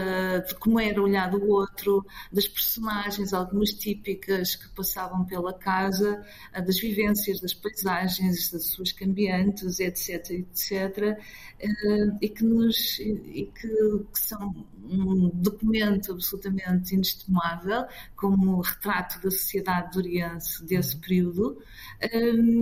de, 0.47 0.55
como 0.57 0.79
era 0.81 1.01
olhado 1.01 1.39
o 1.39 1.51
outro, 1.51 2.05
das 2.33 2.47
personagens, 2.49 3.33
algumas 3.33 3.71
típicas 3.71 4.57
que 4.57 4.69
passavam 4.71 5.25
pela 5.25 5.53
casa, 5.53 6.25
das 6.53 6.79
vivências, 6.79 7.41
das 7.41 7.55
paisagens, 7.55 8.51
das 8.51 8.67
suas 8.67 8.93
cambiantes, 8.93 9.81
etc, 9.81 10.31
etc, 10.31 11.19
eh, 11.61 12.11
e 12.21 12.29
que, 12.29 12.45
nos, 12.45 12.99
e 13.01 13.51
que, 13.55 13.69
que 14.13 14.21
são 14.21 14.67
um 14.91 15.29
documento 15.35 16.13
absolutamente 16.13 16.95
inestimável, 16.95 17.85
como 18.17 18.61
retrato 18.61 19.21
da 19.21 19.31
sociedade 19.31 19.93
doriense 19.93 20.65
desse 20.65 20.95
uhum. 20.95 21.01
período. 21.01 21.63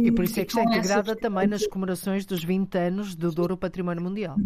E 0.05 0.11
por 0.13 0.25
isso 0.25 0.41
é 0.41 0.45
que 0.45 0.59
está 0.59 0.65
integrada 0.65 1.15
também 1.15 1.47
nas 1.47 1.67
comemorações 1.67 2.25
dos 2.25 2.43
20 2.43 2.75
anos 2.79 3.15
do 3.15 3.31
Douro 3.31 3.57
Património 3.57 4.03
Mundial. 4.03 4.37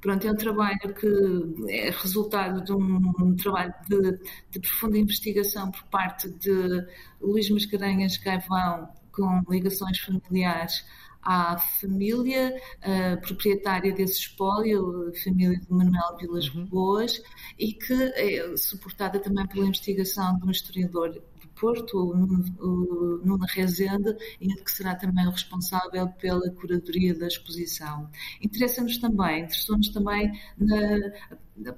Pronto, 0.00 0.26
é 0.26 0.32
um 0.32 0.36
trabalho 0.36 0.94
que 0.94 1.70
é 1.70 1.90
resultado 1.90 2.64
de 2.64 2.72
um 2.72 3.36
trabalho 3.36 3.74
de, 3.86 4.18
de 4.50 4.60
profunda 4.60 4.96
investigação 4.96 5.70
por 5.70 5.82
parte 5.84 6.30
de 6.30 6.86
Luís 7.20 7.50
Mascarenhas 7.50 8.16
Gaivão, 8.16 8.88
com 9.12 9.42
ligações 9.50 9.98
familiares 9.98 10.84
à 11.22 11.58
família 11.58 12.56
uh, 12.78 13.20
proprietária 13.20 13.92
desse 13.92 14.20
espólio, 14.20 15.10
a 15.10 15.22
família 15.22 15.58
de 15.60 15.70
Manuel 15.70 16.16
Vilas 16.18 16.48
uhum. 16.48 16.64
Boas, 16.64 17.20
e 17.58 17.74
que 17.74 17.92
é 17.92 18.56
suportada 18.56 19.20
também 19.20 19.46
pela 19.46 19.66
investigação 19.66 20.38
de 20.38 20.46
um 20.46 20.50
historiador 20.50 21.22
Porto, 21.60 21.98
o 21.98 23.20
Nuno 23.24 23.44
Rezende, 23.46 24.16
e 24.40 24.48
que 24.54 24.70
será 24.70 24.94
também 24.94 25.26
o 25.26 25.30
responsável 25.30 26.08
pela 26.18 26.50
curadoria 26.52 27.14
da 27.18 27.26
exposição. 27.26 28.08
Interessa-nos 28.40 28.96
também, 28.98 29.44
interessou-nos 29.44 29.88
também 29.90 30.32
na, 30.56 31.12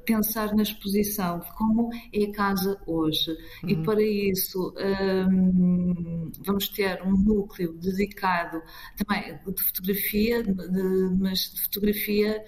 pensar 0.04 0.54
na 0.54 0.62
exposição, 0.62 1.40
como 1.56 1.90
é 2.12 2.24
a 2.24 2.32
casa 2.32 2.80
hoje. 2.86 3.30
Uhum. 3.62 3.70
E 3.70 3.76
para 3.82 4.02
isso 4.02 4.74
um, 5.28 6.30
vamos 6.44 6.68
ter 6.68 7.02
um 7.02 7.12
núcleo 7.12 7.72
dedicado 7.74 8.62
também 8.96 9.38
de 9.46 9.62
fotografia, 9.62 10.42
de, 10.42 11.16
mas 11.18 11.52
de 11.52 11.62
fotografia 11.62 12.44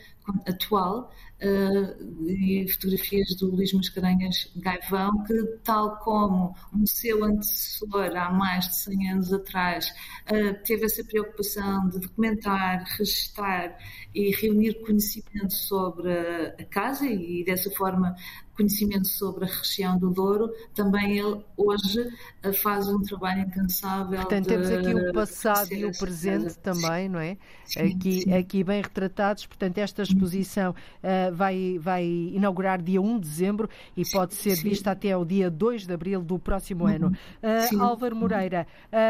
atual, 0.46 1.10
uh, 1.42 2.26
e 2.26 2.66
fotografias 2.68 3.36
do 3.36 3.50
Luís 3.54 3.72
Mascarenhas 3.72 4.50
Gaivão, 4.56 5.22
que, 5.24 5.34
tal 5.62 5.98
como 5.98 6.54
um 6.72 6.86
seu 6.86 7.24
antecessor 7.24 8.16
há 8.16 8.30
mais 8.30 8.68
de 8.68 8.76
100 8.76 9.10
anos 9.10 9.32
atrás, 9.32 9.92
uh, 10.30 10.62
teve 10.64 10.86
essa 10.86 11.04
preocupação 11.04 11.88
de 11.88 12.00
documentar, 12.00 12.84
registrar 12.98 13.76
e 14.14 14.30
reunir 14.34 14.74
conhecimento 14.84 15.52
sobre 15.52 16.10
a 16.58 16.64
casa 16.64 17.06
e, 17.06 17.23
dessa 17.44 17.70
forma, 17.70 18.14
conhecimento 18.56 19.08
sobre 19.08 19.44
a 19.44 19.48
região 19.48 19.98
do 19.98 20.10
Douro, 20.10 20.52
também 20.74 21.18
ele 21.18 21.40
hoje 21.56 22.08
eh, 22.42 22.52
faz 22.52 22.88
um 22.88 23.02
trabalho 23.02 23.42
incansável. 23.42 24.20
Portanto, 24.20 24.44
de, 24.44 24.48
temos 24.48 24.70
aqui 24.70 24.94
o 24.94 25.12
passado 25.12 25.72
e 25.72 25.84
o 25.84 25.92
presente 25.98 26.56
também, 26.58 27.08
não 27.08 27.18
é? 27.18 27.36
Sim, 27.64 27.80
aqui, 27.80 28.20
sim. 28.22 28.32
aqui 28.32 28.64
bem 28.64 28.80
retratados. 28.80 29.46
Portanto, 29.46 29.78
esta 29.78 30.02
exposição 30.02 30.70
uh, 30.70 31.34
vai, 31.34 31.78
vai 31.80 32.04
inaugurar 32.04 32.80
dia 32.80 33.00
1 33.00 33.18
de 33.18 33.28
dezembro 33.28 33.68
e 33.96 34.02
pode 34.10 34.34
ser 34.34 34.56
sim. 34.56 34.68
vista 34.68 34.92
até 34.92 35.16
o 35.16 35.24
dia 35.24 35.50
2 35.50 35.86
de 35.86 35.92
abril 35.92 36.22
do 36.22 36.38
próximo 36.38 36.86
ano. 36.86 37.12
Uh, 37.42 37.82
Álvaro 37.82 38.14
Moreira, 38.14 38.66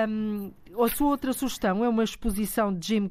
um, 0.09 0.51
a 0.83 0.89
sua 0.89 1.09
outra 1.09 1.33
sugestão 1.33 1.85
é 1.85 1.89
uma 1.89 2.03
exposição 2.03 2.73
de 2.75 2.87
Jim 2.89 3.11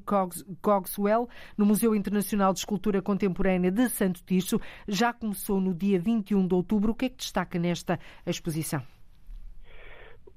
Cogswell 0.61 1.29
no 1.57 1.65
Museu 1.65 1.95
Internacional 1.95 2.51
de 2.51 2.59
Escultura 2.59 3.01
Contemporânea 3.01 3.71
de 3.71 3.89
Santo 3.89 4.23
Tirso. 4.23 4.59
Já 4.87 5.13
começou 5.13 5.61
no 5.61 5.73
dia 5.73 5.99
21 5.99 6.47
de 6.47 6.53
outubro. 6.53 6.91
O 6.91 6.95
que 6.95 7.05
é 7.05 7.09
que 7.09 7.17
destaca 7.17 7.57
nesta 7.57 7.99
exposição? 8.25 8.81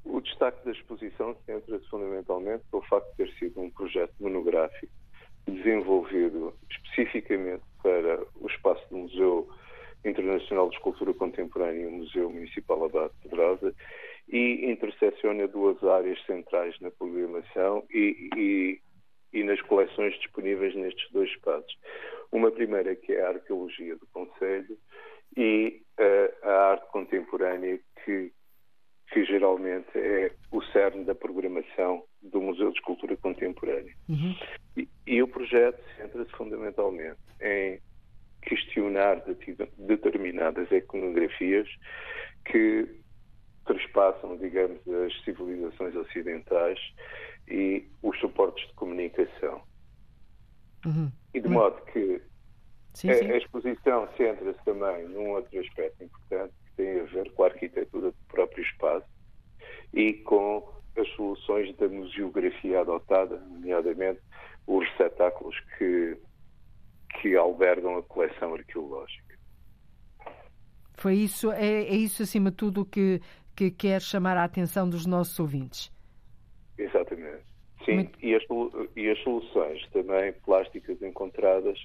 O 0.05 0.20
destaque 0.20 0.64
da 0.64 0.70
exposição 0.70 1.37
centra-se 1.45 1.89
fundamentalmente 1.89 2.62
pelo 2.70 2.83
facto 2.83 3.09
de 3.11 3.24
ter 3.24 3.39
sido 3.39 3.61
um 3.61 3.70
projeto 3.70 4.14
monográfico 4.20 4.93
desenvolvido 5.47 6.55
especificamente 6.70 7.62
para 7.83 8.22
o 8.41 8.47
espaço 8.47 8.89
do 8.91 8.99
Museu 8.99 9.49
Internacional 10.05 10.68
de 10.68 10.77
Escultura 10.77 11.12
Contemporânea 11.14 11.83
e 11.83 11.87
o 11.87 11.93
Museu 11.93 12.31
Municipal 12.31 12.85
Abate 12.85 13.14
Pedrosa 13.22 13.74
e 14.29 14.70
intersecciona 14.70 15.47
duas 15.47 15.83
áreas 15.85 16.20
centrais 16.24 16.79
na 16.81 16.91
programação 16.91 17.85
e, 17.91 18.29
e, 18.37 18.81
e, 19.33 19.45
nas 19.45 19.61
coleções 19.62 20.14
disponíveis 20.18 20.74
nestes 20.74 21.11
dois 21.12 21.31
espaços. 21.31 21.77
Uma 22.33 22.51
primeira 22.51 22.97
que 22.97 23.12
é 23.12 23.22
a 23.22 23.29
arqueologia 23.29 23.97
do 23.97 24.07
Conselho 24.09 24.77
e 25.37 25.81
uh, 25.99 26.47
a 26.47 26.70
arte 26.72 26.91
contemporânea 26.91 27.79
que, 28.05 28.33
que 29.12 29.24
geralmente 29.24 29.91
é 29.95 30.33
o 30.51 30.61
cerne 30.64 31.05
da 31.05 31.14
programação 31.14 32.03
do 32.20 32.41
Museu 32.41 32.70
de 32.70 32.79
Escultura 32.79 33.16
Contemporânea. 33.16 33.95
Uhum. 34.09 34.35
E, 34.77 34.89
e, 35.07 35.22
o 35.22 35.29
projeto 35.29 35.81
centra-se 35.97 36.33
fundamentalmente 36.33 37.20
em 37.41 37.81
questionar 38.43 39.22
determinadas 39.79 40.70
iconografias 40.70 41.68
que 42.45 42.89
trespassam, 43.66 44.36
digamos, 44.36 44.80
as 44.88 45.24
civilizações 45.24 45.94
ocidentais 45.94 46.78
e 47.48 47.86
os 48.02 48.18
suportes 48.18 48.66
de 48.68 48.74
comunicação. 48.74 49.62
Uhum. 50.84 51.10
E 51.34 51.40
de 51.40 51.48
modo 51.48 51.80
que 51.92 52.22
sim, 52.94 53.10
a, 53.10 53.14
sim. 53.14 53.30
a, 53.30 53.36
exposição 53.36 54.08
centra-se 54.16 54.64
também 54.64 55.08
num 55.08 55.30
outro 55.30 55.58
aspecto 55.60 56.04
importante 56.04 56.54
que 56.64 56.76
tem 56.76 57.00
a 57.00 57.04
ver 57.04 57.30
com 57.32 57.42
a 57.42 57.46
arquitetura 57.46 58.10
do 58.10 58.16
próprio 58.28 58.62
espaço 58.62 59.06
e 59.92 60.14
com 60.14 60.68
as 60.96 61.08
soluções 61.10 61.74
da 61.76 61.88
museografia 61.88 62.80
adotada, 62.80 63.38
nomeadamente 63.38 64.20
os 64.66 64.88
receptáculos 64.90 65.58
que, 65.76 66.16
que 67.20 67.36
albergam 67.36 67.98
a 67.98 68.02
coleção 68.02 68.54
arqueológica. 68.54 69.26
Foi 70.94 71.14
isso, 71.14 71.52
é, 71.52 71.82
é 71.82 71.94
isso 71.94 72.22
acima 72.22 72.50
de 72.50 72.56
tudo 72.56 72.84
que, 72.84 73.20
que 73.57 73.70
quer 73.70 74.02
chamar 74.02 74.36
a 74.36 74.44
atenção 74.44 74.88
dos 74.88 75.07
nossos 75.07 75.38
ouvintes? 75.40 75.90
Sim, 77.84 77.94
Muito... 77.94 78.18
e, 78.24 78.34
as, 78.34 78.42
e 78.94 79.09
as 79.09 79.18
soluções 79.22 79.86
também 79.90 80.32
plásticas 80.44 81.00
encontradas 81.00 81.78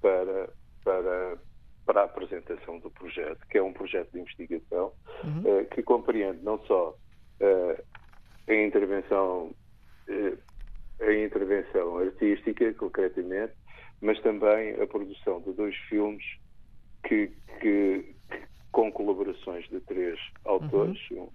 para, 0.00 0.48
para, 0.84 1.38
para 1.84 2.00
a 2.00 2.04
apresentação 2.04 2.78
do 2.78 2.90
projeto, 2.90 3.46
que 3.50 3.58
é 3.58 3.62
um 3.62 3.72
projeto 3.72 4.10
de 4.12 4.20
investigação 4.20 4.92
uhum. 5.24 5.60
uh, 5.60 5.64
que 5.66 5.82
compreende 5.82 6.42
não 6.42 6.58
só 6.66 6.90
uh, 6.90 7.84
a 8.48 8.54
intervenção 8.54 9.50
uh, 10.08 10.38
a 11.00 11.12
intervenção 11.12 11.98
artística, 11.98 12.74
concretamente, 12.74 13.52
mas 14.00 14.20
também 14.20 14.80
a 14.80 14.86
produção 14.86 15.40
de 15.42 15.52
dois 15.52 15.76
filmes 15.88 16.24
que, 17.06 17.30
que, 17.60 18.14
com 18.72 18.92
colaborações 18.92 19.68
de 19.68 19.80
três 19.80 20.18
autores, 20.44 20.98
uhum. 21.10 21.28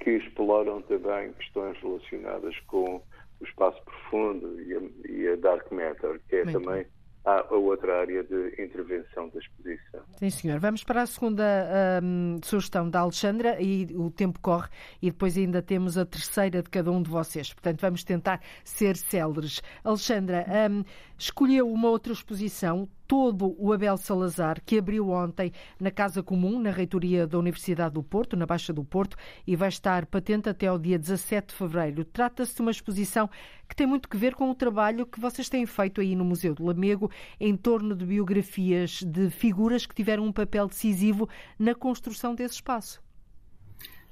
que 0.00 0.10
exploram 0.10 0.82
também 0.82 1.32
questões 1.34 1.78
relacionadas 1.78 2.58
com 2.66 3.02
o 3.40 3.44
espaço 3.44 3.82
profundo 3.84 4.60
e 4.60 4.74
a, 4.74 5.10
e 5.10 5.28
a 5.28 5.36
dark 5.36 5.70
matter, 5.70 6.20
que 6.28 6.36
é 6.36 6.44
Muito 6.44 6.60
também 6.60 6.82
bem 6.82 6.96
a 7.26 7.54
outra 7.56 8.02
área 8.02 8.22
de 8.22 8.62
intervenção 8.62 9.28
da 9.30 9.40
exposição. 9.40 10.00
Sim, 10.16 10.30
senhor. 10.30 10.60
Vamos 10.60 10.84
para 10.84 11.02
a 11.02 11.06
segunda 11.06 12.00
um, 12.00 12.38
sugestão 12.42 12.88
da 12.88 13.00
Alexandra 13.00 13.60
e 13.60 13.88
o 13.96 14.12
tempo 14.12 14.38
corre 14.38 14.68
e 15.02 15.10
depois 15.10 15.36
ainda 15.36 15.60
temos 15.60 15.98
a 15.98 16.06
terceira 16.06 16.62
de 16.62 16.70
cada 16.70 16.88
um 16.92 17.02
de 17.02 17.10
vocês. 17.10 17.52
Portanto, 17.52 17.80
vamos 17.80 18.04
tentar 18.04 18.40
ser 18.62 18.96
céleres. 18.96 19.60
Alexandra, 19.82 20.46
um, 20.70 20.84
escolheu 21.18 21.70
uma 21.70 21.88
outra 21.88 22.12
exposição, 22.12 22.88
todo 23.06 23.54
o 23.58 23.72
Abel 23.72 23.96
Salazar, 23.96 24.60
que 24.64 24.78
abriu 24.78 25.10
ontem 25.10 25.52
na 25.80 25.90
Casa 25.90 26.22
Comum, 26.22 26.60
na 26.60 26.70
reitoria 26.70 27.26
da 27.26 27.38
Universidade 27.38 27.94
do 27.94 28.02
Porto, 28.02 28.36
na 28.36 28.46
Baixa 28.46 28.72
do 28.72 28.84
Porto, 28.84 29.16
e 29.46 29.54
vai 29.54 29.68
estar 29.68 30.06
patente 30.06 30.48
até 30.48 30.66
ao 30.66 30.78
dia 30.78 30.98
17 30.98 31.48
de 31.48 31.54
fevereiro. 31.54 32.04
Trata-se 32.04 32.54
de 32.54 32.62
uma 32.62 32.70
exposição 32.70 33.30
que 33.68 33.76
tem 33.76 33.86
muito 33.86 34.08
que 34.08 34.16
ver 34.16 34.34
com 34.34 34.50
o 34.50 34.54
trabalho 34.54 35.06
que 35.06 35.20
vocês 35.20 35.48
têm 35.48 35.66
feito 35.66 36.00
aí 36.00 36.14
no 36.14 36.24
Museu 36.24 36.54
do 36.54 36.64
Lamego 36.64 37.10
em 37.40 37.56
torno 37.56 37.94
de 37.94 38.04
biografias 38.04 39.02
de 39.02 39.30
figuras 39.30 39.86
que 39.86 39.94
tiveram 39.94 40.24
um 40.24 40.32
papel 40.32 40.66
decisivo 40.66 41.28
na 41.58 41.74
construção 41.74 42.34
desse 42.34 42.56
espaço. 42.56 43.05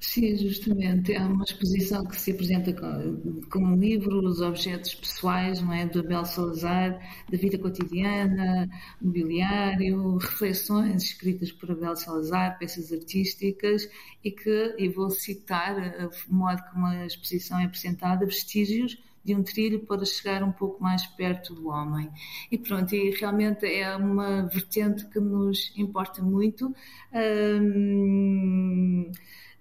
Sim, 0.06 0.36
justamente. 0.36 1.12
É 1.14 1.20
uma 1.20 1.44
exposição 1.44 2.04
que 2.04 2.20
se 2.20 2.32
apresenta 2.32 2.72
como 3.50 3.74
livros, 3.76 4.40
objetos 4.40 4.94
pessoais, 4.94 5.60
não 5.62 5.72
é? 5.72 5.86
Do 5.86 6.00
Abel 6.00 6.24
Salazar, 6.26 6.98
da 7.30 7.38
vida 7.38 7.58
cotidiana, 7.58 8.68
mobiliário, 9.00 10.16
reflexões 10.18 11.02
escritas 11.04 11.50
por 11.52 11.70
Abel 11.70 11.96
Salazar, 11.96 12.58
peças 12.58 12.92
artísticas 12.92 13.88
e 14.22 14.30
que, 14.30 14.74
e 14.78 14.88
vou 14.88 15.10
citar 15.10 15.74
o 16.28 16.34
modo 16.34 16.62
como 16.70 16.86
a 16.86 17.06
exposição 17.06 17.58
é 17.58 17.64
apresentada, 17.64 18.26
vestígios 18.26 18.98
de 19.24 19.34
um 19.34 19.42
trilho 19.42 19.80
para 19.86 20.04
chegar 20.04 20.42
um 20.42 20.52
pouco 20.52 20.82
mais 20.82 21.06
perto 21.06 21.54
do 21.54 21.68
homem. 21.68 22.10
E 22.52 22.58
pronto, 22.58 22.94
e 22.94 23.10
realmente 23.10 23.64
é 23.64 23.96
uma 23.96 24.42
vertente 24.48 25.06
que 25.06 25.18
nos 25.18 25.72
importa 25.76 26.22
muito. 26.22 26.74
Hum, 27.10 28.93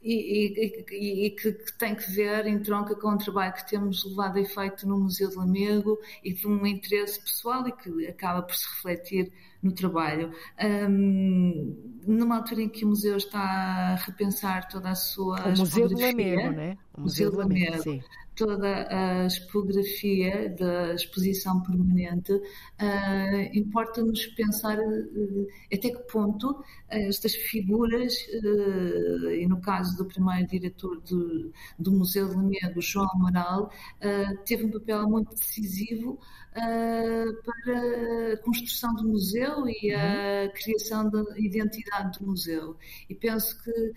e, 0.04 0.86
e, 0.92 1.26
e 1.26 1.30
que, 1.32 1.54
que, 1.54 1.74
tem 1.78 1.96
que 1.96 2.12
ver 2.12 2.46
em 2.46 2.62
tronca 2.62 2.96
com 2.96 3.10
o 3.10 3.18
trabalho 3.18 3.54
que 3.54 3.68
temos 3.70 4.04
levado 4.06 4.38
a 4.38 4.42
efeito 4.42 4.88
no 4.88 5.00
Museu 5.00 5.30
de 5.30 5.36
Lamego 5.36 5.98
e 6.24 6.34
de 6.34 6.48
um 6.48 6.66
interesse 6.66 7.20
pessoal 7.22 7.68
e 7.68 7.72
que 7.72 8.08
acaba 8.08 8.42
por 8.42 8.56
se 8.56 8.68
refletir 8.76 9.32
no 9.62 9.72
trabalho. 9.72 10.32
Um, 10.62 12.02
numa 12.06 12.38
altura 12.38 12.64
em 12.64 12.70
que 12.70 12.84
o 12.84 12.90
museu 12.90 13.16
está 13.16 13.40
a 13.40 13.96
repensar 13.96 14.68
toda 14.68 14.90
a 14.90 14.96
sua. 14.96 15.42
O 15.48 15.58
Museu 15.58 15.88
de 15.88 15.96
Lamego, 15.96 16.52
né? 16.52 16.78
O 16.94 17.02
Museu, 17.02 17.32
de 17.32 17.38
Lamego. 17.38 17.82
Sim 17.82 18.02
toda 18.36 18.88
a 18.90 19.26
expografia 19.26 20.50
da 20.50 20.94
exposição 20.94 21.62
permanente, 21.62 22.34
uh, 22.34 22.42
importa-nos 23.54 24.26
pensar 24.28 24.78
uh, 24.80 25.48
até 25.72 25.90
que 25.90 26.00
ponto 26.12 26.64
estas 26.90 27.36
figuras, 27.36 28.14
uh, 28.14 29.32
e 29.32 29.48
no 29.48 29.62
caso 29.62 29.98
do 29.98 30.06
primeiro 30.06 30.48
diretor 30.48 31.00
do, 31.02 31.52
do 31.78 31.92
Museu 31.92 32.28
de 32.30 32.36
Lamego, 32.36 32.82
João 32.82 33.10
Amaral, 33.14 33.72
teve 34.46 34.66
um 34.66 34.72
papel 34.72 35.08
muito 35.08 35.36
decisivo 35.36 36.20
para 36.54 38.34
a 38.34 38.38
construção 38.38 38.94
do 38.96 39.08
museu 39.08 39.68
e 39.68 39.94
a 39.94 40.44
uhum. 40.44 40.52
criação 40.54 41.10
da 41.10 41.24
identidade 41.38 42.20
do 42.20 42.28
museu. 42.28 42.78
E 43.10 43.16
penso 43.16 43.62
que 43.64 43.94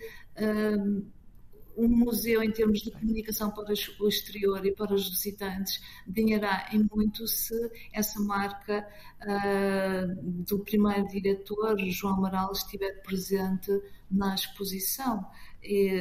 um 1.77 1.87
museu, 1.87 2.41
em 2.41 2.51
termos 2.51 2.81
de 2.81 2.91
comunicação 2.91 3.51
para 3.51 3.71
o 3.99 4.07
exterior 4.07 4.65
e 4.65 4.71
para 4.73 4.93
os 4.93 5.07
visitantes, 5.09 5.79
ganhará 6.07 6.69
em 6.73 6.87
muito 6.91 7.27
se 7.27 7.55
essa 7.93 8.19
marca 8.19 8.87
uh, 9.21 10.21
do 10.43 10.59
primeiro 10.59 11.07
diretor, 11.07 11.77
João 11.87 12.15
Amaral, 12.15 12.51
estiver 12.51 13.01
presente 13.03 13.71
na 14.09 14.33
exposição 14.33 15.25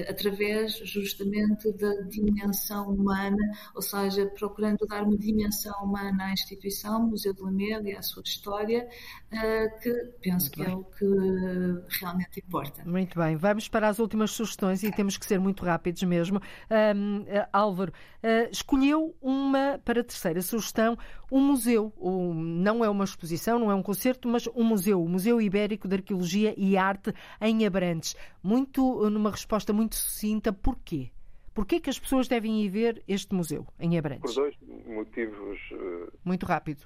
através 0.09 0.76
justamente 0.84 1.72
da 1.72 1.92
dimensão 2.02 2.90
humana, 2.90 3.52
ou 3.74 3.82
seja, 3.82 4.26
procurando 4.26 4.86
dar 4.86 5.02
uma 5.02 5.16
dimensão 5.16 5.74
humana 5.82 6.26
à 6.26 6.32
instituição, 6.32 7.02
Museu 7.09 7.34
de 7.34 7.42
Lamego 7.42 7.88
e 7.88 7.96
à 7.96 8.02
sua 8.02 8.22
história, 8.24 8.88
eh, 9.30 9.68
que 9.82 9.92
penso 10.22 10.46
Muito 10.46 10.50
que 10.50 10.62
é 10.62 10.64
bem. 10.66 10.74
é 10.74 10.76
o 10.76 10.84
que 10.84 11.98
realmente 11.98 12.40
importa. 12.40 12.84
Muito 12.84 13.18
bem, 13.18 13.36
vamos 13.36 13.68
para 13.68 13.88
as 13.88 13.98
últimas 13.98 14.30
sugestões 14.30 14.82
e 14.82 14.92
temos 14.92 15.16
que 15.16 15.26
ser 15.26 15.40
muito 15.40 15.64
rápidos 15.64 16.02
mesmo. 16.04 16.40
Um, 16.70 17.24
eh, 17.26 17.48
Álvaro, 17.52 17.92
uh, 18.22 18.50
escolheu 18.50 19.16
uma, 19.20 19.80
para 19.84 20.00
a 20.00 20.04
terceira 20.04 20.40
sugestão, 20.42 20.96
um 21.30 21.40
museu, 21.40 21.92
um, 22.00 22.32
não 22.34 22.84
é 22.84 22.88
uma 22.88 23.04
exposição, 23.04 23.59
não 23.59 23.70
é 23.70 23.74
um 23.74 23.82
concerto, 23.82 24.28
mas 24.28 24.46
um 24.54 24.62
museu, 24.62 25.02
o 25.02 25.09
Museu 25.09 25.40
Ibérico 25.40 25.88
de 25.88 25.96
Arqueologia 25.96 26.54
e 26.57 26.76
Arte 26.76 27.12
em 27.40 27.66
Abrantes. 27.66 28.14
Muito 28.42 29.11
numa 29.11 29.30
resposta 29.30 29.55
resposta 29.57 29.72
muito 29.72 29.96
sucinta. 29.96 30.52
Porquê? 30.52 31.11
Porquê 31.54 31.80
que 31.80 31.88
as 31.88 31.98
pessoas 31.98 32.28
devem 32.28 32.62
ir 32.62 32.68
ver 32.68 33.02
este 33.09 33.34
museu 33.34 33.66
em 33.80 33.98
Abrantes? 33.98 34.34
Por 34.34 34.42
dois 34.42 34.54
motivos. 34.86 35.59
Eh, 35.72 36.12
muito 36.24 36.44
rápido. 36.44 36.84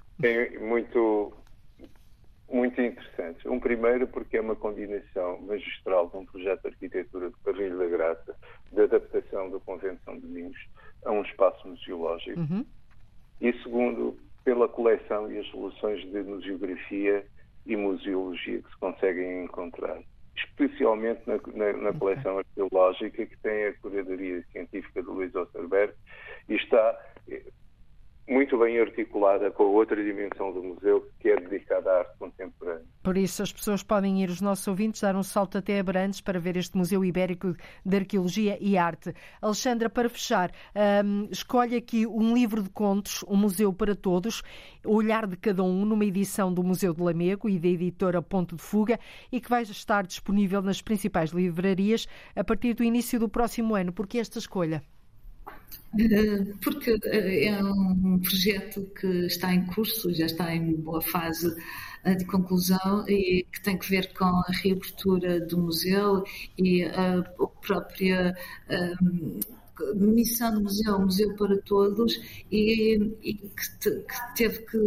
muito, 0.61 1.33
muito 2.49 2.81
interessantes. 2.81 3.45
Um 3.45 3.59
primeiro 3.59 4.07
porque 4.07 4.37
é 4.37 4.41
uma 4.41 4.55
combinação 4.55 5.41
magistral 5.43 6.09
de 6.11 6.17
um 6.19 6.25
projeto 6.25 6.63
de 6.63 6.69
arquitetura 6.69 7.31
de 7.31 7.37
Carrilho 7.45 7.79
da 7.79 7.87
Graça, 7.87 8.37
de 8.73 8.81
adaptação 8.81 9.51
do 9.51 9.59
Convento 9.61 10.01
São 10.05 10.17
Domingos 10.19 10.59
a 11.05 11.11
um 11.11 11.23
espaço 11.23 11.67
museológico. 11.67 12.39
Uhum. 12.39 12.65
E 13.41 13.53
segundo, 13.65 14.17
pela 14.45 14.69
coleção 14.69 15.33
e 15.33 15.39
as 15.39 15.47
soluções 15.49 16.01
de 16.13 16.23
museografia 16.23 17.27
e 17.67 17.77
museologia 17.77 18.63
que 18.63 18.71
se 18.71 18.77
conseguem 18.79 19.45
encontrar 19.45 20.01
especialmente 20.37 21.23
na, 21.27 21.39
na, 21.55 21.73
na 21.73 21.93
coleção 21.93 22.39
arqueológica 22.39 23.27
que 23.27 23.37
tem 23.39 23.67
a 23.67 23.75
curadoria 23.75 24.43
científica 24.53 25.03
de 25.03 25.09
Luís 25.09 25.35
Osterberg 25.35 25.93
e 26.49 26.55
está 26.55 26.99
muito 28.31 28.57
bem 28.57 28.79
articulada 28.79 29.51
com 29.51 29.65
a 29.65 29.67
outra 29.67 29.97
dimensão 30.03 30.53
do 30.53 30.63
museu, 30.63 31.05
que 31.19 31.29
é 31.29 31.37
dedicada 31.37 31.91
à 31.91 31.99
arte 31.99 32.17
contemporânea. 32.17 32.85
Por 33.03 33.17
isso, 33.17 33.43
as 33.43 33.53
pessoas 33.53 33.83
podem 33.83 34.23
ir, 34.23 34.31
os 34.31 34.41
nossos 34.41 34.69
ouvintes, 34.69 35.01
dar 35.01 35.17
um 35.17 35.23
salto 35.25 35.59
até 35.59 35.81
Abrantes 35.81 36.21
para 36.21 36.39
ver 36.39 36.57
este 36.57 36.77
Museu 36.77 37.05
Ibérico 37.05 37.57
de 37.85 37.97
Arqueologia 37.97 38.57
e 38.61 38.79
Arte. 38.79 39.13
Alexandra, 39.43 39.91
para 39.91 40.09
fechar, 40.09 40.53
um, 41.05 41.27
escolhe 41.29 41.75
aqui 41.75 42.07
um 42.07 42.33
livro 42.33 42.63
de 42.63 42.71
contos, 42.71 43.25
Um 43.29 43.37
Museu 43.37 43.73
para 43.73 43.97
Todos, 43.97 44.45
o 44.87 44.95
olhar 44.95 45.27
de 45.27 45.37
cada 45.37 45.65
um, 45.65 45.85
numa 45.85 46.05
edição 46.05 46.55
do 46.55 46.63
Museu 46.63 46.95
de 46.95 47.03
Lamego 47.03 47.49
e 47.49 47.59
da 47.59 47.69
editora 47.69 48.23
Ponto 48.23 48.55
de 48.55 48.63
Fuga, 48.63 49.01
e 49.33 49.41
que 49.41 49.51
vai 49.51 49.63
estar 49.63 50.07
disponível 50.07 50.63
nas 50.63 50.81
principais 50.81 51.31
livrarias 51.31 52.07
a 52.37 52.45
partir 52.45 52.75
do 52.75 52.85
início 52.85 53.19
do 53.19 53.29
próximo 53.29 53.75
ano. 53.75 53.93
Por 53.93 54.07
que 54.07 54.19
esta 54.21 54.39
escolha? 54.39 54.85
Eh, 55.99 56.45
porque 56.63 56.97
eh, 57.05 57.47
é 57.47 57.65
um 57.65 58.21
projeto 58.21 58.85
que 58.99 59.07
está 59.27 59.53
em 59.53 59.67
curso, 59.67 60.13
já 60.15 60.27
está 60.27 60.55
em 60.55 60.75
boa 60.77 61.03
fase 61.03 61.53
eh, 62.05 62.15
de 62.15 62.25
conclusão 62.27 63.05
e 63.09 63.45
que 63.53 63.61
tem 63.63 63.77
que 63.77 63.89
ver 63.91 64.13
com 64.15 64.25
a 64.25 64.45
reabertura 64.63 65.41
do 65.41 65.59
museu 65.59 66.23
e 66.57 66.85
a 66.85 67.23
própria 67.61 68.37
missão 69.95 70.55
do 70.55 70.63
museu, 70.63 70.99
Museu 70.99 71.35
para 71.37 71.57
Todos, 71.63 72.21
e, 72.51 72.95
e 73.23 73.35
que, 73.35 73.79
te, 73.79 73.91
que, 73.91 74.37
teve 74.37 74.59
que, 74.61 74.79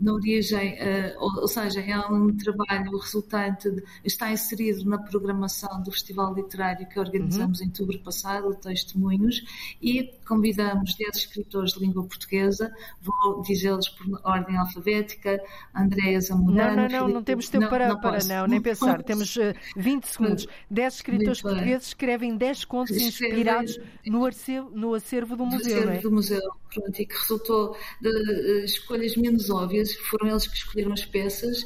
na 0.00 0.12
origem, 0.14 0.74
uh, 0.74 1.14
ou, 1.18 1.42
ou, 1.42 1.48
seja, 1.48 1.80
é 1.80 1.98
um 1.98 2.36
trabalho 2.36 2.96
resultante, 2.98 3.70
de, 3.70 3.82
está 4.04 4.30
inserido 4.30 4.84
na 4.84 4.98
programação 4.98 5.82
do 5.82 5.90
Festival 5.90 6.34
Literário 6.34 6.86
que 6.88 6.98
organizamos 6.98 7.60
uhum. 7.60 7.66
em 7.66 7.68
outubro 7.68 7.98
passado, 8.00 8.54
Testemunhos, 8.56 9.42
e 9.80 10.12
convidamos 10.26 10.94
10 10.94 11.16
escritores 11.16 11.72
de 11.72 11.80
língua 11.80 12.04
portuguesa, 12.04 12.72
vou 13.00 13.42
dizê-los 13.42 13.88
por 13.88 14.20
ordem 14.24 14.56
alfabética, 14.56 15.42
Andréa 15.74 16.20
Zamorano... 16.20 16.76
Não, 16.76 16.88
não, 16.88 17.06
não, 17.06 17.14
não 17.14 17.22
temos 17.22 17.48
tempo 17.48 17.64
não, 17.64 17.70
para, 17.70 17.88
não, 17.88 18.00
para 18.00 18.24
não, 18.24 18.46
nem 18.46 18.60
pensar, 18.60 19.02
temos 19.02 19.34
uh, 19.36 19.42
eh, 19.42 19.54
20 19.76 20.04
segundos. 20.04 20.46
10 20.70 20.94
escritores 20.94 21.42
portugueses 21.42 21.88
escrevem 21.88 22.36
10 22.36 22.64
contos 22.64 22.96
inspirados 22.96 23.78
no 24.06 24.24
arcebispo 24.24 24.41
acervo, 24.42 24.70
no 24.74 24.94
acervo 24.94 25.36
do 25.36 25.46
museu, 25.46 25.60
do 25.60 25.78
acervo 25.78 25.92
é? 25.92 26.00
do 26.00 26.10
museu, 26.10 26.52
pronto, 26.72 27.00
e 27.00 27.06
que 27.06 27.14
resultou 27.14 27.76
de 28.00 28.08
uh, 28.08 28.64
escolhas 28.64 29.16
menos 29.16 29.48
óbvias. 29.50 29.94
Foram 29.94 30.28
eles 30.28 30.46
que 30.46 30.56
escolheram 30.56 30.92
as 30.92 31.04
peças 31.04 31.64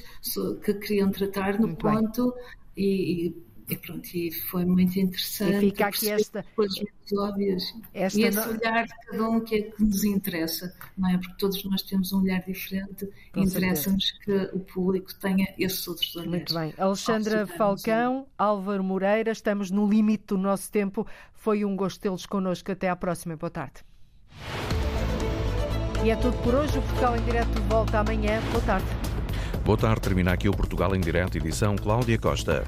que 0.65 0.75
queriam 0.75 1.11
tratar 1.11 1.59
no 1.59 1.69
muito 1.69 1.79
ponto 1.79 2.35
e, 2.77 3.27
e 3.27 3.46
e 3.69 3.77
pronto, 3.77 4.07
e 4.15 4.31
foi 4.31 4.65
muito 4.65 4.99
interessante. 4.99 5.57
E 5.57 5.61
fica 5.61 5.87
aqui 5.87 6.11
esta. 6.11 6.45
Coisas 6.55 6.79
muito 6.79 7.21
óbvias. 7.21 7.63
Esta 7.93 8.21
e 8.21 8.25
esse 8.25 8.39
no... 8.39 8.53
olhar 8.53 8.87
de 8.87 8.95
cada 9.07 9.29
um 9.29 9.41
que 9.41 9.55
é 9.57 9.63
que 9.63 9.83
nos 9.83 10.05
interessa, 10.05 10.75
não 10.97 11.11
é? 11.11 11.19
Porque 11.19 11.35
todos 11.39 11.65
nós 11.65 11.83
temos 11.83 12.13
um 12.13 12.23
olhar 12.23 12.45
diferente 12.45 13.09
e 13.35 13.41
interessa-nos 13.41 14.13
que 14.25 14.51
o 14.53 14.61
público 14.61 15.13
tenha 15.17 15.53
esses 15.59 15.87
outros 15.89 16.15
olhares. 16.15 16.31
Muito 16.31 16.55
bem. 16.55 16.75
Alexandra 16.79 17.47
Falcão, 17.47 18.27
Álvaro 18.39 18.85
Moreira, 18.85 19.33
estamos 19.33 19.71
no 19.71 19.89
limite 19.89 20.27
do 20.29 20.39
nosso 20.39 20.71
tempo. 20.71 21.07
Foi 21.35 21.65
um 21.65 21.75
gosto 21.75 22.01
tê-los 22.01 22.25
connosco. 22.25 22.71
Até 22.71 22.89
à 22.89 22.95
próxima. 22.95 23.37
Boa 23.37 23.51
tarde. 23.51 23.85
E 26.05 26.11
é 26.11 26.17
tudo 26.17 26.37
por 26.43 26.55
hoje. 26.55 26.79
O 26.79 26.83
Portugal 26.83 27.17
em 27.17 27.25
Direto 27.25 27.63
volta 27.69 27.99
amanhã. 27.99 28.41
Boa 28.53 28.65
tarde. 28.65 29.06
Boa 29.67 29.77
tarde. 29.77 30.03
Termina 30.03 30.33
aqui 30.33 30.49
o 30.49 30.53
Portugal 30.53 30.95
em 30.95 31.01
Direto, 31.01 31.39
edição 31.39 31.75
Cláudia 31.75 32.17
Costa. 32.17 32.63